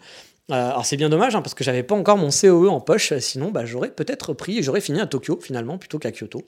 Euh, 0.50 0.70
alors 0.70 0.86
c'est 0.86 0.96
bien 0.96 1.10
dommage 1.10 1.36
hein, 1.36 1.42
parce 1.42 1.54
que 1.54 1.62
j'avais 1.62 1.82
pas 1.82 1.94
encore 1.94 2.16
mon 2.16 2.30
COE 2.30 2.68
en 2.68 2.80
poche, 2.80 3.12
sinon 3.18 3.50
bah, 3.50 3.66
j'aurais 3.66 3.90
peut-être 3.90 4.32
pris 4.32 4.58
et 4.58 4.62
j'aurais 4.62 4.80
fini 4.80 4.98
à 5.00 5.06
Tokyo 5.06 5.38
finalement 5.42 5.76
plutôt 5.76 5.98
qu'à 5.98 6.10
Kyoto. 6.10 6.42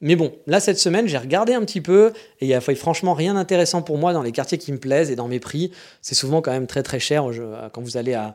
Mais 0.00 0.16
bon, 0.16 0.32
là 0.46 0.60
cette 0.60 0.78
semaine 0.78 1.06
j'ai 1.08 1.18
regardé 1.18 1.52
un 1.52 1.60
petit 1.60 1.82
peu 1.82 2.12
et 2.40 2.46
il 2.46 2.48
y 2.48 2.54
a 2.54 2.60
franchement 2.60 3.12
rien 3.12 3.34
d'intéressant 3.34 3.82
pour 3.82 3.98
moi 3.98 4.14
dans 4.14 4.22
les 4.22 4.32
quartiers 4.32 4.56
qui 4.56 4.72
me 4.72 4.78
plaisent 4.78 5.10
et 5.10 5.16
dans 5.16 5.28
mes 5.28 5.40
prix. 5.40 5.72
C'est 6.00 6.14
souvent 6.14 6.40
quand 6.40 6.52
même 6.52 6.66
très 6.66 6.82
très 6.82 6.98
cher 6.98 7.24
quand 7.72 7.82
vous 7.82 7.98
allez 7.98 8.14
à, 8.14 8.34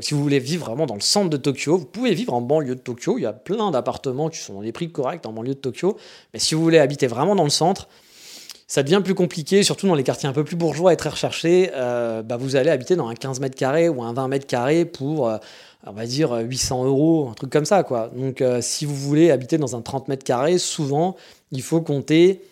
si 0.00 0.14
vous 0.14 0.22
voulez 0.22 0.38
vivre 0.38 0.66
vraiment 0.66 0.86
dans 0.86 0.94
le 0.94 1.00
centre 1.00 1.30
de 1.30 1.36
Tokyo, 1.36 1.78
vous 1.78 1.86
pouvez 1.86 2.14
vivre 2.14 2.32
en 2.34 2.40
banlieue 2.40 2.76
de 2.76 2.80
Tokyo. 2.80 3.18
Il 3.18 3.22
y 3.22 3.26
a 3.26 3.32
plein 3.32 3.70
d'appartements 3.70 4.28
qui 4.28 4.38
sont 4.38 4.54
dans 4.54 4.62
des 4.62 4.72
prix 4.72 4.92
corrects 4.92 5.26
en 5.26 5.32
banlieue 5.32 5.54
de 5.54 5.60
Tokyo. 5.60 5.96
Mais 6.32 6.38
si 6.38 6.54
vous 6.54 6.62
voulez 6.62 6.78
habiter 6.78 7.06
vraiment 7.06 7.34
dans 7.34 7.44
le 7.44 7.50
centre, 7.50 7.88
ça 8.66 8.82
devient 8.82 9.00
plus 9.02 9.14
compliqué, 9.14 9.62
surtout 9.62 9.86
dans 9.86 9.94
les 9.94 10.02
quartiers 10.02 10.28
un 10.28 10.32
peu 10.32 10.44
plus 10.44 10.56
bourgeois 10.56 10.92
et 10.92 10.96
très 10.96 11.10
recherchés. 11.10 11.70
Euh, 11.74 12.22
bah 12.22 12.36
vous 12.36 12.56
allez 12.56 12.70
habiter 12.70 12.96
dans 12.96 13.08
un 13.08 13.14
15 13.14 13.40
mètres 13.40 13.54
carrés 13.56 13.88
ou 13.88 14.02
un 14.02 14.12
20 14.12 14.28
mètres 14.28 14.46
carrés 14.46 14.84
pour, 14.84 15.28
euh, 15.28 15.38
on 15.86 15.92
va 15.92 16.04
dire, 16.06 16.32
800 16.34 16.84
euros, 16.84 17.28
un 17.30 17.34
truc 17.34 17.50
comme 17.50 17.64
ça. 17.64 17.84
Quoi. 17.84 18.10
Donc, 18.16 18.40
euh, 18.40 18.60
si 18.60 18.84
vous 18.84 18.96
voulez 18.96 19.30
habiter 19.30 19.56
dans 19.56 19.76
un 19.76 19.82
30 19.82 20.08
mètres 20.08 20.24
carrés, 20.24 20.58
souvent, 20.58 21.14
il 21.52 21.62
faut 21.62 21.80
compter 21.80 22.42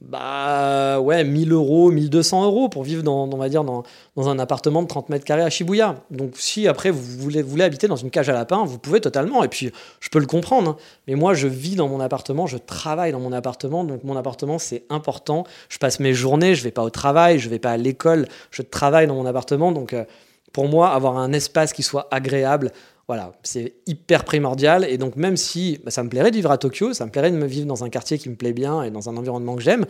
bah 0.00 1.00
ouais, 1.00 1.24
1000 1.24 1.52
euros, 1.52 1.90
1200 1.90 2.44
euros 2.44 2.68
pour 2.68 2.82
vivre 2.82 3.02
dans, 3.02 3.28
on 3.32 3.36
va 3.36 3.48
dire, 3.48 3.64
dans, 3.64 3.84
dans, 4.16 4.28
un 4.28 4.38
appartement 4.38 4.82
de 4.82 4.88
30 4.88 5.08
mètres 5.08 5.24
carrés 5.24 5.42
à 5.42 5.50
Shibuya. 5.50 5.96
Donc 6.10 6.32
si 6.36 6.66
après 6.66 6.90
vous 6.90 7.02
voulez, 7.02 7.42
voulez 7.42 7.64
habiter 7.64 7.86
dans 7.86 7.96
une 7.96 8.10
cage 8.10 8.28
à 8.28 8.32
lapin, 8.32 8.64
vous 8.64 8.78
pouvez 8.78 9.00
totalement. 9.00 9.44
Et 9.44 9.48
puis 9.48 9.72
je 10.00 10.08
peux 10.08 10.18
le 10.18 10.26
comprendre. 10.26 10.70
Hein. 10.72 10.76
Mais 11.06 11.14
moi, 11.14 11.34
je 11.34 11.46
vis 11.46 11.76
dans 11.76 11.88
mon 11.88 12.00
appartement, 12.00 12.46
je 12.46 12.58
travaille 12.58 13.12
dans 13.12 13.20
mon 13.20 13.32
appartement. 13.32 13.84
Donc 13.84 14.04
mon 14.04 14.16
appartement, 14.16 14.58
c'est 14.58 14.84
important. 14.90 15.44
Je 15.68 15.78
passe 15.78 16.00
mes 16.00 16.12
journées, 16.12 16.54
je 16.54 16.64
vais 16.64 16.72
pas 16.72 16.82
au 16.82 16.90
travail, 16.90 17.38
je 17.38 17.48
vais 17.48 17.58
pas 17.58 17.72
à 17.72 17.76
l'école, 17.76 18.26
je 18.50 18.62
travaille 18.62 19.06
dans 19.06 19.14
mon 19.14 19.26
appartement. 19.26 19.72
Donc 19.72 19.92
euh, 19.92 20.04
pour 20.52 20.68
moi, 20.68 20.90
avoir 20.90 21.18
un 21.18 21.32
espace 21.32 21.72
qui 21.72 21.82
soit 21.82 22.08
agréable, 22.10 22.72
voilà, 23.06 23.32
c'est 23.42 23.74
hyper 23.86 24.24
primordial. 24.24 24.84
Et 24.88 24.98
donc, 24.98 25.16
même 25.16 25.36
si 25.36 25.80
bah, 25.84 25.90
ça 25.90 26.02
me 26.02 26.08
plairait 26.08 26.30
de 26.30 26.36
vivre 26.36 26.50
à 26.50 26.58
Tokyo, 26.58 26.94
ça 26.94 27.04
me 27.06 27.10
plairait 27.10 27.30
de 27.30 27.36
me 27.36 27.46
vivre 27.46 27.66
dans 27.66 27.84
un 27.84 27.90
quartier 27.90 28.18
qui 28.18 28.28
me 28.28 28.36
plaît 28.36 28.52
bien 28.52 28.82
et 28.82 28.90
dans 28.90 29.08
un 29.08 29.16
environnement 29.16 29.56
que 29.56 29.62
j'aime, 29.62 29.86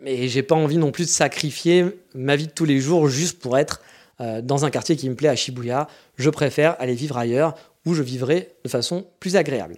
mais 0.00 0.28
j'ai 0.28 0.42
pas 0.42 0.54
envie 0.54 0.78
non 0.78 0.90
plus 0.90 1.04
de 1.04 1.10
sacrifier 1.10 1.86
ma 2.14 2.36
vie 2.36 2.46
de 2.46 2.52
tous 2.52 2.64
les 2.64 2.80
jours 2.80 3.08
juste 3.08 3.38
pour 3.38 3.56
être 3.56 3.80
euh, 4.20 4.42
dans 4.42 4.64
un 4.64 4.70
quartier 4.70 4.96
qui 4.96 5.08
me 5.08 5.14
plaît 5.14 5.28
à 5.28 5.36
Shibuya. 5.36 5.88
Je 6.16 6.28
préfère 6.28 6.76
aller 6.80 6.94
vivre 6.94 7.16
ailleurs 7.16 7.54
où 7.86 7.94
je 7.94 8.02
vivrai 8.02 8.54
de 8.64 8.68
façon 8.68 9.06
plus 9.20 9.36
agréable. 9.36 9.76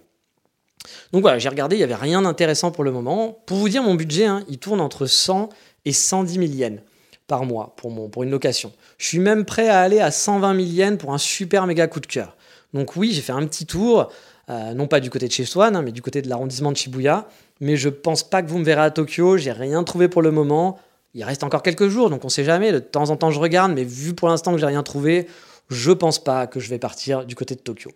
Donc 1.11 1.21
voilà, 1.21 1.39
j'ai 1.39 1.49
regardé, 1.49 1.75
il 1.75 1.79
n'y 1.79 1.83
avait 1.83 1.95
rien 1.95 2.21
d'intéressant 2.21 2.71
pour 2.71 2.83
le 2.83 2.91
moment. 2.91 3.39
Pour 3.45 3.57
vous 3.57 3.69
dire, 3.69 3.81
mon 3.81 3.95
budget, 3.95 4.25
hein, 4.25 4.43
il 4.49 4.59
tourne 4.59 4.81
entre 4.81 5.05
100 5.05 5.49
et 5.85 5.91
110 5.91 6.33
000 6.33 6.45
yens 6.45 6.79
par 7.27 7.45
mois 7.45 7.75
pour, 7.77 8.23
une 8.23 8.29
location. 8.29 8.71
Je 8.97 9.07
suis 9.07 9.19
même 9.19 9.45
prêt 9.45 9.67
à 9.67 9.81
aller 9.81 9.99
à 9.99 10.11
120 10.11 10.55
000 10.55 10.67
yens 10.67 10.97
pour 10.97 11.13
un 11.13 11.17
super 11.17 11.65
méga 11.65 11.87
coup 11.87 11.99
de 11.99 12.05
cœur. 12.05 12.35
Donc 12.75 12.97
oui, 12.97 13.13
j'ai 13.13 13.21
fait 13.21 13.31
un 13.31 13.47
petit 13.47 13.65
tour, 13.65 14.11
euh, 14.49 14.73
non 14.73 14.85
pas 14.85 14.99
du 14.99 15.09
côté 15.09 15.27
de 15.27 15.31
chez 15.31 15.45
Swan, 15.45 15.77
hein, 15.77 15.81
mais 15.81 15.93
du 15.93 16.01
côté 16.01 16.21
de 16.21 16.27
l'arrondissement 16.27 16.73
de 16.73 16.77
Shibuya. 16.77 17.25
Mais 17.61 17.77
je 17.77 17.87
pense 17.87 18.21
pas 18.21 18.43
que 18.43 18.49
vous 18.49 18.59
me 18.59 18.65
verrez 18.65 18.81
à 18.81 18.91
Tokyo, 18.91 19.37
j'ai 19.37 19.53
rien 19.53 19.83
trouvé 19.85 20.09
pour 20.09 20.21
le 20.21 20.29
moment. 20.29 20.77
Il 21.13 21.23
reste 21.23 21.45
encore 21.45 21.63
quelques 21.63 21.87
jours, 21.87 22.09
donc 22.09 22.25
on 22.25 22.29
sait 22.29 22.43
jamais. 22.43 22.73
De 22.73 22.79
temps 22.79 23.09
en 23.11 23.15
temps, 23.15 23.31
je 23.31 23.39
regarde, 23.39 23.71
mais 23.71 23.85
vu 23.85 24.13
pour 24.13 24.27
l'instant 24.27 24.51
que 24.51 24.57
j'ai 24.57 24.65
rien 24.65 24.83
trouvé, 24.83 25.27
je 25.69 25.91
pense 25.91 26.21
pas 26.21 26.47
que 26.47 26.59
je 26.59 26.69
vais 26.69 26.77
partir 26.77 27.25
du 27.25 27.33
côté 27.33 27.55
de 27.55 27.61
Tokyo. 27.61 27.91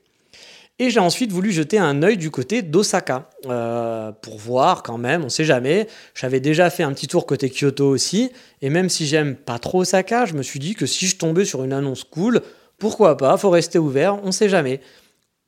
Et 0.82 0.90
j'ai 0.90 1.02
ensuite 1.02 1.34
voulu 1.34 1.52
jeter 1.52 1.78
un 1.78 2.02
œil 2.02 2.16
du 2.16 2.32
côté 2.32 2.62
d'Osaka 2.62 3.30
euh, 3.48 4.14
pour 4.14 4.38
voir 4.38 4.82
quand 4.82 4.98
même, 4.98 5.26
on 5.26 5.30
sait 5.30 5.44
jamais. 5.44 5.88
J'avais 6.16 6.40
déjà 6.40 6.70
fait 6.70 6.84
un 6.84 6.94
petit 6.94 7.08
tour 7.08 7.26
côté 7.26 7.50
Kyoto 7.50 7.86
aussi, 7.90 8.32
et 8.62 8.70
même 8.70 8.88
si 8.88 9.06
j'aime 9.06 9.36
pas 9.36 9.60
trop 9.60 9.82
Osaka, 9.82 10.26
je 10.26 10.36
me 10.36 10.42
suis 10.42 10.62
dit 10.62 10.76
que 10.76 10.86
si 10.86 11.06
je 11.06 11.18
tombais 11.18 11.44
sur 11.44 11.66
une 11.66 11.74
annonce 11.74 12.06
cool, 12.06 12.42
pourquoi 12.80 13.18
pas, 13.18 13.38
faut 13.38 13.50
rester 13.50 13.78
ouvert, 13.78 14.20
on 14.24 14.32
sait 14.32 14.50
jamais. 14.50 14.82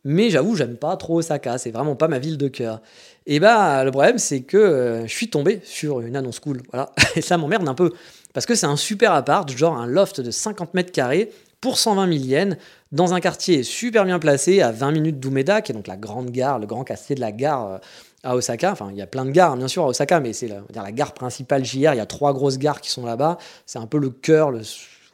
Mais 0.04 0.30
j'avoue, 0.30 0.56
j'aime 0.56 0.78
pas 0.78 0.98
trop 0.98 1.20
Osaka, 1.20 1.58
c'est 1.58 1.72
vraiment 1.72 1.96
pas 1.96 2.08
ma 2.08 2.20
ville 2.20 2.38
de 2.38 2.48
cœur. 2.48 2.82
Et 3.28 3.40
bah, 3.40 3.84
le 3.84 3.92
problème, 3.92 4.18
c'est 4.18 4.42
que 4.42 4.58
euh, 4.58 5.08
je 5.08 5.14
suis 5.14 5.30
tombé 5.30 5.62
sur 5.64 6.02
une 6.02 6.16
annonce 6.16 6.40
cool, 6.40 6.62
voilà. 6.72 6.92
Et 7.16 7.22
ça 7.22 7.38
m'emmerde 7.38 7.68
un 7.68 7.76
peu. 7.76 7.92
Parce 8.34 8.46
que 8.46 8.56
c'est 8.56 8.66
un 8.66 8.78
super 8.78 9.14
appart, 9.14 9.50
genre 9.52 9.78
un 9.78 9.86
loft 9.86 10.22
de 10.22 10.32
50 10.32 10.74
mètres 10.74 10.92
carrés 10.92 11.32
pour 11.60 11.78
120 11.78 12.12
000 12.12 12.26
yens, 12.26 12.58
dans 12.92 13.14
un 13.14 13.20
quartier 13.20 13.62
super 13.62 14.06
bien 14.06 14.18
placé, 14.18 14.62
à 14.62 14.72
20 14.72 14.92
minutes 14.92 15.20
d'Umeda, 15.20 15.62
qui 15.62 15.72
est 15.72 15.76
donc 15.76 15.86
la 15.86 15.98
grande 15.98 16.32
gare, 16.32 16.58
le 16.58 16.66
grand 16.66 16.84
quartier 16.84 17.16
de 17.16 17.22
la 17.22 17.32
gare 17.32 17.68
euh, 17.68 17.78
à 18.24 18.36
Osaka. 18.36 18.72
Enfin, 18.72 18.90
il 18.92 18.98
y 18.98 19.02
a 19.04 19.08
plein 19.08 19.26
de 19.26 19.32
gares, 19.32 19.56
bien 19.56 19.68
sûr, 19.68 19.84
à 19.84 19.88
Osaka, 19.88 20.20
mais 20.20 20.34
c'est 20.34 20.48
la, 20.48 20.64
la, 20.74 20.92
gare 20.92 21.14
principale 21.14 21.64
JR. 21.64 21.94
Il 21.94 21.98
y 21.98 22.00
a 22.00 22.08
trois 22.08 22.34
grosses 22.34 22.58
gares 22.58 22.82
qui 22.82 22.90
sont 22.90 23.06
là-bas. 23.06 23.38
C'est 23.68 23.78
un 23.78 23.86
peu 23.86 24.00
le 24.00 24.10
cœur, 24.10 24.50
le 24.50 24.62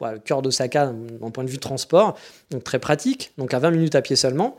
le 0.00 0.18
cœur 0.18 0.42
d'Osaka 0.42 0.86
d'un 1.20 1.30
point 1.30 1.44
de 1.44 1.50
vue 1.50 1.58
transport, 1.58 2.16
donc 2.50 2.64
très 2.64 2.78
pratique, 2.78 3.32
donc 3.38 3.54
à 3.54 3.58
20 3.58 3.70
minutes 3.70 3.94
à 3.94 4.02
pied 4.02 4.16
seulement. 4.16 4.58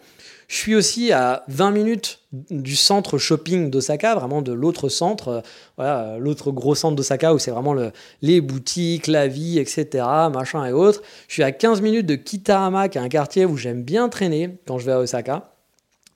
Je 0.50 0.56
suis 0.56 0.74
aussi 0.74 1.12
à 1.12 1.44
20 1.48 1.70
minutes 1.70 2.22
du 2.32 2.76
centre 2.76 3.20
shopping 3.20 3.70
d'Osaka, 3.70 4.16
vraiment 4.16 4.42
de 4.42 4.52
l'autre 4.52 4.90
centre, 4.90 5.28
euh, 5.28 5.42
voilà, 5.78 6.18
l'autre 6.18 6.52
gros 6.52 6.74
centre 6.74 6.96
d'Osaka 6.96 7.36
où 7.36 7.40
c'est 7.40 7.52
vraiment 7.52 7.74
le, 7.74 7.92
les 8.24 8.42
boutiques, 8.42 9.06
la 9.06 9.28
vie, 9.28 9.60
etc., 9.60 10.04
machin 10.34 10.66
et 10.66 10.72
autres. 10.72 11.04
Je 11.28 11.34
suis 11.34 11.44
à 11.44 11.52
15 11.52 11.82
minutes 11.82 12.08
de 12.08 12.16
Kitahama, 12.16 12.90
qui 12.90 12.98
est 12.98 13.02
un 13.02 13.10
quartier 13.10 13.46
où 13.46 13.58
j'aime 13.58 13.84
bien 13.84 14.10
traîner 14.10 14.58
quand 14.66 14.80
je 14.80 14.88
vais 14.88 14.94
à 14.94 15.00
Osaka. 15.00 15.52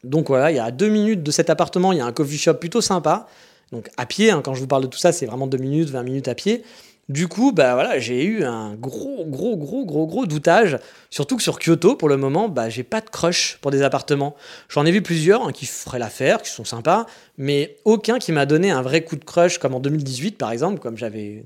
Donc 0.03 0.27
voilà, 0.29 0.49
il 0.49 0.57
y 0.57 0.59
a 0.59 0.71
2 0.71 0.89
minutes 0.89 1.21
de 1.21 1.31
cet 1.31 1.51
appartement, 1.51 1.91
il 1.91 1.99
y 1.99 2.01
a 2.01 2.05
un 2.05 2.11
coffee 2.11 2.39
shop 2.39 2.55
plutôt 2.55 2.81
sympa. 2.81 3.27
Donc 3.71 3.89
à 3.97 4.07
pied, 4.07 4.31
hein, 4.31 4.41
quand 4.43 4.55
je 4.55 4.61
vous 4.61 4.67
parle 4.67 4.83
de 4.83 4.87
tout 4.87 4.97
ça, 4.97 5.11
c'est 5.11 5.27
vraiment 5.27 5.45
2 5.45 5.57
minutes, 5.59 5.89
20 5.89 6.01
minutes 6.01 6.27
à 6.27 6.33
pied. 6.33 6.63
Du 7.09 7.27
coup, 7.27 7.51
bah 7.51 7.73
voilà, 7.73 7.99
j'ai 7.99 8.23
eu 8.23 8.45
un 8.45 8.75
gros, 8.75 9.25
gros, 9.25 9.57
gros, 9.57 9.85
gros, 9.85 10.07
gros 10.07 10.25
doutage. 10.25 10.77
Surtout 11.09 11.35
que 11.35 11.43
sur 11.43 11.59
Kyoto, 11.59 11.97
pour 11.97 12.07
le 12.07 12.15
moment, 12.15 12.47
bah 12.47 12.69
j'ai 12.69 12.83
pas 12.83 13.01
de 13.01 13.09
crush 13.09 13.57
pour 13.59 13.71
des 13.71 13.81
appartements. 13.81 14.37
J'en 14.69 14.85
ai 14.85 14.91
vu 14.91 15.01
plusieurs 15.01 15.45
hein, 15.45 15.51
qui 15.51 15.65
feraient 15.65 15.99
l'affaire, 15.99 16.41
qui 16.41 16.49
sont 16.49 16.63
sympas, 16.63 17.05
mais 17.37 17.75
aucun 17.83 18.19
qui 18.19 18.31
m'a 18.31 18.45
donné 18.45 18.71
un 18.71 18.81
vrai 18.81 19.03
coup 19.03 19.17
de 19.17 19.25
crush, 19.25 19.57
comme 19.57 19.75
en 19.75 19.81
2018 19.81 20.37
par 20.37 20.53
exemple, 20.53 20.79
comme 20.79 20.95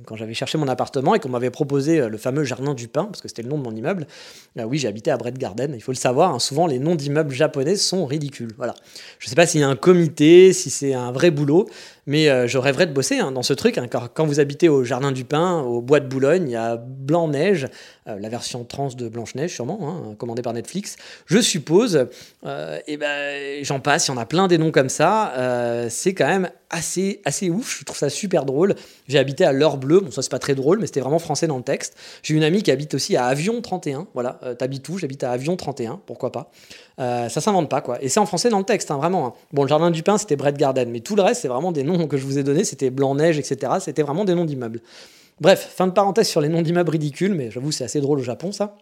quand 0.06 0.16
j'avais 0.16 0.34
cherché 0.36 0.60
mon 0.60 0.68
appartement 0.68 1.16
et 1.16 1.20
qu'on 1.20 1.30
m'avait 1.30 1.50
proposé 1.50 2.02
euh, 2.02 2.10
le 2.10 2.20
fameux 2.20 2.44
jardin 2.44 2.76
du 2.76 2.88
pain, 2.88 3.06
parce 3.06 3.22
que 3.22 3.28
c'était 3.28 3.42
le 3.42 3.50
nom 3.50 3.58
de 3.58 3.64
mon 3.64 3.76
immeuble. 3.76 4.06
Bah 4.56 4.68
oui, 4.68 4.78
j'ai 4.78 4.88
habité 4.88 5.10
à 5.10 5.18
Brett 5.18 5.40
Garden. 5.40 5.74
Il 5.74 5.82
faut 5.82 5.92
le 5.92 5.98
savoir. 5.98 6.36
Hein, 6.36 6.40
souvent, 6.40 6.68
les 6.68 6.78
noms 6.78 6.94
d'immeubles 6.94 7.34
japonais 7.34 7.78
sont 7.78 8.06
ridicules. 8.06 8.54
Voilà. 8.58 8.76
Je 9.18 9.28
sais 9.28 9.36
pas 9.36 9.48
s'il 9.48 9.62
y 9.62 9.64
a 9.64 9.70
un 9.70 9.76
comité, 9.76 10.54
si 10.54 10.70
c'est 10.70 10.94
un 10.94 11.12
vrai 11.12 11.32
boulot. 11.32 11.68
Mais 12.08 12.30
euh, 12.30 12.48
je 12.48 12.58
rêverais 12.58 12.88
de 12.88 12.94
bosser 12.94 13.20
hein, 13.20 13.34
dans 13.34 13.44
ce 13.44 13.54
truc. 13.54 13.78
Hein, 13.78 13.88
quand, 13.88 14.26
vous 14.26 14.40
habitez 14.40 14.70
au 14.70 14.86
Jardin 14.86 15.12
du 15.12 15.26
Pin, 15.26 15.60
au 15.60 15.82
Bois 15.82 16.00
de 16.00 16.08
Boulogne, 16.08 16.48
il 16.48 16.52
y 16.52 16.56
a 16.56 16.78
Blanc-Neige, 16.78 17.68
euh, 18.08 18.18
la 18.18 18.30
version 18.30 18.64
trans 18.64 18.88
de 18.88 19.10
Blanche-Neige 19.10 19.54
sûrement, 19.54 19.80
hein, 19.84 20.16
commandée 20.18 20.42
par 20.42 20.54
Netflix, 20.54 20.96
je 21.26 21.40
suppose. 21.40 22.08
Euh, 22.46 22.80
et 22.88 22.96
ben, 22.96 23.62
j'en 23.64 23.82
passe, 23.82 24.08
il 24.08 24.12
y 24.12 24.14
en 24.14 24.18
a 24.18 24.26
plein 24.26 24.48
des 24.48 24.58
noms 24.58 24.72
comme 24.72 24.90
ça. 24.90 25.34
c'est 25.90 26.14
quand 26.14 26.28
même 26.28 26.50
assez, 26.70 27.22
assez 27.26 27.50
ouf, 27.50 27.80
je 27.80 27.84
trouve 27.84 27.98
ça 27.98 28.10
super 28.10 28.46
drôle. 28.46 28.76
J'ai 29.10 29.20
habité 29.20 29.44
à 29.44 29.52
l'heure 29.52 29.78
bleue, 29.78 30.00
bon 30.00 30.12
ça 30.12 30.22
c'est 30.22 30.32
pas 30.32 30.40
très 30.40 30.56
drôle, 30.56 30.80
mais 30.80 30.86
c'était 30.88 31.02
vraiment 31.02 31.20
français 31.20 31.48
dans 31.48 31.58
le 31.58 31.64
texte. 31.64 31.96
J'ai 32.24 32.36
une 32.36 32.44
amie 32.44 32.64
qui 32.64 32.72
habite 32.72 32.94
aussi 32.94 33.18
à 33.18 33.26
Avion 33.26 33.62
31, 33.62 34.08
voilà, 34.14 34.40
t'habites 34.58 34.88
où? 34.88 34.98
J'habite 34.98 35.24
à 35.26 35.32
Avion 35.32 35.58
31, 35.58 36.00
pourquoi 36.06 36.32
pas. 36.32 36.52
Euh, 37.00 37.30
ça 37.30 37.42
s'invente 37.42 37.70
pas, 37.70 37.82
quoi. 37.82 38.02
Et 38.02 38.10
c'est 38.10 38.20
en 38.20 38.26
français 38.26 38.50
dans 38.50 38.58
le 38.58 38.64
texte, 38.64 38.90
hein, 38.90 38.98
vraiment. 38.98 39.28
Hein. 39.28 39.34
Bon, 39.54 39.64
le 39.64 39.68
jardin 39.68 39.92
du 39.92 40.02
pain, 40.02 40.18
c'était 40.18 40.36
Brett 40.36 40.58
Garden, 40.58 40.90
mais 40.90 41.00
tout 41.00 41.16
le 41.16 41.22
reste, 41.22 41.42
c'est 41.42 41.48
vraiment 41.48 41.72
des 41.72 41.84
noms 41.84 42.08
que 42.08 42.18
je 42.18 42.26
vous 42.26 42.40
ai 42.40 42.44
donnés. 42.44 42.64
C'était 42.64 42.90
Blanc-Neige, 42.90 43.38
etc. 43.38 43.74
C'était 43.80 44.02
vraiment 44.02 44.26
des 44.26 44.34
noms 44.34 44.46
d'immeubles. 44.46 44.82
Bref, 45.40 45.72
fin 45.76 45.86
de 45.86 45.92
parenthèse 45.92 46.28
sur 46.28 46.42
les 46.42 46.50
noms 46.50 46.64
d'immeubles 46.64 46.90
ridicules, 46.90 47.34
mais 47.34 47.52
j'avoue, 47.52 47.72
c'est 47.72 47.84
assez 47.84 48.02
drôle 48.02 48.20
au 48.20 48.24
Japon, 48.24 48.52
ça. 48.52 48.76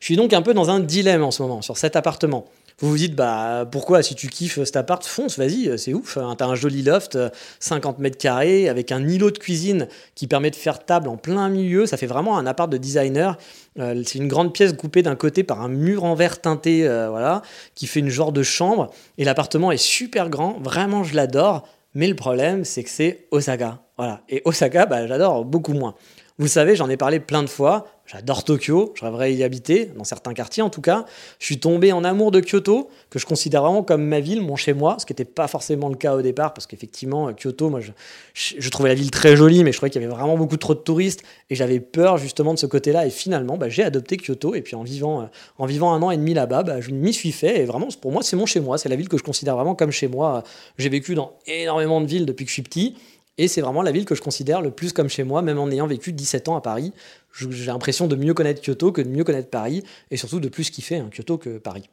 Je 0.00 0.04
suis 0.04 0.16
donc 0.16 0.32
un 0.32 0.42
peu 0.42 0.54
dans 0.54 0.70
un 0.70 0.80
dilemme 0.80 1.24
en 1.24 1.30
ce 1.30 1.42
moment 1.42 1.62
sur 1.62 1.78
cet 1.78 1.96
appartement. 1.96 2.44
Vous 2.80 2.90
vous 2.90 2.96
dites, 2.96 3.14
bah 3.14 3.66
pourquoi 3.70 4.02
si 4.02 4.14
tu 4.14 4.28
kiffes 4.28 4.62
cet 4.64 4.76
appart, 4.76 5.04
fonce, 5.04 5.38
vas-y, 5.38 5.78
c'est 5.78 5.94
ouf. 5.94 6.16
Hein. 6.16 6.34
T'as 6.36 6.46
un 6.46 6.56
joli 6.56 6.82
loft, 6.82 7.16
50 7.60 8.00
mètres 8.00 8.18
carrés, 8.18 8.68
avec 8.68 8.90
un 8.90 9.06
îlot 9.06 9.30
de 9.30 9.38
cuisine 9.38 9.88
qui 10.14 10.26
permet 10.26 10.50
de 10.50 10.56
faire 10.56 10.84
table 10.84 11.08
en 11.08 11.16
plein 11.16 11.48
milieu. 11.48 11.86
Ça 11.86 11.96
fait 11.96 12.06
vraiment 12.06 12.36
un 12.36 12.46
appart 12.46 12.70
de 12.70 12.76
designer. 12.76 13.38
Euh, 13.78 14.02
c'est 14.04 14.18
une 14.18 14.28
grande 14.28 14.52
pièce 14.52 14.72
coupée 14.72 15.02
d'un 15.02 15.16
côté 15.16 15.44
par 15.44 15.62
un 15.62 15.68
mur 15.68 16.04
en 16.04 16.14
verre 16.14 16.40
teinté, 16.40 16.86
euh, 16.86 17.08
voilà, 17.10 17.42
qui 17.74 17.86
fait 17.86 18.00
une 18.00 18.08
genre 18.08 18.32
de 18.32 18.42
chambre. 18.42 18.90
Et 19.18 19.24
l'appartement 19.24 19.70
est 19.70 19.76
super 19.76 20.28
grand, 20.28 20.58
vraiment 20.60 21.04
je 21.04 21.14
l'adore. 21.14 21.68
Mais 21.94 22.08
le 22.08 22.16
problème, 22.16 22.64
c'est 22.64 22.82
que 22.82 22.90
c'est 22.90 23.28
Osaka. 23.30 23.78
Voilà. 23.96 24.22
Et 24.28 24.42
Osaka, 24.44 24.86
bah, 24.86 25.06
j'adore 25.06 25.44
beaucoup 25.44 25.74
moins. 25.74 25.94
Vous 26.38 26.48
savez, 26.48 26.74
j'en 26.74 26.88
ai 26.88 26.96
parlé 26.96 27.20
plein 27.20 27.44
de 27.44 27.48
fois. 27.48 27.86
J'adore 28.06 28.44
Tokyo, 28.44 28.92
je 28.96 29.04
rêverais 29.04 29.32
y 29.32 29.42
habiter, 29.44 29.86
dans 29.96 30.04
certains 30.04 30.34
quartiers 30.34 30.62
en 30.62 30.68
tout 30.68 30.82
cas. 30.82 31.06
Je 31.38 31.46
suis 31.46 31.58
tombé 31.58 31.90
en 31.92 32.04
amour 32.04 32.32
de 32.32 32.40
Kyoto, 32.40 32.90
que 33.08 33.18
je 33.18 33.24
considère 33.24 33.62
vraiment 33.62 33.82
comme 33.82 34.04
ma 34.04 34.20
ville, 34.20 34.42
mon 34.42 34.56
chez-moi, 34.56 34.96
ce 34.98 35.06
qui 35.06 35.12
n'était 35.12 35.24
pas 35.24 35.48
forcément 35.48 35.88
le 35.88 35.94
cas 35.94 36.14
au 36.14 36.20
départ, 36.20 36.52
parce 36.52 36.66
qu'effectivement, 36.66 37.32
Kyoto, 37.32 37.70
moi, 37.70 37.80
je, 37.80 37.92
je, 38.34 38.68
trouvais 38.68 38.90
la 38.90 38.94
ville 38.94 39.10
très 39.10 39.36
jolie, 39.36 39.64
mais 39.64 39.72
je 39.72 39.78
trouvais 39.78 39.88
qu'il 39.88 40.02
y 40.02 40.04
avait 40.04 40.12
vraiment 40.12 40.36
beaucoup 40.36 40.58
trop 40.58 40.74
de 40.74 40.80
touristes, 40.80 41.22
et 41.48 41.54
j'avais 41.54 41.80
peur 41.80 42.18
justement 42.18 42.52
de 42.52 42.58
ce 42.58 42.66
côté-là. 42.66 43.06
Et 43.06 43.10
finalement, 43.10 43.56
bah, 43.56 43.70
j'ai 43.70 43.84
adopté 43.84 44.18
Kyoto, 44.18 44.54
et 44.54 44.60
puis 44.60 44.74
en 44.74 44.82
vivant, 44.82 45.22
euh, 45.22 45.26
en 45.56 45.64
vivant 45.64 45.94
un 45.94 46.02
an 46.02 46.10
et 46.10 46.18
demi 46.18 46.34
là-bas, 46.34 46.62
bah, 46.62 46.82
je 46.82 46.90
m'y 46.90 47.14
suis 47.14 47.32
fait, 47.32 47.60
et 47.60 47.64
vraiment, 47.64 47.88
pour 48.02 48.12
moi, 48.12 48.22
c'est 48.22 48.36
mon 48.36 48.44
chez-moi, 48.44 48.76
c'est 48.76 48.90
la 48.90 48.96
ville 48.96 49.08
que 49.08 49.16
je 49.16 49.22
considère 49.22 49.56
vraiment 49.56 49.74
comme 49.74 49.92
chez 49.92 50.08
moi. 50.08 50.42
J'ai 50.76 50.90
vécu 50.90 51.14
dans 51.14 51.32
énormément 51.46 52.02
de 52.02 52.06
villes 52.06 52.26
depuis 52.26 52.44
que 52.44 52.50
je 52.50 52.54
suis 52.54 52.62
petit. 52.62 52.96
Et 53.36 53.48
c'est 53.48 53.60
vraiment 53.60 53.82
la 53.82 53.90
ville 53.90 54.04
que 54.04 54.14
je 54.14 54.22
considère 54.22 54.60
le 54.60 54.70
plus 54.70 54.92
comme 54.92 55.08
chez 55.08 55.24
moi, 55.24 55.42
même 55.42 55.58
en 55.58 55.68
ayant 55.70 55.86
vécu 55.86 56.12
17 56.12 56.48
ans 56.48 56.56
à 56.56 56.60
Paris. 56.60 56.92
J'ai 57.32 57.66
l'impression 57.66 58.06
de 58.06 58.14
mieux 58.14 58.32
connaître 58.34 58.62
Kyoto 58.62 58.92
que 58.92 59.02
de 59.02 59.08
mieux 59.08 59.24
connaître 59.24 59.50
Paris, 59.50 59.82
et 60.10 60.16
surtout 60.16 60.38
de 60.38 60.48
plus 60.48 60.70
kiffer 60.70 60.98
hein, 60.98 61.10
Kyoto 61.14 61.36
que 61.36 61.58
Paris. 61.58 61.88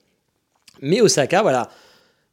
Mais 0.81 1.01
Osaka, 1.01 1.41
voilà, 1.41 1.69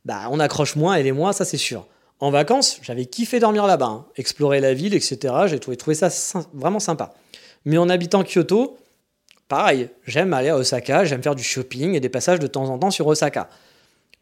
bah, 0.05 0.29
on 0.31 0.41
accroche 0.41 0.77
moins, 0.77 0.95
elle 0.95 1.07
et 1.07 1.13
moi, 1.13 1.33
ça 1.33 1.45
c'est 1.45 1.57
sûr. 1.57 1.87
En 2.21 2.31
vacances, 2.31 2.81
j'avais 2.83 3.07
kiffé 3.07 3.41
dormir 3.41 3.67
là-bas, 3.67 3.87
hein, 3.87 4.07
explorer 4.17 4.61
la 4.61 4.75
ville, 4.75 4.95
etc. 4.95 5.35
J'ai 5.47 5.59
trouvé, 5.59 5.77
trouvé 5.77 5.95
ça 5.95 6.11
vraiment 6.53 6.81
sympa. 6.81 7.15
Mais 7.65 7.79
en 7.79 7.89
habitant 7.89 8.25
Kyoto, 8.25 8.77
pareil, 9.49 9.89
j'aime 10.07 10.35
aller 10.35 10.51
à 10.51 10.57
Osaka, 10.57 11.05
j'aime 11.05 11.23
faire 11.23 11.35
du 11.35 11.45
shopping 11.45 11.95
et 11.95 12.01
des 12.01 12.09
passages 12.11 12.41
de 12.41 12.47
temps 12.47 12.69
en 12.69 12.79
temps 12.79 12.91
sur 12.91 13.07
Osaka. 13.07 13.49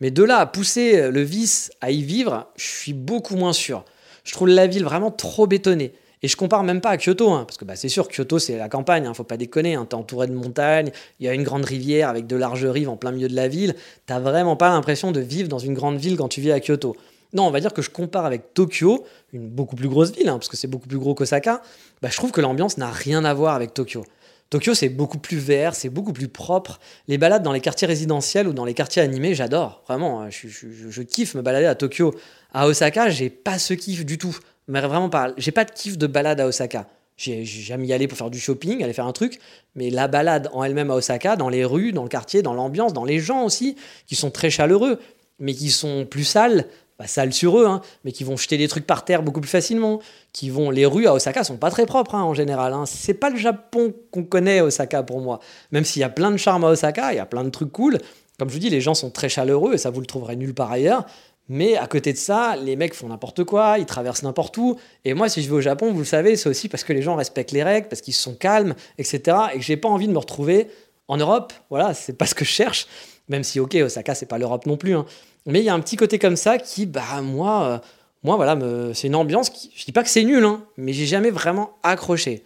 Mais 0.01 0.11
de 0.11 0.23
là 0.23 0.39
à 0.39 0.47
pousser 0.47 1.11
le 1.11 1.23
vice 1.23 1.73
à 1.81 1.91
y 1.91 2.03
vivre, 2.03 2.47
je 2.57 2.67
suis 2.67 2.93
beaucoup 2.93 3.35
moins 3.35 3.55
sûr 3.55 3.85
je 4.27 4.33
trouve 4.33 4.49
la 4.49 4.67
ville 4.67 4.85
vraiment 4.85 5.11
trop 5.11 5.47
bétonnée. 5.47 5.93
Et 6.23 6.29
je 6.29 6.37
compare 6.37 6.65
même 6.65 6.81
pas 6.81 6.91
à 6.91 6.97
Kyoto, 6.97 7.31
hein, 7.31 7.45
parce 7.47 7.57
que 7.57 7.65
bah, 7.65 7.77
c'est 7.77 7.89
sûr, 7.89 8.09
Kyoto 8.09 8.39
c'est 8.39 8.57
la 8.57 8.69
campagne, 8.69 9.05
ne 9.05 9.09
hein, 9.09 9.15
faut 9.15 9.25
pas 9.25 9.37
déconner, 9.37 9.75
hein, 9.75 9.87
es 9.89 9.95
entouré 9.95 10.27
de 10.27 10.33
montagnes, 10.33 10.91
il 11.21 11.27
y 11.27 11.29
a 11.29 11.35
une 11.35 11.43
grande 11.43 11.65
rivière 11.65 12.09
avec 12.09 12.27
de 12.27 12.37
larges 12.37 12.65
rives 12.65 12.89
en 12.89 12.97
plein 12.97 13.13
milieu 13.13 13.29
de 13.29 13.37
la 13.37 13.49
ville, 13.49 13.75
t'as 14.07 14.19
vraiment 14.19 14.57
pas 14.57 14.71
l'impression 14.71 15.13
de 15.13 15.21
vivre 15.21 15.49
dans 15.49 15.59
une 15.59 15.75
grande 15.75 15.99
ville 15.99 16.17
quand 16.17 16.29
tu 16.29 16.41
vis 16.41 16.53
à 16.53 16.61
Kyoto. 16.61 16.97
Non, 17.33 17.47
on 17.47 17.51
va 17.51 17.61
dire 17.61 17.75
que 17.75 17.83
je 17.83 17.91
compare 17.91 18.25
avec 18.25 18.55
Tokyo, 18.55 19.05
une 19.33 19.47
beaucoup 19.47 19.77
plus 19.77 19.89
grosse 19.89 20.13
ville, 20.13 20.27
parce 20.27 20.49
que 20.49 20.57
c'est 20.57 20.69
beaucoup 20.69 20.89
plus 20.89 20.99
gros 20.99 21.15
qu'Osaka, 21.15 21.61
bah, 22.01 22.09
je 22.11 22.17
trouve 22.17 22.33
que 22.33 22.41
l'ambiance 22.41 22.79
n'a 22.79 22.91
rien 22.91 23.25
à 23.25 23.35
voir 23.35 23.55
avec 23.55 23.75
Tokyo. 23.75 24.05
Tokyo, 24.49 24.75
c'est 24.75 24.89
beaucoup 24.89 25.19
plus 25.19 25.39
vert, 25.39 25.75
c'est 25.75 25.89
beaucoup 25.89 26.13
plus 26.13 26.29
propre. 26.29 26.79
Les 27.09 27.19
balades 27.19 27.43
dans 27.43 27.53
les 27.53 27.61
quartiers 27.61 27.89
résidentiels 27.89 28.47
ou 28.47 28.53
dans 28.53 28.65
les 28.65 28.75
quartiers 28.75 29.03
animés, 29.03 29.35
j'adore. 29.35 29.83
Vraiment, 29.89 30.31
je, 30.31 31.03
kiffe 31.03 31.35
me 31.35 31.43
balader 31.43 31.67
à 31.67 31.75
Tokyo. 31.75 32.15
À 32.57 32.69
Osaka, 32.69 33.11
j'ai 33.11 33.29
pas 33.29 33.59
ce 33.59 33.75
kiff 33.75 34.07
du 34.07 34.17
tout. 34.17 34.35
Mais 34.67 34.81
vraiment 34.81 35.11
pas. 35.11 35.35
J'ai 35.37 35.51
pas 35.51 35.67
de 35.67 35.71
kiff 35.71 35.99
de 35.99 36.07
balade 36.07 36.41
à 36.41 36.47
Osaka. 36.47 36.89
J'ai 37.19 37.45
jamais 37.45 37.87
y 37.87 37.93
aller 37.93 38.09
pour 38.09 38.17
faire 38.17 38.31
du 38.31 38.41
shopping, 38.41 38.83
aller 38.83 38.95
faire 38.95 39.07
un 39.07 39.13
truc. 39.13 39.41
Mais 39.75 39.91
la 39.91 40.09
balade 40.09 40.49
en 40.55 40.65
elle-même 40.65 40.91
à 40.91 40.95
Osaka, 40.95 41.37
dans 41.37 41.51
les 41.51 41.67
rues, 41.67 41.93
dans 41.93 42.03
le 42.03 42.09
quartier, 42.09 42.41
dans 42.41 42.55
l'ambiance, 42.55 42.95
dans 42.95 43.05
les 43.05 43.19
gens 43.19 43.45
aussi, 43.45 43.77
qui 44.07 44.15
sont 44.15 44.31
très 44.31 44.49
chaleureux, 44.49 44.99
mais 45.39 45.53
qui 45.53 45.69
sont 45.69 46.07
plus 46.07 46.25
sales, 46.25 46.65
sales 47.05 47.35
sur 47.35 47.59
eux, 47.59 47.67
hein, 47.67 47.83
mais 48.07 48.13
qui 48.13 48.25
vont 48.25 48.39
jeter 48.39 48.57
des 48.57 48.69
trucs 48.69 48.87
par 48.87 49.05
terre 49.05 49.23
beaucoup 49.23 49.43
plus 49.43 49.51
facilement, 49.51 50.01
qui 50.33 50.49
vont. 50.49 50.71
Les 50.71 50.87
rues 50.87 51.07
à 51.07 51.13
Osaka 51.13 51.45
sont 51.45 51.59
pas 51.59 51.71
très 51.71 51.85
propres 51.85 52.15
hein, 52.15 52.23
en 52.23 52.33
général. 52.33 52.73
Hein. 52.73 52.85
C'est 52.87 53.13
pas 53.13 53.29
le 53.29 53.37
Japon 53.37 53.93
qu'on 54.11 54.25
connaît 54.25 54.63
Osaka 54.63 55.03
pour 55.03 55.21
moi. 55.21 55.41
Même 55.73 55.85
s'il 55.85 56.01
y 56.01 56.05
a 56.05 56.09
plein 56.09 56.31
de 56.31 56.39
charme 56.39 56.65
à 56.65 56.69
Osaka, 56.69 57.13
il 57.13 57.17
y 57.17 57.21
a 57.21 57.27
plein 57.27 57.45
de 57.45 57.51
trucs 57.51 57.73
cool. 57.73 57.99
Comme 58.39 58.49
je 58.49 58.55
vous 58.55 58.61
dis, 58.61 58.71
les 58.71 58.81
gens 58.81 58.95
sont 58.95 59.11
très 59.11 59.29
chaleureux 59.29 59.75
et 59.75 59.79
ça 59.79 59.91
vous 59.91 60.01
le 60.01 60.07
trouverez 60.07 60.37
nulle 60.37 60.55
part 60.55 60.73
ailleurs. 60.73 61.05
Mais 61.49 61.77
à 61.77 61.87
côté 61.87 62.13
de 62.13 62.19
ça, 62.19 62.57
les 62.57 62.75
mecs 62.75 62.95
font 62.95 63.09
n'importe 63.09 63.45
quoi, 63.45 63.79
ils 63.79 63.87
traversent 63.87 64.25
n'importe 64.25 64.57
où. 64.57 64.77
Et 65.05 65.15
moi, 65.15 65.29
si 65.29 65.43
je 65.43 65.49
vais 65.49 65.55
au 65.55 65.61
Japon, 65.61 65.93
vous 65.93 66.01
le 66.01 66.05
savez, 66.05 66.37
c'est 66.37 66.49
aussi 66.49 66.69
parce 66.69 66.83
que 66.83 66.93
les 66.93 67.03
gens 67.03 67.15
respectent 67.15 67.53
les 67.53 67.63
règles, 67.63 67.89
parce 67.89 68.01
qu'ils 68.01 68.15
sont 68.15 68.35
calmes, 68.35 68.75
etc. 68.99 69.37
Et 69.55 69.59
que 69.59 69.65
j'ai 69.65 69.77
pas 69.77 69.89
envie 69.89 70.09
de 70.09 70.13
me 70.13 70.19
retrouver 70.19 70.69
en 71.09 71.17
Europe. 71.17 71.53
Voilà, 71.71 71.95
c'est 71.95 72.15
pas 72.15 72.27
ce 72.27 72.35
que 72.35 72.45
je 72.45 72.51
cherche. 72.51 72.87
Même 73.29 73.45
si, 73.45 73.61
ok, 73.61 73.77
Osaka, 73.77 74.15
c'est 74.15 74.27
pas 74.27 74.39
l'Europe 74.39 74.67
non 74.67 74.77
plus. 74.77 74.95
Hein. 74.97 75.07
Mais 75.47 75.61
il 75.61 75.65
y 75.65 75.69
a 75.69 75.75
un 75.75 75.81
petit 75.81 75.97
côté 75.97 76.19
comme 76.19 76.37
ça 76.37 76.59
qui, 76.59 76.87
bah, 76.87 77.21
moi, 77.23 77.65
euh, 77.65 77.79
moi 78.25 78.37
voilà, 78.37 78.59
c'est 78.93 79.07
une 79.07 79.15
ambiance 79.15 79.51
qui. 79.51 79.71
Je 79.77 79.85
dis 79.85 79.93
pas 79.93 80.03
que 80.03 80.09
c'est 80.09 80.25
nul, 80.25 80.45
hein, 80.45 80.65
mais 80.77 80.93
j'ai 80.93 81.07
jamais 81.07 81.31
vraiment 81.31 81.77
accroché. 81.85 82.45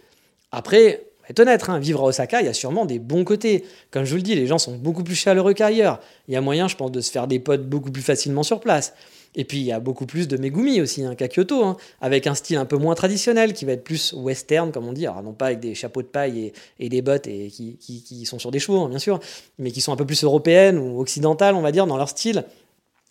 Après, 0.51 1.03
être 1.31 1.39
honnête, 1.39 1.63
hein, 1.67 1.79
vivre 1.79 2.01
à 2.01 2.05
Osaka, 2.05 2.41
il 2.41 2.45
y 2.45 2.49
a 2.49 2.53
sûrement 2.53 2.85
des 2.85 2.99
bons 2.99 3.23
côtés. 3.23 3.63
Comme 3.89 4.03
je 4.05 4.11
vous 4.11 4.17
le 4.17 4.21
dis, 4.21 4.35
les 4.35 4.47
gens 4.47 4.57
sont 4.57 4.75
beaucoup 4.75 5.03
plus 5.03 5.15
chaleureux 5.15 5.53
qu'ailleurs. 5.53 5.99
Il 6.27 6.33
y 6.33 6.37
a 6.37 6.41
moyen, 6.41 6.67
je 6.67 6.75
pense, 6.75 6.91
de 6.91 7.01
se 7.01 7.11
faire 7.11 7.27
des 7.27 7.39
potes 7.39 7.67
beaucoup 7.67 7.91
plus 7.91 8.01
facilement 8.01 8.43
sur 8.43 8.59
place. 8.59 8.93
Et 9.33 9.45
puis 9.45 9.59
il 9.59 9.63
y 9.63 9.71
a 9.71 9.79
beaucoup 9.79 10.05
plus 10.05 10.27
de 10.27 10.35
Megumi 10.35 10.81
aussi 10.81 11.05
hein, 11.05 11.15
qu'à 11.15 11.29
Kyoto, 11.29 11.63
hein, 11.63 11.77
avec 12.01 12.27
un 12.27 12.35
style 12.35 12.57
un 12.57 12.65
peu 12.65 12.75
moins 12.75 12.95
traditionnel 12.95 13.53
qui 13.53 13.63
va 13.63 13.71
être 13.73 13.83
plus 13.83 14.13
western, 14.13 14.71
comme 14.73 14.87
on 14.87 14.93
dit. 14.93 15.07
Alors 15.07 15.23
non 15.23 15.31
pas 15.31 15.47
avec 15.47 15.61
des 15.61 15.73
chapeaux 15.73 16.01
de 16.01 16.07
paille 16.07 16.51
et, 16.79 16.89
des 16.89 17.01
bottes 17.01 17.27
et 17.27 17.47
qui, 17.47 17.77
qui, 17.77 18.25
sont 18.25 18.39
sur 18.39 18.51
des 18.51 18.59
chevaux, 18.59 18.81
hein, 18.81 18.89
bien 18.89 18.99
sûr, 18.99 19.19
mais 19.57 19.71
qui 19.71 19.79
sont 19.79 19.93
un 19.93 19.95
peu 19.95 20.05
plus 20.05 20.23
européennes 20.23 20.77
ou 20.77 20.99
occidentales, 20.99 21.55
on 21.55 21.61
va 21.61 21.71
dire, 21.71 21.87
dans 21.87 21.97
leur 21.97 22.09
style. 22.09 22.43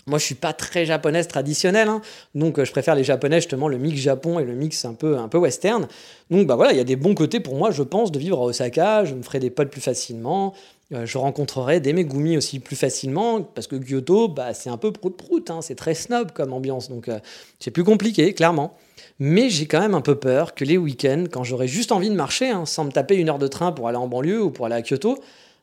Moi, 0.07 0.19
je 0.19 0.25
suis 0.25 0.35
pas 0.35 0.53
très 0.53 0.87
japonaise 0.87 1.29
traditionnelle, 1.29 1.89
donc 2.35 2.59
euh, 2.59 2.65
je 2.65 2.73
préfère 2.73 2.95
les 2.95 3.05
japonais 3.05 3.37
justement 3.37 3.69
le 3.69 3.79
mix 3.79 4.01
Japon 4.01 4.39
et 4.39 4.45
le 4.45 4.55
mix 4.55 4.85
un 4.85 4.95
peu 4.95 5.19
un 5.19 5.29
peu 5.29 5.39
western. 5.39 5.87
Donc 6.31 6.47
bah 6.47 6.57
voilà, 6.57 6.73
il 6.73 6.79
y 6.79 6.81
a 6.81 6.85
des 6.85 6.97
bons 6.97 7.15
côtés 7.15 7.41
pour 7.41 7.57
moi, 7.57 7.71
je 7.71 7.83
pense, 7.83 8.11
de 8.11 8.19
vivre 8.19 8.39
à 8.39 8.45
Osaka. 8.45 9.05
Je 9.05 9.15
me 9.15 9.23
ferai 9.23 9.39
des 9.39 9.51
potes 9.51 9.71
plus 9.71 9.81
facilement. 9.81 10.55
Euh, 10.93 11.07
je 11.07 11.19
rencontrerai 11.19 11.79
des 11.79 11.93
Megumi 11.93 12.37
aussi 12.37 12.59
plus 12.59 12.75
facilement, 12.75 13.43
parce 13.43 13.69
que 13.69 13.77
Kyoto, 13.77 14.27
bah, 14.27 14.55
c'est 14.55 14.71
un 14.71 14.77
peu 14.77 14.91
prout-prout, 14.91 15.49
hein, 15.51 15.61
c'est 15.63 15.77
très 15.77 15.95
snob 15.95 16.33
comme 16.33 16.53
ambiance, 16.53 16.89
donc 16.89 17.09
euh, 17.09 17.21
c'est 17.61 17.71
plus 17.71 17.85
compliqué, 17.85 18.35
clairement. 18.35 18.75
Mais 19.21 19.51
j'ai 19.51 19.67
quand 19.67 19.81
même 19.81 19.95
un 19.95 20.01
peu 20.01 20.17
peur 20.17 20.55
que 20.55 20.65
les 20.65 20.79
week-ends, 20.79 21.25
quand 21.31 21.45
j'aurai 21.45 21.69
juste 21.69 21.93
envie 21.93 22.11
de 22.11 22.15
marcher, 22.15 22.49
hein, 22.49 22.67
sans 22.67 22.85
me 22.85 22.91
taper 22.91 23.15
une 23.15 23.29
heure 23.29 23.39
de 23.39 23.47
train 23.47 23.71
pour 23.71 23.87
aller 23.87 23.99
en 23.99 24.09
banlieue 24.09 24.43
ou 24.43 24.51
pour 24.51 24.67
aller 24.67 24.75
à 24.75 24.83
Kyoto, 24.83 25.19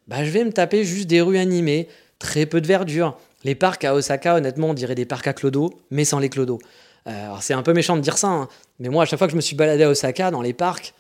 bah, 0.08 0.24
je 0.24 0.30
vais 0.30 0.46
me 0.46 0.54
taper 0.54 0.86
juste 0.86 1.08
des 1.08 1.20
rues 1.20 1.38
animées, 1.38 1.90
très 2.20 2.46
peu 2.46 2.62
de 2.62 2.68
verdure. 2.68 3.18
Les 3.44 3.56
parcs 3.56 3.84
à 3.84 3.94
Osaka, 3.94 4.36
honnêtement, 4.36 4.70
on 4.70 4.74
dirait 4.74 4.96
des 4.96 5.06
parcs 5.06 5.28
à 5.28 5.34
clodo, 5.34 5.74
mais 5.92 6.06
sans 6.06 6.20
les 6.20 6.30
clodos. 6.30 6.60
Euh, 7.08 7.26
alors 7.26 7.44
c'est 7.44 7.54
un 7.54 7.64
peu 7.64 7.74
méchant 7.74 7.96
de 7.96 8.02
dire 8.02 8.18
ça, 8.18 8.28
hein, 8.28 8.48
mais 8.80 8.90
moi, 8.90 9.04
à 9.04 9.06
chaque 9.06 9.20
fois 9.20 9.28
que 9.28 9.32
je 9.32 9.38
me 9.38 9.42
suis 9.42 9.56
baladé 9.56 9.84
à 9.84 9.90
Osaka, 9.90 10.32
dans 10.32 10.42
les 10.42 10.54
parcs, 10.54 10.94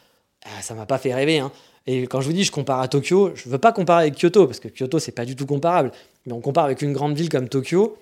ça 0.62 0.74
m'a 0.74 0.86
pas 0.86 0.98
fait 0.98 1.14
rêver. 1.14 1.44
Et 1.88 2.04
quand 2.04 2.22
je 2.22 2.28
vous 2.28 2.34
dis 2.34 2.44
je 2.44 2.52
compare 2.52 2.80
à 2.80 2.88
Tokyo, 2.88 3.32
je 3.36 3.50
veux 3.50 3.58
pas 3.58 3.72
comparer 3.72 4.04
avec 4.04 4.16
Kyoto 4.22 4.46
parce 4.46 4.60
que 4.60 4.68
Kyoto 4.68 5.00
c'est 5.00 5.14
pas 5.14 5.26
du 5.26 5.36
tout 5.36 5.46
comparable. 5.46 5.92
Mais 6.26 6.34
on 6.34 6.42
compare 6.42 6.66
avec 6.66 6.82
une 6.82 6.94
grande 6.94 7.16
ville 7.16 7.30
comme 7.30 7.48
Tokyo. 7.48 7.98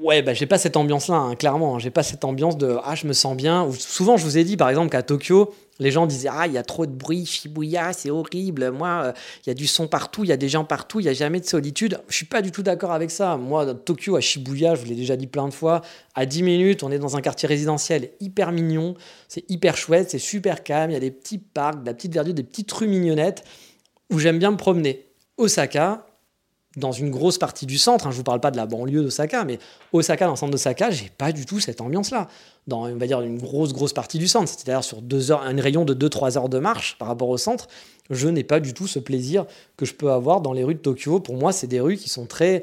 Ouais, 0.00 0.22
bah 0.22 0.34
j'ai 0.34 0.46
pas 0.46 0.58
cette 0.58 0.76
ambiance-là, 0.76 1.16
hein, 1.16 1.34
clairement. 1.34 1.74
Hein. 1.74 1.78
j'ai 1.78 1.90
pas 1.90 2.02
cette 2.02 2.24
ambiance 2.24 2.56
de 2.56 2.76
ah 2.84 2.94
je 2.94 3.06
me 3.06 3.14
sens 3.14 3.36
bien. 3.36 3.68
Souvent 3.78 4.16
je 4.16 4.24
vous 4.24 4.36
ai 4.36 4.44
dit 4.44 4.56
par 4.56 4.68
exemple 4.68 4.90
qu'à 4.90 5.02
Tokyo, 5.02 5.54
les 5.78 5.90
gens 5.90 6.06
disaient 6.06 6.28
Ah, 6.30 6.46
il 6.46 6.52
y 6.52 6.58
a 6.58 6.62
trop 6.62 6.86
de 6.86 6.92
bruit, 6.92 7.26
Shibuya, 7.26 7.92
c'est 7.92 8.10
horrible. 8.10 8.70
Moi, 8.70 8.88
euh, 8.88 9.12
il 9.44 9.48
y 9.48 9.50
a 9.50 9.54
du 9.54 9.66
son 9.66 9.86
partout, 9.86 10.24
il 10.24 10.30
y 10.30 10.32
a 10.32 10.36
des 10.36 10.48
gens 10.48 10.64
partout, 10.64 11.00
il 11.00 11.04
n'y 11.04 11.08
a 11.08 11.12
jamais 11.12 11.40
de 11.40 11.44
solitude. 11.44 12.00
Je 12.08 12.16
suis 12.16 12.26
pas 12.26 12.42
du 12.42 12.50
tout 12.50 12.62
d'accord 12.62 12.92
avec 12.92 13.10
ça. 13.10 13.36
Moi, 13.36 13.74
Tokyo, 13.74 14.16
à 14.16 14.20
Shibuya, 14.20 14.74
je 14.74 14.80
vous 14.82 14.86
l'ai 14.86 14.94
déjà 14.94 15.16
dit 15.16 15.26
plein 15.26 15.48
de 15.48 15.54
fois, 15.54 15.82
à 16.14 16.26
10 16.26 16.42
minutes, 16.42 16.82
on 16.82 16.90
est 16.90 16.98
dans 16.98 17.16
un 17.16 17.20
quartier 17.20 17.48
résidentiel 17.48 18.10
hyper 18.20 18.52
mignon, 18.52 18.94
c'est 19.28 19.48
hyper 19.50 19.76
chouette, 19.76 20.10
c'est 20.10 20.18
super 20.18 20.62
calme, 20.62 20.90
il 20.90 20.94
y 20.94 20.96
a 20.96 21.00
des 21.00 21.10
petits 21.10 21.38
parcs, 21.38 21.80
de 21.80 21.86
la 21.86 21.94
petite 21.94 22.14
verdure, 22.14 22.34
des 22.34 22.42
petites 22.42 22.72
rues 22.72 22.88
mignonnettes 22.88 23.44
où 24.10 24.18
j'aime 24.18 24.38
bien 24.38 24.50
me 24.50 24.56
promener. 24.56 25.06
Osaka, 25.36 26.07
dans 26.78 26.92
une 26.92 27.10
grosse 27.10 27.38
partie 27.38 27.66
du 27.66 27.78
centre, 27.78 28.06
hein, 28.06 28.10
je 28.10 28.14
ne 28.14 28.18
vous 28.18 28.24
parle 28.24 28.40
pas 28.40 28.50
de 28.50 28.56
la 28.56 28.66
banlieue 28.66 29.02
d'Osaka, 29.02 29.44
mais 29.44 29.58
Osaka, 29.92 30.24
dans 30.24 30.32
le 30.32 30.36
centre 30.36 30.52
d'Osaka, 30.52 30.90
j'ai 30.90 31.10
pas 31.16 31.32
du 31.32 31.46
tout 31.46 31.60
cette 31.60 31.80
ambiance-là. 31.80 32.28
Dans, 32.66 32.86
on 32.86 32.96
va 32.96 33.06
dire, 33.06 33.20
une 33.20 33.38
grosse, 33.38 33.72
grosse 33.72 33.92
partie 33.92 34.18
du 34.18 34.28
centre, 34.28 34.48
c'est-à-dire 34.48 34.84
sur 34.84 35.02
deux 35.02 35.30
heures, 35.30 35.42
un 35.42 35.60
rayon 35.60 35.84
de 35.84 35.94
2-3 35.94 36.36
heures 36.36 36.48
de 36.48 36.58
marche 36.58 36.96
par 36.98 37.08
rapport 37.08 37.28
au 37.28 37.38
centre, 37.38 37.68
je 38.10 38.28
n'ai 38.28 38.44
pas 38.44 38.60
du 38.60 38.74
tout 38.74 38.86
ce 38.86 38.98
plaisir 38.98 39.46
que 39.76 39.84
je 39.84 39.94
peux 39.94 40.10
avoir 40.10 40.40
dans 40.40 40.52
les 40.52 40.64
rues 40.64 40.74
de 40.74 40.80
Tokyo. 40.80 41.20
Pour 41.20 41.36
moi, 41.36 41.52
c'est 41.52 41.66
des 41.66 41.80
rues 41.80 41.96
qui 41.96 42.08
sont 42.08 42.26
très, 42.26 42.62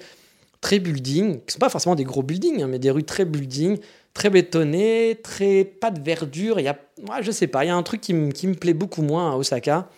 très 0.62 0.80
building, 0.80 1.40
qui 1.46 1.54
sont 1.54 1.60
pas 1.60 1.70
forcément 1.70 1.96
des 1.96 2.04
gros 2.04 2.24
buildings, 2.24 2.64
hein, 2.64 2.68
mais 2.68 2.80
des 2.80 2.92
rues 2.92 3.04
très 3.04 3.26
building, 3.26 3.78
très 4.14 4.30
bétonnées, 4.30 5.20
très 5.24 5.64
pas 5.64 5.92
de 5.92 6.02
verdure. 6.02 6.60
Il 6.60 6.64
y 6.64 6.68
a, 6.68 6.78
moi, 7.06 7.22
je 7.22 7.32
sais 7.32 7.48
pas, 7.48 7.66
il 7.66 7.68
y 7.68 7.72
a 7.72 7.76
un 7.76 7.84
truc 7.84 8.02
qui 8.02 8.14
me 8.14 8.54
plaît 8.54 8.74
beaucoup 8.74 9.02
moins 9.02 9.32
à 9.32 9.36
Osaka 9.36 9.90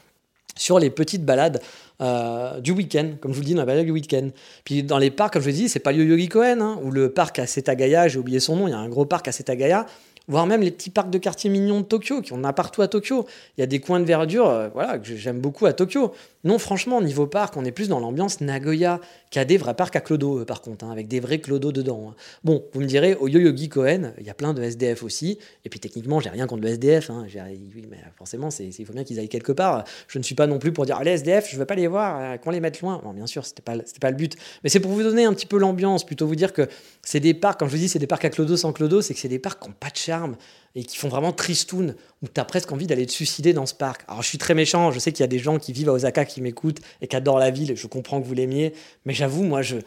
sur 0.58 0.80
les 0.80 0.90
petites 0.90 1.24
balades 1.24 1.62
euh, 2.02 2.60
du 2.60 2.72
week-end, 2.72 3.14
comme 3.20 3.32
je 3.32 3.38
vous 3.38 3.42
le 3.42 3.48
dis, 3.48 3.54
dans 3.54 3.62
la 3.62 3.66
balade 3.66 3.86
du 3.86 3.92
week-end. 3.92 4.30
Puis 4.64 4.84
dans 4.84 4.98
les 4.98 5.10
parcs, 5.10 5.34
comme 5.34 5.42
je 5.42 5.50
vous 5.50 5.56
dis, 5.56 5.70
c'est 5.70 5.80
pas 5.80 5.92
le 5.92 6.04
Yogi 6.04 6.30
Koen, 6.30 6.62
hein, 6.62 6.80
ou 6.84 6.92
le 6.92 7.12
parc 7.12 7.40
à 7.40 7.48
Setagaya, 7.48 8.08
j'ai 8.08 8.20
oublié 8.20 8.40
son 8.40 8.56
nom, 8.56 8.68
il 8.68 8.72
y 8.72 8.74
a 8.74 8.78
un 8.78 8.90
gros 8.90 9.06
parc 9.06 9.28
à 9.28 9.32
Setagaya. 9.32 9.86
voire 10.28 10.46
même 10.46 10.62
les 10.62 10.72
petits 10.72 10.90
parcs 10.90 11.10
de 11.10 11.18
quartier 11.18 11.50
mignons 11.50 11.82
de 11.82 11.86
Tokyo, 11.86 12.22
qui 12.22 12.34
en 12.34 12.44
a 12.44 12.54
partout 12.54 12.82
à 12.82 12.88
Tokyo. 12.88 13.26
Il 13.58 13.62
y 13.62 13.64
a 13.64 13.68
des 13.68 13.80
coins 13.80 14.00
de 14.00 14.06
verdure 14.06 14.48
euh, 14.48 14.70
voilà, 14.74 15.00
que 15.00 15.16
j'aime 15.16 15.40
beaucoup 15.40 15.66
à 15.66 15.74
Tokyo. 15.74 16.14
Non, 16.48 16.60
franchement, 16.60 17.02
niveau 17.02 17.28
parc, 17.28 17.58
on 17.58 17.66
est 17.66 17.74
plus 17.74 17.90
dans 17.90 18.00
l'ambiance 18.00 18.40
Nagoya, 18.40 19.02
qui 19.32 19.38
a 19.38 19.44
des 19.44 19.58
vrais 19.58 19.74
parcs 19.74 19.98
à 19.98 20.00
clodo, 20.00 20.40
euh, 20.40 20.46
par 20.46 20.62
contre, 20.62 20.86
hein, 20.86 20.92
avec 20.92 21.10
des 21.10 21.20
vrais 21.20 21.40
clodos 21.40 21.74
dedans. 21.74 22.08
Hein. 22.10 22.16
Bon, 22.46 22.64
vous 22.72 22.80
me 22.80 22.86
direz, 22.86 23.16
au 23.16 23.28
Yoyogi 23.28 23.68
Koen, 23.68 24.14
il 24.18 24.26
y 24.26 24.30
a 24.30 24.34
plein 24.34 24.54
de 24.54 24.64
SDF 24.64 25.04
aussi, 25.04 25.40
et 25.66 25.70
puis 25.70 25.82
techniquement, 25.82 26.22
j'ai 26.22 26.30
rien 26.30 26.48
contre 26.48 26.64
le 26.64 26.70
SDF, 26.70 27.10
hein. 27.10 27.26
oui, 27.36 27.86
mais 27.92 27.98
forcément, 28.18 28.48
il 28.48 28.86
faut 28.86 28.94
bien 28.94 29.04
qu'ils 29.04 29.20
aillent 29.20 29.28
quelque 29.28 29.52
part. 29.52 29.84
Je 30.08 30.20
ne 30.20 30.24
suis 30.24 30.36
pas 30.36 30.48
non 30.48 30.58
plus 30.58 30.72
pour 30.72 30.86
dire, 30.86 30.98
les 31.04 31.12
SDF, 31.12 31.50
je 31.50 31.56
ne 31.56 31.60
veux 31.60 31.66
pas 31.66 31.76
les 31.76 31.88
voir, 31.88 32.18
euh, 32.18 32.38
qu'on 32.38 32.52
les 32.52 32.62
mette 32.62 32.80
loin. 32.80 33.02
Bon, 33.04 33.12
bien 33.12 33.28
sûr, 33.28 33.46
c'était 33.46 33.62
pas, 33.62 33.76
pas 34.00 34.10
le 34.10 34.16
but, 34.16 34.38
mais 34.64 34.70
c'est 34.70 34.80
pour 34.80 34.92
vous 34.92 35.04
donner 35.04 35.26
un 35.26 35.34
petit 35.34 35.48
peu 35.48 35.58
l'ambiance, 35.58 36.06
plutôt 36.06 36.28
vous 36.28 36.38
dire 36.38 36.54
que 36.54 36.70
c'est 37.04 37.20
des 37.20 37.34
parcs, 37.34 37.60
quand 37.60 37.66
je 37.66 37.72
vous 37.72 37.78
dis 37.78 37.90
c'est 37.90 38.00
des 38.00 38.08
parcs 38.08 38.24
à 38.24 38.30
clodo 38.30 38.56
sans 38.56 38.72
clodo, 38.72 39.02
c'est 39.02 39.14
que 39.14 39.20
c'est 39.20 39.28
des 39.28 39.40
parcs 39.40 39.62
qui 39.62 39.68
n'ont 39.68 39.76
pas 39.78 39.90
de 39.90 39.98
charme, 39.98 40.38
et 40.76 40.84
qui 40.84 40.98
font 40.98 41.10
vraiment 41.10 41.32
tristoun, 41.32 41.96
où 42.22 42.28
tu 42.28 42.40
as 42.40 42.46
presque 42.46 42.72
envie 42.72 42.88
d'aller 42.88 43.06
te 43.06 43.12
suicider 43.12 43.54
dans 43.54 43.66
ce 43.66 43.74
parc. 43.74 44.04
Alors 44.08 44.22
je 44.22 44.28
suis 44.28 44.38
très 44.38 44.54
méchant, 44.54 44.92
je 44.92 45.00
sais 45.00 45.12
qu'il 45.12 45.22
y 45.22 45.24
a 45.24 45.28
des 45.28 45.40
gens 45.40 45.60
qui 45.60 45.74
vivent 45.74 45.90
à 45.90 45.94
Osaka 45.94 46.26
qui 46.26 46.42
m'écoutent 46.42 46.80
et 47.02 47.08
qui 47.08 47.16
adorent 47.16 47.40
la 47.40 47.52
ville, 47.52 47.76
je 47.76 47.88
comprends 47.88 48.22
que 48.22 48.28
vous 48.28 48.34
l'aimiez, 48.34 48.74
mais 49.06 49.14
j'avoue, 49.14 49.44
moi, 49.44 49.62
je 49.62 49.78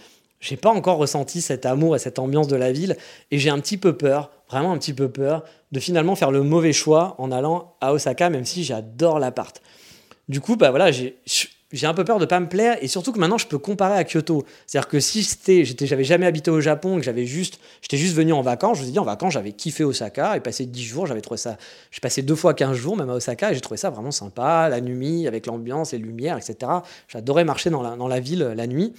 n'ai 0.51 0.57
pas 0.57 0.71
encore 0.71 0.99
ressenti 0.99 1.41
cet 1.41 1.67
amour 1.67 1.97
et 1.97 1.99
cette 1.99 2.19
ambiance 2.19 2.49
de 2.49 2.57
la 2.57 2.73
ville, 2.73 2.97
et 3.31 3.39
j'ai 3.39 3.51
un 3.51 3.61
petit 3.61 3.77
peu 3.77 3.97
peur, 3.97 4.31
vraiment 4.49 4.73
un 4.73 4.79
petit 4.79 4.95
peu 4.95 5.09
peur, 5.09 5.45
de 5.73 5.81
finalement 5.81 6.17
faire 6.17 6.31
le 6.31 6.43
mauvais 6.43 6.73
choix 6.73 7.15
en 7.19 7.31
allant 7.31 7.77
à 7.81 7.93
Osaka, 7.93 8.31
même 8.31 8.45
si 8.45 8.65
j'adore 8.65 9.19
l'appart. 9.19 9.63
Du 10.29 10.41
coup, 10.41 10.57
bah 10.57 10.71
voilà, 10.71 10.91
j'ai 10.93 11.17
j'ai 11.73 11.87
un 11.87 11.95
peu 11.95 12.05
peur 12.05 12.19
de 12.19 12.25
pas 12.25 12.41
me 12.41 12.49
plaire 12.49 12.77
et 12.81 12.89
surtout 12.89 13.13
que 13.13 13.19
maintenant 13.19 13.39
je 13.39 13.47
peux 13.47 13.59
comparer 13.59 13.97
à 13.97 14.05
Kyoto. 14.05 14.45
C'est-à-dire 14.67 14.89
que 14.89 15.01
si 15.01 15.27
j'avais 15.81 16.05
jamais 16.05 16.27
habité 16.27 16.51
au 16.51 16.61
Japon, 16.61 16.97
que 16.97 17.03
j'avais 17.03 17.27
juste, 17.27 17.61
j'étais 17.81 17.97
juste 17.97 18.15
venu 18.15 18.33
en 18.33 18.43
vacances, 18.43 18.79
je 18.79 18.83
vous 18.83 18.89
ai 18.89 18.93
dit 18.93 18.99
en 18.99 19.05
vacances 19.05 19.35
j'avais 19.35 19.53
kiffé 19.53 19.85
Osaka 19.85 20.37
et 20.37 20.41
passé 20.41 20.67
10 20.67 20.83
jours, 20.83 21.07
j'avais 21.07 21.21
trouvé 21.21 21.39
ça, 21.39 21.59
j'ai 21.91 22.01
passé 22.01 22.23
deux 22.23 22.35
fois 22.35 22.55
15 22.55 22.77
jours 22.77 22.97
même 22.97 23.11
à 23.11 23.15
Osaka 23.15 23.53
et 23.53 23.55
j'ai 23.55 23.61
trouvé 23.61 23.77
ça 23.77 23.91
vraiment 23.91 24.11
sympa, 24.11 24.69
la 24.69 24.81
nuit 24.81 25.27
avec 25.27 25.47
l'ambiance, 25.47 25.93
les 25.93 25.99
lumières, 25.99 26.37
etc. 26.37 26.73
J'adorais 27.09 27.45
marcher 27.45 27.71
dans 27.71 27.83
la, 27.83 27.97
dans 27.97 28.09
la 28.09 28.21
ville 28.21 28.53
la 28.57 28.67
nuit, 28.67 28.93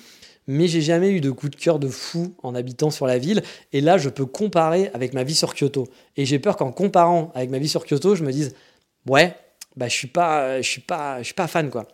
mais 0.48 0.68
j'ai 0.68 0.82
jamais 0.82 1.10
eu 1.12 1.20
de 1.20 1.32
coup 1.32 1.50
de 1.50 1.56
cœur 1.56 1.78
de 1.78 1.88
fou 1.88 2.34
en 2.42 2.56
habitant 2.56 2.90
sur 2.90 3.06
la 3.06 3.18
ville 3.18 3.44
et 3.74 3.82
là 3.82 3.98
je 3.98 4.10
peux 4.10 4.26
comparer 4.26 4.90
avec 4.94 5.14
ma 5.14 5.24
vie 5.24 5.36
sur 5.36 5.54
Kyoto 5.54 5.88
et 6.16 6.26
j'ai 6.26 6.40
peur 6.40 6.56
qu'en 6.56 6.72
comparant 6.72 7.32
avec 7.36 7.50
ma 7.50 7.60
vie 7.60 7.70
sur 7.70 7.86
Kyoto 7.86 8.16
je 8.16 8.24
me 8.24 8.32
dise 8.32 8.56
ouais 9.08 9.36
bah 9.76 9.88
je 9.88 9.94
suis 9.94 10.08
pas, 10.08 10.62
je 10.62 10.68
suis 10.68 10.82
pas, 10.82 11.20
je 11.20 11.26
suis 11.26 11.34
pas 11.34 11.48
fan 11.48 11.70
quoi. 11.70 11.88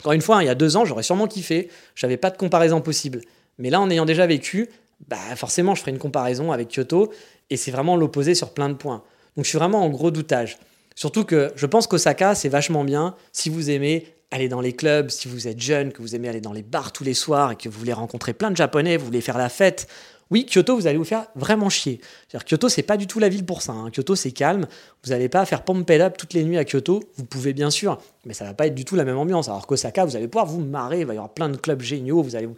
Encore 0.00 0.12
une 0.12 0.22
fois, 0.22 0.42
il 0.42 0.46
y 0.46 0.50
a 0.50 0.54
deux 0.54 0.76
ans, 0.76 0.84
j'aurais 0.84 1.02
sûrement 1.02 1.26
kiffé, 1.26 1.68
j'avais 1.94 2.16
pas 2.16 2.30
de 2.30 2.36
comparaison 2.36 2.80
possible. 2.80 3.20
Mais 3.58 3.70
là, 3.70 3.80
en 3.80 3.90
ayant 3.90 4.04
déjà 4.04 4.26
vécu, 4.26 4.68
bah 5.08 5.16
forcément, 5.36 5.74
je 5.74 5.80
ferai 5.80 5.90
une 5.90 5.98
comparaison 5.98 6.52
avec 6.52 6.68
Kyoto, 6.68 7.12
et 7.50 7.56
c'est 7.56 7.70
vraiment 7.70 7.96
l'opposé 7.96 8.34
sur 8.34 8.54
plein 8.54 8.68
de 8.68 8.74
points. 8.74 9.02
Donc 9.36 9.44
je 9.44 9.50
suis 9.50 9.58
vraiment 9.58 9.84
en 9.84 9.88
gros 9.88 10.10
doutage. 10.10 10.58
Surtout 10.94 11.24
que 11.24 11.52
je 11.54 11.66
pense 11.66 11.86
qu'Osaka, 11.86 12.34
c'est 12.34 12.48
vachement 12.48 12.84
bien 12.84 13.14
si 13.32 13.50
vous 13.50 13.70
aimez 13.70 14.06
aller 14.30 14.48
dans 14.48 14.60
les 14.60 14.72
clubs, 14.72 15.10
si 15.10 15.28
vous 15.28 15.48
êtes 15.48 15.60
jeune, 15.60 15.92
que 15.92 16.02
vous 16.02 16.14
aimez 16.14 16.28
aller 16.28 16.40
dans 16.40 16.52
les 16.52 16.62
bars 16.62 16.92
tous 16.92 17.04
les 17.04 17.14
soirs 17.14 17.52
et 17.52 17.56
que 17.56 17.68
vous 17.68 17.78
voulez 17.78 17.92
rencontrer 17.92 18.34
plein 18.34 18.50
de 18.50 18.56
Japonais, 18.56 18.96
vous 18.96 19.06
voulez 19.06 19.20
faire 19.20 19.38
la 19.38 19.48
fête. 19.48 19.88
Oui, 20.30 20.44
Kyoto, 20.44 20.76
vous 20.76 20.86
allez 20.86 20.98
vous 20.98 21.04
faire 21.04 21.26
vraiment 21.34 21.70
chier. 21.70 22.00
cest 22.30 22.44
Kyoto, 22.44 22.68
c'est 22.68 22.82
pas 22.82 22.98
du 22.98 23.06
tout 23.06 23.18
la 23.18 23.30
ville 23.30 23.46
pour 23.46 23.62
ça. 23.62 23.72
Hein. 23.72 23.90
Kyoto, 23.90 24.14
c'est 24.14 24.30
calme. 24.30 24.66
Vous 25.02 25.10
n'allez 25.10 25.30
pas 25.30 25.44
faire 25.46 25.64
pump 25.64 25.88
it 25.88 26.00
up 26.00 26.16
toutes 26.18 26.34
les 26.34 26.44
nuits 26.44 26.58
à 26.58 26.64
Kyoto. 26.64 27.02
Vous 27.16 27.24
pouvez 27.24 27.54
bien 27.54 27.70
sûr, 27.70 27.98
mais 28.26 28.34
ça 28.34 28.44
va 28.44 28.52
pas 28.52 28.66
être 28.66 28.74
du 28.74 28.84
tout 28.84 28.94
la 28.94 29.04
même 29.04 29.16
ambiance. 29.16 29.48
Alors 29.48 29.66
qu'Osaka, 29.66 30.04
vous 30.04 30.16
allez 30.16 30.28
pouvoir 30.28 30.46
vous 30.46 30.60
marrer. 30.60 31.00
Il 31.00 31.06
va 31.06 31.14
y 31.14 31.16
avoir 31.16 31.32
plein 31.32 31.48
de 31.48 31.56
clubs 31.56 31.80
géniaux. 31.80 32.22
Vous 32.22 32.36
allez 32.36 32.48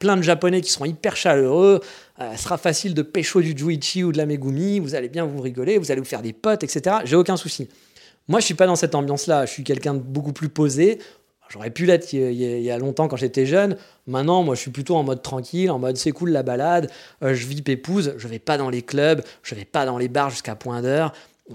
plein 0.00 0.16
de 0.16 0.22
Japonais 0.22 0.60
qui 0.60 0.72
seront 0.72 0.86
hyper 0.86 1.16
chaleureux. 1.16 1.80
Euh, 2.20 2.36
ce 2.36 2.42
sera 2.42 2.58
facile 2.58 2.94
de 2.94 3.02
pécho 3.02 3.40
du 3.40 3.56
Juichi 3.56 4.02
ou 4.02 4.10
de 4.10 4.18
la 4.18 4.26
Megumi. 4.26 4.80
Vous 4.80 4.96
allez 4.96 5.08
bien 5.08 5.24
vous 5.24 5.40
rigoler. 5.40 5.78
Vous 5.78 5.92
allez 5.92 6.00
vous 6.00 6.06
faire 6.06 6.22
des 6.22 6.32
potes, 6.32 6.64
etc. 6.64 6.96
J'ai 7.04 7.16
aucun 7.16 7.36
souci. 7.36 7.68
Moi, 8.26 8.40
je 8.40 8.46
suis 8.46 8.54
pas 8.54 8.66
dans 8.66 8.74
cette 8.74 8.96
ambiance-là. 8.96 9.46
Je 9.46 9.52
suis 9.52 9.62
quelqu'un 9.62 9.94
de 9.94 10.00
beaucoup 10.00 10.32
plus 10.32 10.48
posé. 10.48 10.98
J'aurais 11.48 11.70
pu 11.70 11.86
l'être 11.86 12.12
il, 12.12 12.32
y 12.32 12.70
a 12.70 12.78
longtemps 12.78 13.08
quand 13.08 13.16
j'étais 13.16 13.46
jeune. 13.46 13.76
Maintenant, 14.06 14.42
moi, 14.42 14.54
je 14.54 14.60
suis 14.60 14.70
plutôt 14.70 14.96
en 14.96 15.02
mode 15.02 15.22
tranquille, 15.22 15.70
en 15.70 15.78
mode 15.78 15.96
c'est 15.96 16.12
cool 16.12 16.30
la 16.30 16.42
balade, 16.42 16.90
euh, 17.22 17.34
je 17.34 17.46
vis 17.46 17.62
pépouse, 17.62 18.14
je 18.16 18.28
vais 18.28 18.38
pas 18.38 18.58
dans 18.58 18.70
les 18.70 18.82
clubs, 18.82 19.22
je 19.42 19.54
vais 19.54 19.64
pas 19.64 19.86
dans 19.86 19.98
les 19.98 20.08
bars 20.08 20.30
jusqu'à 20.30 20.54
point 20.54 20.82
d'heure. 20.82 21.12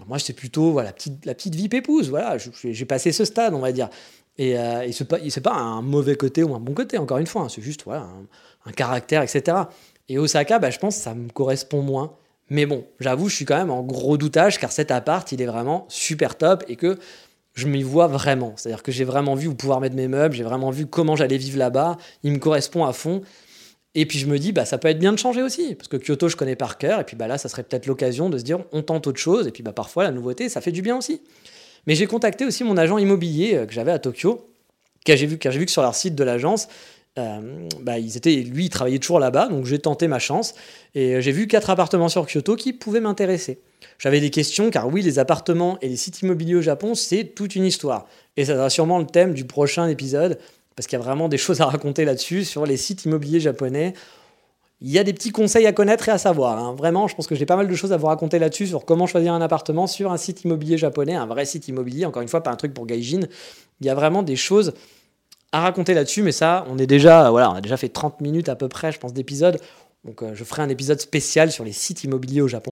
Moi, 0.07 0.19
c'est 0.19 0.33
plutôt 0.33 0.71
voilà, 0.71 0.89
la, 0.89 0.93
petite, 0.93 1.25
la 1.25 1.35
petite 1.35 1.55
vie. 1.55 1.69
Voilà, 2.09 2.37
j'ai 2.37 2.85
passé 2.85 3.11
ce 3.11 3.25
stade, 3.25 3.53
on 3.53 3.59
va 3.59 3.71
dire. 3.71 3.89
Et, 4.37 4.57
euh, 4.57 4.81
et 4.81 4.91
c'est 4.91 5.05
pas, 5.05 5.19
pas 5.43 5.53
un 5.53 5.81
mauvais 5.81 6.15
côté 6.15 6.43
ou 6.43 6.55
un 6.55 6.59
bon 6.59 6.73
côté, 6.73 6.97
encore 6.97 7.17
une 7.17 7.27
fois. 7.27 7.43
Hein. 7.43 7.49
c'est 7.49 7.61
juste 7.61 7.83
voilà, 7.83 8.07
un, 8.65 8.71
caractère, 8.71 9.21
etc. 9.21 9.57
Et 10.07 10.17
Osaka, 10.17 10.59
bah, 10.59 10.69
je 10.69 10.79
pense 10.79 10.97
que 10.97 11.03
ça 11.03 11.13
me 11.13 11.29
correspond 11.29 11.81
moins. 11.81 12.15
Mais 12.49 12.65
bon, 12.65 12.85
j'avoue, 12.99 13.29
je 13.29 13.35
suis 13.35 13.45
quand 13.45 13.57
même 13.57 13.71
en 13.71 13.81
gros 13.81 14.17
doutage 14.17 14.59
car 14.59 14.71
cet 14.71 14.91
appart, 14.91 15.29
il 15.31 15.41
est 15.41 15.45
vraiment 15.45 15.85
super 15.87 16.37
top 16.37 16.65
et 16.67 16.75
que 16.75 16.97
je 17.53 17.67
m'y 17.67 17.83
vois 17.83 18.07
vraiment. 18.07 18.53
C'est-à-dire 18.55 18.83
que 18.83 18.91
j'ai 18.91 19.03
vraiment 19.03 19.35
vu 19.35 19.47
où 19.47 19.55
pouvoir 19.55 19.81
mettre 19.81 19.95
mes 19.95 20.07
meubles, 20.07 20.35
j'ai 20.35 20.43
vraiment 20.43 20.71
vu 20.71 20.85
comment 20.85 21.15
j'allais 21.15 21.37
vivre 21.37 21.57
là-bas, 21.57 21.97
il 22.23 22.31
me 22.31 22.39
correspond 22.39 22.85
à 22.85 22.93
fond. 22.93 23.21
Et 23.93 24.05
puis 24.05 24.19
je 24.19 24.25
me 24.25 24.39
dis, 24.39 24.53
bah, 24.53 24.63
ça 24.63 24.77
peut 24.77 24.87
être 24.87 24.99
bien 24.99 25.11
de 25.11 25.17
changer 25.17 25.41
aussi, 25.41 25.75
parce 25.75 25.89
que 25.89 25.97
Kyoto, 25.97 26.29
je 26.29 26.37
connais 26.37 26.55
par 26.55 26.77
cœur, 26.77 27.01
et 27.01 27.03
puis 27.03 27.17
bah, 27.17 27.27
là, 27.27 27.37
ça 27.37 27.49
serait 27.49 27.63
peut-être 27.63 27.87
l'occasion 27.87 28.29
de 28.29 28.37
se 28.37 28.43
dire, 28.43 28.63
on 28.71 28.83
tente 28.83 29.05
autre 29.05 29.19
chose, 29.19 29.47
et 29.47 29.51
puis 29.51 29.63
bah, 29.63 29.73
parfois, 29.73 30.03
la 30.03 30.11
nouveauté, 30.11 30.47
ça 30.47 30.61
fait 30.61 30.71
du 30.71 30.81
bien 30.81 30.97
aussi. 30.97 31.21
Mais 31.87 31.95
j'ai 31.95 32.07
contacté 32.07 32.45
aussi 32.45 32.63
mon 32.63 32.77
agent 32.77 32.97
immobilier 32.97 33.55
euh, 33.55 33.65
que 33.65 33.73
j'avais 33.73 33.91
à 33.91 33.99
Tokyo, 33.99 34.49
car 35.03 35.17
j'ai 35.17 35.25
vu, 35.25 35.37
j'ai 35.41 35.49
vu 35.49 35.65
que 35.65 35.71
sur 35.71 35.81
leur 35.81 35.95
site 35.95 36.15
de 36.15 36.23
l'agence, 36.23 36.69
euh, 37.19 37.67
bah, 37.81 37.99
ils 37.99 38.15
étaient, 38.15 38.35
lui, 38.35 38.65
il 38.65 38.69
travaillait 38.69 38.99
toujours 38.99 39.19
là-bas, 39.19 39.49
donc 39.49 39.65
j'ai 39.65 39.79
tenté 39.79 40.07
ma 40.07 40.19
chance, 40.19 40.53
et 40.95 41.15
euh, 41.15 41.21
j'ai 41.21 41.33
vu 41.33 41.47
quatre 41.47 41.69
appartements 41.69 42.07
sur 42.07 42.25
Kyoto 42.25 42.55
qui 42.55 42.71
pouvaient 42.71 43.01
m'intéresser. 43.01 43.59
J'avais 43.97 44.19
des 44.19 44.29
questions 44.29 44.69
car 44.69 44.87
oui, 44.87 45.01
les 45.01 45.19
appartements 45.19 45.77
et 45.81 45.89
les 45.89 45.95
sites 45.95 46.21
immobiliers 46.21 46.55
au 46.55 46.61
Japon, 46.61 46.95
c'est 46.95 47.23
toute 47.23 47.55
une 47.55 47.65
histoire. 47.65 48.07
Et 48.37 48.45
ça 48.45 48.55
sera 48.55 48.69
sûrement 48.69 48.99
le 48.99 49.05
thème 49.05 49.33
du 49.33 49.45
prochain 49.45 49.87
épisode, 49.87 50.39
parce 50.75 50.87
qu'il 50.87 50.97
y 50.97 51.01
a 51.01 51.03
vraiment 51.03 51.29
des 51.29 51.37
choses 51.39 51.61
à 51.61 51.65
raconter 51.65 52.05
là-dessus, 52.05 52.45
sur 52.45 52.65
les 52.65 52.77
sites 52.77 53.05
immobiliers 53.05 53.39
japonais. 53.39 53.93
Il 54.83 54.89
y 54.89 54.97
a 54.97 55.03
des 55.03 55.13
petits 55.13 55.31
conseils 55.31 55.67
à 55.67 55.73
connaître 55.73 56.09
et 56.09 56.11
à 56.11 56.17
savoir. 56.17 56.57
Hein. 56.57 56.73
Vraiment, 56.75 57.07
je 57.07 57.15
pense 57.15 57.27
que 57.27 57.35
j'ai 57.35 57.45
pas 57.45 57.55
mal 57.55 57.67
de 57.67 57.75
choses 57.75 57.93
à 57.93 57.97
vous 57.97 58.07
raconter 58.07 58.39
là-dessus, 58.39 58.67
sur 58.67 58.85
comment 58.85 59.05
choisir 59.05 59.33
un 59.33 59.41
appartement 59.41 59.85
sur 59.85 60.11
un 60.11 60.17
site 60.17 60.43
immobilier 60.43 60.77
japonais, 60.77 61.13
un 61.13 61.27
vrai 61.27 61.45
site 61.45 61.67
immobilier, 61.67 62.05
encore 62.05 62.23
une 62.23 62.27
fois, 62.27 62.41
pas 62.41 62.51
un 62.51 62.55
truc 62.55 62.73
pour 62.73 62.87
Gaijin. 62.87 63.27
Il 63.79 63.87
y 63.87 63.89
a 63.89 63.95
vraiment 63.95 64.23
des 64.23 64.35
choses 64.35 64.73
à 65.51 65.61
raconter 65.61 65.93
là-dessus, 65.93 66.23
mais 66.23 66.31
ça, 66.31 66.65
on 66.69 66.77
est 66.77 66.87
déjà, 66.87 67.29
voilà, 67.29 67.51
on 67.51 67.55
a 67.55 67.61
déjà 67.61 67.77
fait 67.77 67.89
30 67.89 68.21
minutes 68.21 68.49
à 68.49 68.55
peu 68.55 68.69
près, 68.69 68.91
je 68.91 68.99
pense, 68.99 69.13
d'épisode. 69.13 69.59
Donc, 70.03 70.23
euh, 70.23 70.31
je 70.33 70.43
ferai 70.43 70.61
un 70.63 70.69
épisode 70.69 70.99
spécial 70.99 71.51
sur 71.51 71.63
les 71.63 71.73
sites 71.73 72.03
immobiliers 72.03 72.41
au 72.41 72.47
Japon. 72.47 72.71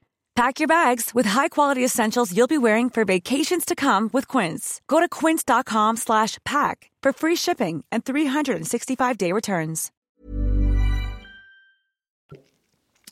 Pack 0.35 0.59
your 0.61 0.67
bags 0.67 1.11
with 1.13 1.25
high-quality 1.27 1.83
essentials 1.83 2.31
you'll 2.35 2.47
be 2.47 2.57
wearing 2.57 2.89
for 2.89 3.03
vacations 3.03 3.65
to 3.65 3.75
come 3.75 4.09
with 4.13 4.27
Quince. 4.29 4.79
Go 4.87 4.99
to 5.01 5.09
quince.com 5.09 5.97
slash 5.97 6.37
pack 6.45 6.89
for 7.03 7.11
free 7.11 7.35
shipping 7.35 7.83
and 7.91 8.03
365-day 8.05 9.33
returns. 9.33 9.91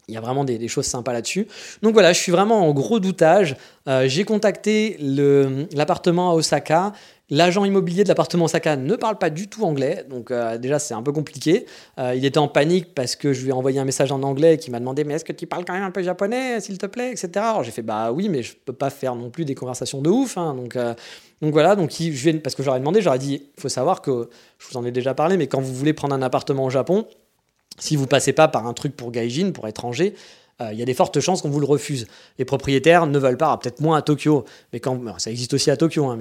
Il 0.07 0.15
y 0.15 0.17
a 0.17 0.22
vraiment 0.22 0.43
des, 0.43 0.57
des 0.57 0.67
choses 0.70 0.88
sympas 0.88 1.13
là-dessus. 1.13 1.45
Donc 1.84 1.93
voilà, 1.93 2.13
je 2.13 2.20
suis 2.20 2.32
vraiment 2.32 2.67
en 2.67 2.74
gros 2.74 2.99
doutage. 2.99 3.55
Euh, 3.88 4.07
J'ai 4.07 4.24
contacté 4.24 4.97
l'appartement 5.72 6.32
à 6.32 6.34
Osaka 6.34 6.93
L'agent 7.32 7.64
immobilier 7.64 8.04
de 8.04 8.10
l'appartement 8.10 8.46
Osaka 8.46 8.76
ne 8.76 8.96
parle 8.96 9.18
pas 9.18 9.30
du 9.30 9.48
tout 9.48 9.64
anglais, 9.64 10.04
donc 10.10 10.32
euh, 10.32 10.58
déjà 10.58 10.80
c'est 10.80 10.96
un 10.96 11.04
peu 11.04 11.12
compliqué. 11.12 11.68
Euh, 12.00 12.16
il 12.16 12.26
était 12.26 12.40
en 12.40 12.48
panique 12.48 12.96
parce 12.96 13.16
que 13.16 13.34
je 13.34 13.44
lui 13.44 13.50
ai 13.50 13.54
envoyé 13.54 13.80
un 13.80 13.86
message 13.86 14.12
en 14.12 14.24
anglais 14.24 14.58
qui 14.58 14.72
m'a 14.72 14.80
demandé 14.80 15.04
mais 15.04 15.14
est-ce 15.14 15.26
que 15.26 15.34
tu 15.34 15.46
parles 15.46 15.64
quand 15.64 15.74
même 15.74 15.84
un 15.84 15.92
peu 15.92 16.02
japonais 16.02 16.60
s'il 16.60 16.80
te 16.80 16.88
plaît, 16.88 17.12
etc. 17.12 17.30
Alors 17.36 17.64
j'ai 17.64 17.72
fait 17.72 17.84
bah 17.84 18.12
oui 18.12 18.30
mais 18.30 18.42
je 18.42 18.56
peux 18.56 18.74
pas 18.74 18.90
faire 18.90 19.16
non 19.16 19.30
plus 19.30 19.46
des 19.46 19.54
conversations 19.54 20.02
de 20.02 20.10
ouf, 20.10 20.38
hein, 20.38 20.56
donc 20.56 20.76
euh, 20.76 20.96
donc 21.42 21.54
voilà 21.54 21.76
donc 21.76 21.92
je 21.92 22.10
vais, 22.10 22.34
parce 22.34 22.56
que 22.56 22.64
j'aurais 22.64 22.80
demandé 22.80 23.02
j'aurais 23.02 23.20
dit 23.20 23.44
il 23.56 23.62
faut 23.62 23.70
savoir 23.70 24.02
que 24.02 24.30
je 24.58 24.68
vous 24.68 24.78
en 24.78 24.86
ai 24.86 24.92
déjà 24.92 25.14
parlé 25.14 25.38
mais 25.38 25.46
quand 25.46 25.62
vous 25.62 25.74
voulez 25.74 25.94
prendre 25.94 26.16
un 26.16 26.22
appartement 26.24 26.66
au 26.66 26.70
Japon 26.72 27.06
si 27.78 27.96
vous 27.96 28.08
passez 28.08 28.34
pas 28.34 28.48
par 28.48 28.68
un 28.68 28.74
truc 28.74 28.96
pour 28.96 29.12
gaijin, 29.12 29.52
pour 29.52 29.68
étranger, 29.68 30.16
il 30.72 30.78
y 30.78 30.82
a 30.82 30.86
des 30.86 30.93
fortes 30.93 31.20
chances 31.20 31.41
qu'on 31.41 31.49
vous 31.49 31.60
le 31.60 31.66
refuse. 31.66 32.07
Les 32.38 32.45
propriétaires 32.45 33.07
ne 33.07 33.18
veulent 33.18 33.38
pas, 33.38 33.55
peut-être 33.57 33.80
moins 33.80 33.97
à 33.97 34.01
Tokyo, 34.01 34.45
mais 34.74 34.80
quand 34.80 34.99
ça 35.18 35.32
existe 35.32 35.53
aussi 35.53 35.72
à 35.72 35.78
Tokyo. 35.78 36.05
Hein, 36.05 36.18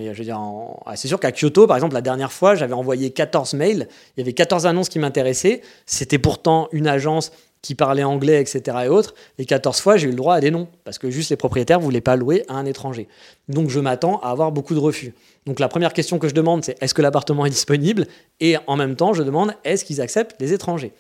ah, 0.87 0.97
c'est 0.97 1.09
sûr 1.09 1.19
qu'à 1.19 1.33
Kyoto, 1.33 1.67
par 1.67 1.77
exemple, 1.77 1.95
la 1.95 2.03
dernière 2.03 2.33
fois, 2.33 2.55
j'avais 2.55 2.75
envoyé 2.75 3.11
14 3.11 3.55
mails, 3.55 3.89
il 4.17 4.21
y 4.21 4.23
avait 4.23 4.33
14 4.33 4.67
annonces 4.67 4.89
qui 4.89 4.99
m'intéressaient. 4.99 5.63
C'était 5.87 6.19
pourtant 6.19 6.69
une 6.73 6.87
agence 6.87 7.33
qui 7.63 7.75
parlaient 7.75 8.05
anglais, 8.05 8.41
etc. 8.41 8.77
et 8.85 8.89
autres, 8.89 9.15
les 9.39 9.45
14 9.45 9.81
fois, 9.81 9.97
j'ai 9.97 10.07
eu 10.07 10.11
le 10.11 10.17
droit 10.17 10.35
à 10.35 10.41
des 10.41 10.51
noms, 10.51 10.69
parce 10.85 10.99
que 10.99 11.11
juste 11.11 11.31
les 11.31 11.37
propriétaires 11.37 11.81
ne 11.81 11.85
voulaient 11.85 12.01
pas 12.01 12.17
louer 12.17 12.45
à 12.49 12.55
un 12.55 12.65
étranger. 12.67 13.09
Donc 13.49 13.69
je 13.69 13.81
m'attends 13.81 14.21
à 14.21 14.31
avoir 14.31 14.53
beaucoup 14.53 14.75
de 14.75 14.79
refus. 14.79 15.13
Donc 15.47 15.59
la 15.59 15.69
première 15.69 15.93
question 15.93 16.19
que 16.19 16.29
je 16.29 16.35
demande, 16.35 16.65
c'est 16.65 16.81
est-ce 16.81 16.95
que 16.95 17.03
l'appartement 17.03 17.47
est 17.47 17.51
disponible? 17.51 18.07
Et 18.41 18.57
en 18.67 18.77
même 18.77 18.95
temps, 18.95 19.13
je 19.13 19.23
demande 19.23 19.55
est-ce 19.65 19.85
qu'ils 19.85 20.01
acceptent 20.01 20.37
les 20.41 20.53
étrangers? 20.53 20.93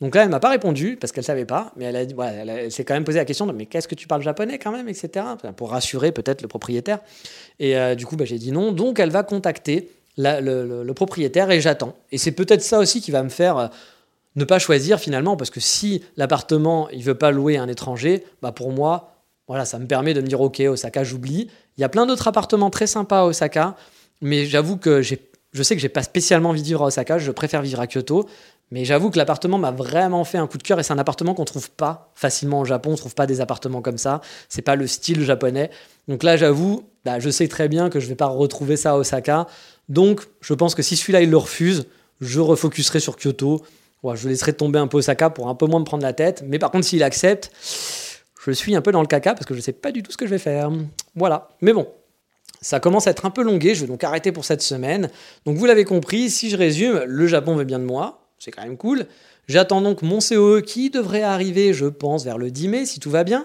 Donc 0.00 0.14
là, 0.14 0.24
elle 0.24 0.28
m'a 0.28 0.40
pas 0.40 0.50
répondu 0.50 0.96
parce 1.00 1.12
qu'elle 1.12 1.24
savait 1.24 1.44
pas, 1.44 1.72
mais 1.76 1.84
elle, 1.84 1.96
a 1.96 2.04
dit, 2.04 2.14
s'est 2.70 2.84
quand 2.84 2.94
même 2.94 3.04
posé 3.04 3.18
la 3.18 3.24
question 3.24 3.46
de 3.46 3.52
mais 3.52 3.66
qu'est-ce 3.66 3.88
que 3.88 3.94
tu 3.94 4.08
parles 4.08 4.22
japonais 4.22 4.58
quand 4.58 4.72
même, 4.72 4.88
etc. 4.88 5.24
Pour 5.56 5.70
rassurer 5.70 6.12
peut-être 6.12 6.42
le 6.42 6.48
propriétaire. 6.48 6.98
Et 7.60 7.76
euh, 7.76 7.94
du 7.94 8.04
coup, 8.04 8.16
bah, 8.16 8.24
j'ai 8.24 8.38
dit 8.38 8.50
non. 8.50 8.72
Donc 8.72 8.98
elle 8.98 9.10
va 9.10 9.22
contacter 9.22 9.90
le, 10.16 10.92
propriétaire 10.92 11.50
et 11.50 11.60
j'attends. 11.60 11.94
Et 12.10 12.18
c'est 12.18 12.32
peut-être 12.32 12.62
ça 12.62 12.78
aussi 12.78 13.00
qui 13.00 13.12
va 13.12 13.22
me 13.22 13.28
faire 13.28 13.56
euh, 13.56 13.66
ne 14.36 14.44
pas 14.44 14.58
choisir 14.58 14.98
finalement, 14.98 15.36
parce 15.36 15.50
que 15.50 15.60
si 15.60 16.02
l'appartement 16.16 16.88
il 16.90 17.02
veut 17.02 17.14
pas 17.14 17.30
louer 17.30 17.56
à 17.56 17.62
un 17.62 17.68
étranger, 17.68 18.24
bah 18.42 18.50
pour 18.50 18.72
moi, 18.72 19.12
voilà, 19.46 19.64
ça 19.64 19.78
me 19.78 19.86
permet 19.86 20.12
de 20.12 20.20
me 20.20 20.26
dire 20.26 20.40
ok, 20.40 20.60
Osaka, 20.60 21.04
j'oublie. 21.04 21.48
Il 21.76 21.80
y 21.80 21.84
a 21.84 21.88
plein 21.88 22.06
d'autres 22.06 22.26
appartements 22.26 22.70
très 22.70 22.88
sympas 22.88 23.20
à 23.20 23.24
Osaka, 23.26 23.76
mais 24.20 24.46
j'avoue 24.46 24.76
que 24.76 25.02
je 25.02 25.62
sais 25.62 25.76
que 25.76 25.80
j'ai 25.80 25.88
pas 25.88 26.02
spécialement 26.02 26.50
envie 26.50 26.62
de 26.62 26.66
vivre 26.66 26.82
à 26.82 26.86
Osaka, 26.86 27.18
je 27.18 27.30
préfère 27.30 27.62
vivre 27.62 27.80
à 27.80 27.86
Kyoto. 27.86 28.28
Mais 28.70 28.84
j'avoue 28.84 29.10
que 29.10 29.18
l'appartement 29.18 29.58
m'a 29.58 29.70
vraiment 29.70 30.24
fait 30.24 30.38
un 30.38 30.46
coup 30.46 30.58
de 30.58 30.62
cœur 30.62 30.80
et 30.80 30.82
c'est 30.82 30.92
un 30.92 30.98
appartement 30.98 31.34
qu'on 31.34 31.44
trouve 31.44 31.70
pas 31.70 32.10
facilement 32.14 32.60
au 32.60 32.64
Japon. 32.64 32.92
On 32.92 32.96
trouve 32.96 33.14
pas 33.14 33.26
des 33.26 33.40
appartements 33.40 33.82
comme 33.82 33.98
ça. 33.98 34.20
C'est 34.48 34.62
pas 34.62 34.74
le 34.74 34.86
style 34.86 35.22
japonais. 35.22 35.70
Donc 36.08 36.22
là, 36.22 36.36
j'avoue, 36.36 36.84
bah, 37.04 37.20
je 37.20 37.30
sais 37.30 37.48
très 37.48 37.68
bien 37.68 37.90
que 37.90 38.00
je 38.00 38.08
vais 38.08 38.14
pas 38.14 38.26
retrouver 38.26 38.76
ça 38.76 38.92
à 38.92 38.96
Osaka. 38.96 39.46
Donc, 39.88 40.22
je 40.40 40.54
pense 40.54 40.74
que 40.74 40.82
si 40.82 40.96
celui-là 40.96 41.22
il 41.22 41.30
le 41.30 41.36
refuse, 41.36 41.86
je 42.20 42.40
refocuserai 42.40 43.00
sur 43.00 43.16
Kyoto. 43.16 43.62
je 44.14 44.28
laisserai 44.28 44.54
tomber 44.54 44.78
un 44.78 44.86
peu 44.86 44.96
Osaka 44.96 45.30
pour 45.30 45.48
un 45.48 45.54
peu 45.54 45.66
moins 45.66 45.80
me 45.80 45.84
prendre 45.84 46.02
la 46.02 46.12
tête. 46.12 46.42
Mais 46.46 46.58
par 46.58 46.70
contre, 46.70 46.86
s'il 46.86 47.02
accepte, 47.02 47.52
je 48.44 48.50
suis 48.50 48.74
un 48.74 48.82
peu 48.82 48.92
dans 48.92 49.00
le 49.00 49.06
caca 49.06 49.34
parce 49.34 49.46
que 49.46 49.54
je 49.54 49.60
sais 49.60 49.72
pas 49.72 49.92
du 49.92 50.02
tout 50.02 50.10
ce 50.10 50.16
que 50.16 50.26
je 50.26 50.30
vais 50.30 50.38
faire. 50.38 50.70
Voilà. 51.14 51.48
Mais 51.60 51.72
bon, 51.72 51.86
ça 52.60 52.80
commence 52.80 53.06
à 53.06 53.10
être 53.10 53.26
un 53.26 53.30
peu 53.30 53.42
longué, 53.42 53.74
je 53.74 53.82
vais 53.82 53.86
donc 53.86 54.02
arrêter 54.04 54.32
pour 54.32 54.44
cette 54.44 54.62
semaine. 54.62 55.10
Donc 55.44 55.56
vous 55.56 55.66
l'avez 55.66 55.84
compris, 55.84 56.30
si 56.30 56.50
je 56.50 56.56
résume, 56.56 57.04
le 57.06 57.26
Japon 57.26 57.56
veut 57.56 57.64
bien 57.64 57.78
de 57.78 57.84
moi, 57.84 58.23
c'est 58.44 58.50
quand 58.50 58.62
même 58.62 58.76
cool. 58.76 59.06
J'attends 59.48 59.80
donc 59.80 60.02
mon 60.02 60.18
COE 60.18 60.60
qui 60.60 60.90
devrait 60.90 61.22
arriver, 61.22 61.72
je 61.72 61.86
pense, 61.86 62.24
vers 62.24 62.36
le 62.36 62.50
10 62.50 62.68
mai, 62.68 62.86
si 62.86 63.00
tout 63.00 63.10
va 63.10 63.24
bien. 63.24 63.42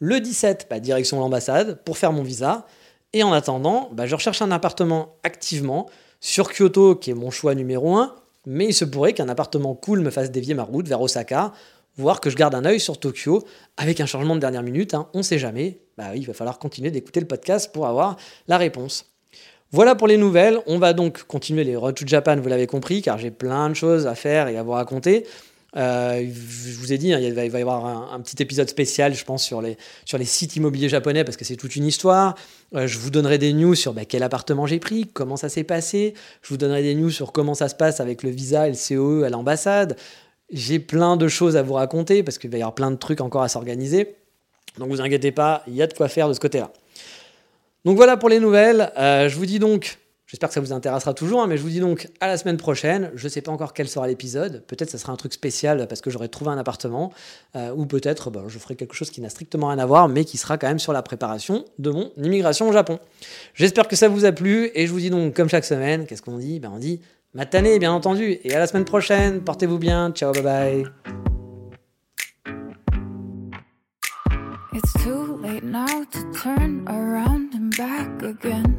Le 0.00 0.18
17, 0.18 0.66
bah, 0.68 0.80
direction 0.80 1.20
l'ambassade 1.20 1.80
pour 1.84 1.96
faire 1.96 2.12
mon 2.12 2.24
visa. 2.24 2.66
Et 3.12 3.22
en 3.22 3.32
attendant, 3.32 3.88
bah, 3.92 4.06
je 4.06 4.16
recherche 4.16 4.42
un 4.42 4.50
appartement 4.50 5.14
activement 5.22 5.88
sur 6.20 6.52
Kyoto, 6.52 6.96
qui 6.96 7.10
est 7.10 7.14
mon 7.14 7.30
choix 7.30 7.54
numéro 7.54 7.96
1. 7.96 8.16
Mais 8.46 8.66
il 8.66 8.74
se 8.74 8.84
pourrait 8.84 9.12
qu'un 9.12 9.28
appartement 9.28 9.74
cool 9.74 10.00
me 10.00 10.10
fasse 10.10 10.32
dévier 10.32 10.54
ma 10.54 10.64
route 10.64 10.88
vers 10.88 11.00
Osaka, 11.00 11.52
voire 11.96 12.20
que 12.20 12.28
je 12.28 12.34
garde 12.34 12.56
un 12.56 12.64
œil 12.64 12.80
sur 12.80 12.98
Tokyo 12.98 13.44
avec 13.76 14.00
un 14.00 14.06
changement 14.06 14.34
de 14.34 14.40
dernière 14.40 14.64
minute. 14.64 14.94
Hein, 14.94 15.08
on 15.14 15.18
ne 15.18 15.22
sait 15.22 15.38
jamais. 15.38 15.78
Bah 15.96 16.16
il 16.16 16.26
va 16.26 16.32
falloir 16.32 16.58
continuer 16.58 16.90
d'écouter 16.90 17.20
le 17.20 17.26
podcast 17.26 17.70
pour 17.72 17.86
avoir 17.86 18.16
la 18.48 18.56
réponse. 18.58 19.11
Voilà 19.74 19.94
pour 19.94 20.06
les 20.06 20.18
nouvelles. 20.18 20.58
On 20.66 20.78
va 20.78 20.92
donc 20.92 21.22
continuer 21.22 21.64
les 21.64 21.76
Road 21.76 21.94
to 21.94 22.06
Japan, 22.06 22.36
vous 22.36 22.48
l'avez 22.48 22.66
compris, 22.66 23.00
car 23.00 23.16
j'ai 23.16 23.30
plein 23.30 23.70
de 23.70 23.74
choses 23.74 24.06
à 24.06 24.14
faire 24.14 24.48
et 24.48 24.58
à 24.58 24.62
vous 24.62 24.72
raconter. 24.72 25.24
Euh, 25.78 26.22
je 26.22 26.76
vous 26.78 26.92
ai 26.92 26.98
dit, 26.98 27.14
hein, 27.14 27.18
il, 27.18 27.32
va, 27.32 27.46
y 27.46 27.62
avoir 27.62 28.12
un, 28.12 28.20
petit 28.20 28.42
épisode 28.42 28.68
spécial, 28.68 29.14
je 29.14 29.24
pense, 29.24 29.42
sur 29.42 29.62
les, 29.62 29.78
sur 30.04 30.18
les 30.18 30.26
sites 30.26 30.56
immobiliers 30.56 30.90
japonais, 30.90 31.24
parce 31.24 31.38
que 31.38 31.46
c'est 31.46 31.56
toute 31.56 31.74
une 31.74 31.86
histoire. 31.86 32.34
Euh, 32.74 32.86
je 32.86 32.98
vous 32.98 33.08
donnerai 33.08 33.38
des 33.38 33.54
news 33.54 33.74
sur 33.74 33.94
bah, 33.94 34.04
quel 34.04 34.22
appartement 34.22 34.66
j'ai 34.66 34.78
pris, 34.78 35.06
comment 35.06 35.38
ça 35.38 35.48
s'est 35.48 35.64
passé. 35.64 36.12
Je 36.42 36.50
vous 36.50 36.58
donnerai 36.58 36.82
des 36.82 36.94
news 36.94 37.08
sur 37.08 37.32
comment 37.32 37.54
ça 37.54 37.70
se 37.70 37.74
passe 37.74 37.98
avec 37.98 38.22
le 38.22 38.28
visa 38.28 38.68
et 38.68 38.72
le 38.72 38.76
COE 38.76 39.24
à 39.24 39.30
l'ambassade. 39.30 39.96
J'ai 40.50 40.80
plein 40.80 41.16
de 41.16 41.28
choses 41.28 41.56
à 41.56 41.62
vous 41.62 41.74
raconter, 41.74 42.22
parce 42.22 42.36
qu'il 42.36 42.50
va 42.50 42.58
y 42.58 42.60
avoir 42.60 42.74
plein 42.74 42.90
de 42.90 42.96
trucs 42.96 43.22
encore 43.22 43.42
à 43.42 43.48
s'organiser. 43.48 44.16
Donc 44.76 44.90
vous 44.90 45.00
inquiétez 45.00 45.32
pas, 45.32 45.62
il 45.66 45.74
y 45.74 45.80
a 45.80 45.86
de 45.86 45.94
quoi 45.94 46.08
faire 46.08 46.28
de 46.28 46.34
ce 46.34 46.40
côté-là. 46.40 46.70
Donc 47.84 47.96
voilà 47.96 48.16
pour 48.16 48.28
les 48.28 48.40
nouvelles. 48.40 48.92
Euh, 48.96 49.28
je 49.28 49.36
vous 49.36 49.46
dis 49.46 49.58
donc, 49.58 49.98
j'espère 50.26 50.48
que 50.48 50.54
ça 50.54 50.60
vous 50.60 50.72
intéressera 50.72 51.14
toujours, 51.14 51.42
hein, 51.42 51.46
mais 51.46 51.56
je 51.56 51.62
vous 51.62 51.68
dis 51.68 51.80
donc 51.80 52.08
à 52.20 52.26
la 52.26 52.36
semaine 52.36 52.56
prochaine. 52.56 53.10
Je 53.14 53.24
ne 53.24 53.28
sais 53.28 53.40
pas 53.40 53.52
encore 53.52 53.72
quel 53.74 53.88
sera 53.88 54.06
l'épisode. 54.06 54.62
Peut-être 54.66 54.90
ça 54.90 54.98
sera 54.98 55.12
un 55.12 55.16
truc 55.16 55.32
spécial 55.32 55.86
parce 55.88 56.00
que 56.00 56.10
j'aurai 56.10 56.28
trouvé 56.28 56.50
un 56.50 56.58
appartement, 56.58 57.12
euh, 57.56 57.72
ou 57.74 57.86
peut-être 57.86 58.30
bah, 58.30 58.44
je 58.46 58.58
ferai 58.58 58.76
quelque 58.76 58.94
chose 58.94 59.10
qui 59.10 59.20
n'a 59.20 59.28
strictement 59.28 59.68
rien 59.68 59.78
à 59.78 59.86
voir, 59.86 60.08
mais 60.08 60.24
qui 60.24 60.38
sera 60.38 60.58
quand 60.58 60.68
même 60.68 60.78
sur 60.78 60.92
la 60.92 61.02
préparation 61.02 61.64
de 61.78 61.90
mon 61.90 62.10
immigration 62.16 62.68
au 62.68 62.72
Japon. 62.72 62.98
J'espère 63.54 63.88
que 63.88 63.96
ça 63.96 64.08
vous 64.08 64.24
a 64.24 64.32
plu 64.32 64.70
et 64.74 64.86
je 64.86 64.92
vous 64.92 65.00
dis 65.00 65.10
donc 65.10 65.34
comme 65.34 65.48
chaque 65.48 65.64
semaine, 65.64 66.06
qu'est-ce 66.06 66.22
qu'on 66.22 66.38
dit? 66.38 66.60
Ben, 66.60 66.70
on 66.74 66.78
dit 66.78 67.00
matane 67.34 67.78
bien 67.78 67.92
entendu. 67.92 68.38
Et 68.44 68.54
à 68.54 68.58
la 68.58 68.66
semaine 68.66 68.84
prochaine. 68.84 69.40
Portez-vous 69.42 69.78
bien. 69.78 70.10
Ciao, 70.12 70.32
bye 70.32 70.42
bye. 70.42 70.84
Back 77.76 78.22
again. 78.22 78.78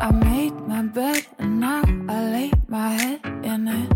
I 0.00 0.10
made 0.12 0.54
my 0.66 0.82
bed 0.82 1.26
and 1.38 1.60
now 1.60 1.82
I 2.08 2.24
lay 2.34 2.52
my 2.68 2.90
head 2.90 3.20
in 3.44 3.68
it. 3.68 3.92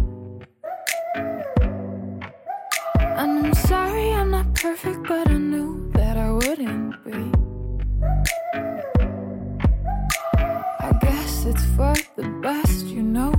And 2.98 3.46
I'm 3.46 3.54
sorry 3.54 4.12
I'm 4.12 4.30
not 4.30 4.54
perfect, 4.54 5.06
but 5.08 5.28
I 5.28 5.38
knew 5.38 5.90
that 5.94 6.16
I 6.16 6.30
wouldn't 6.32 7.04
be. 7.04 7.32
I 10.80 10.90
guess 11.00 11.44
it's 11.46 11.64
for 11.76 11.94
the 12.16 12.28
best, 12.42 12.86
you 12.86 13.02
know. 13.02 13.33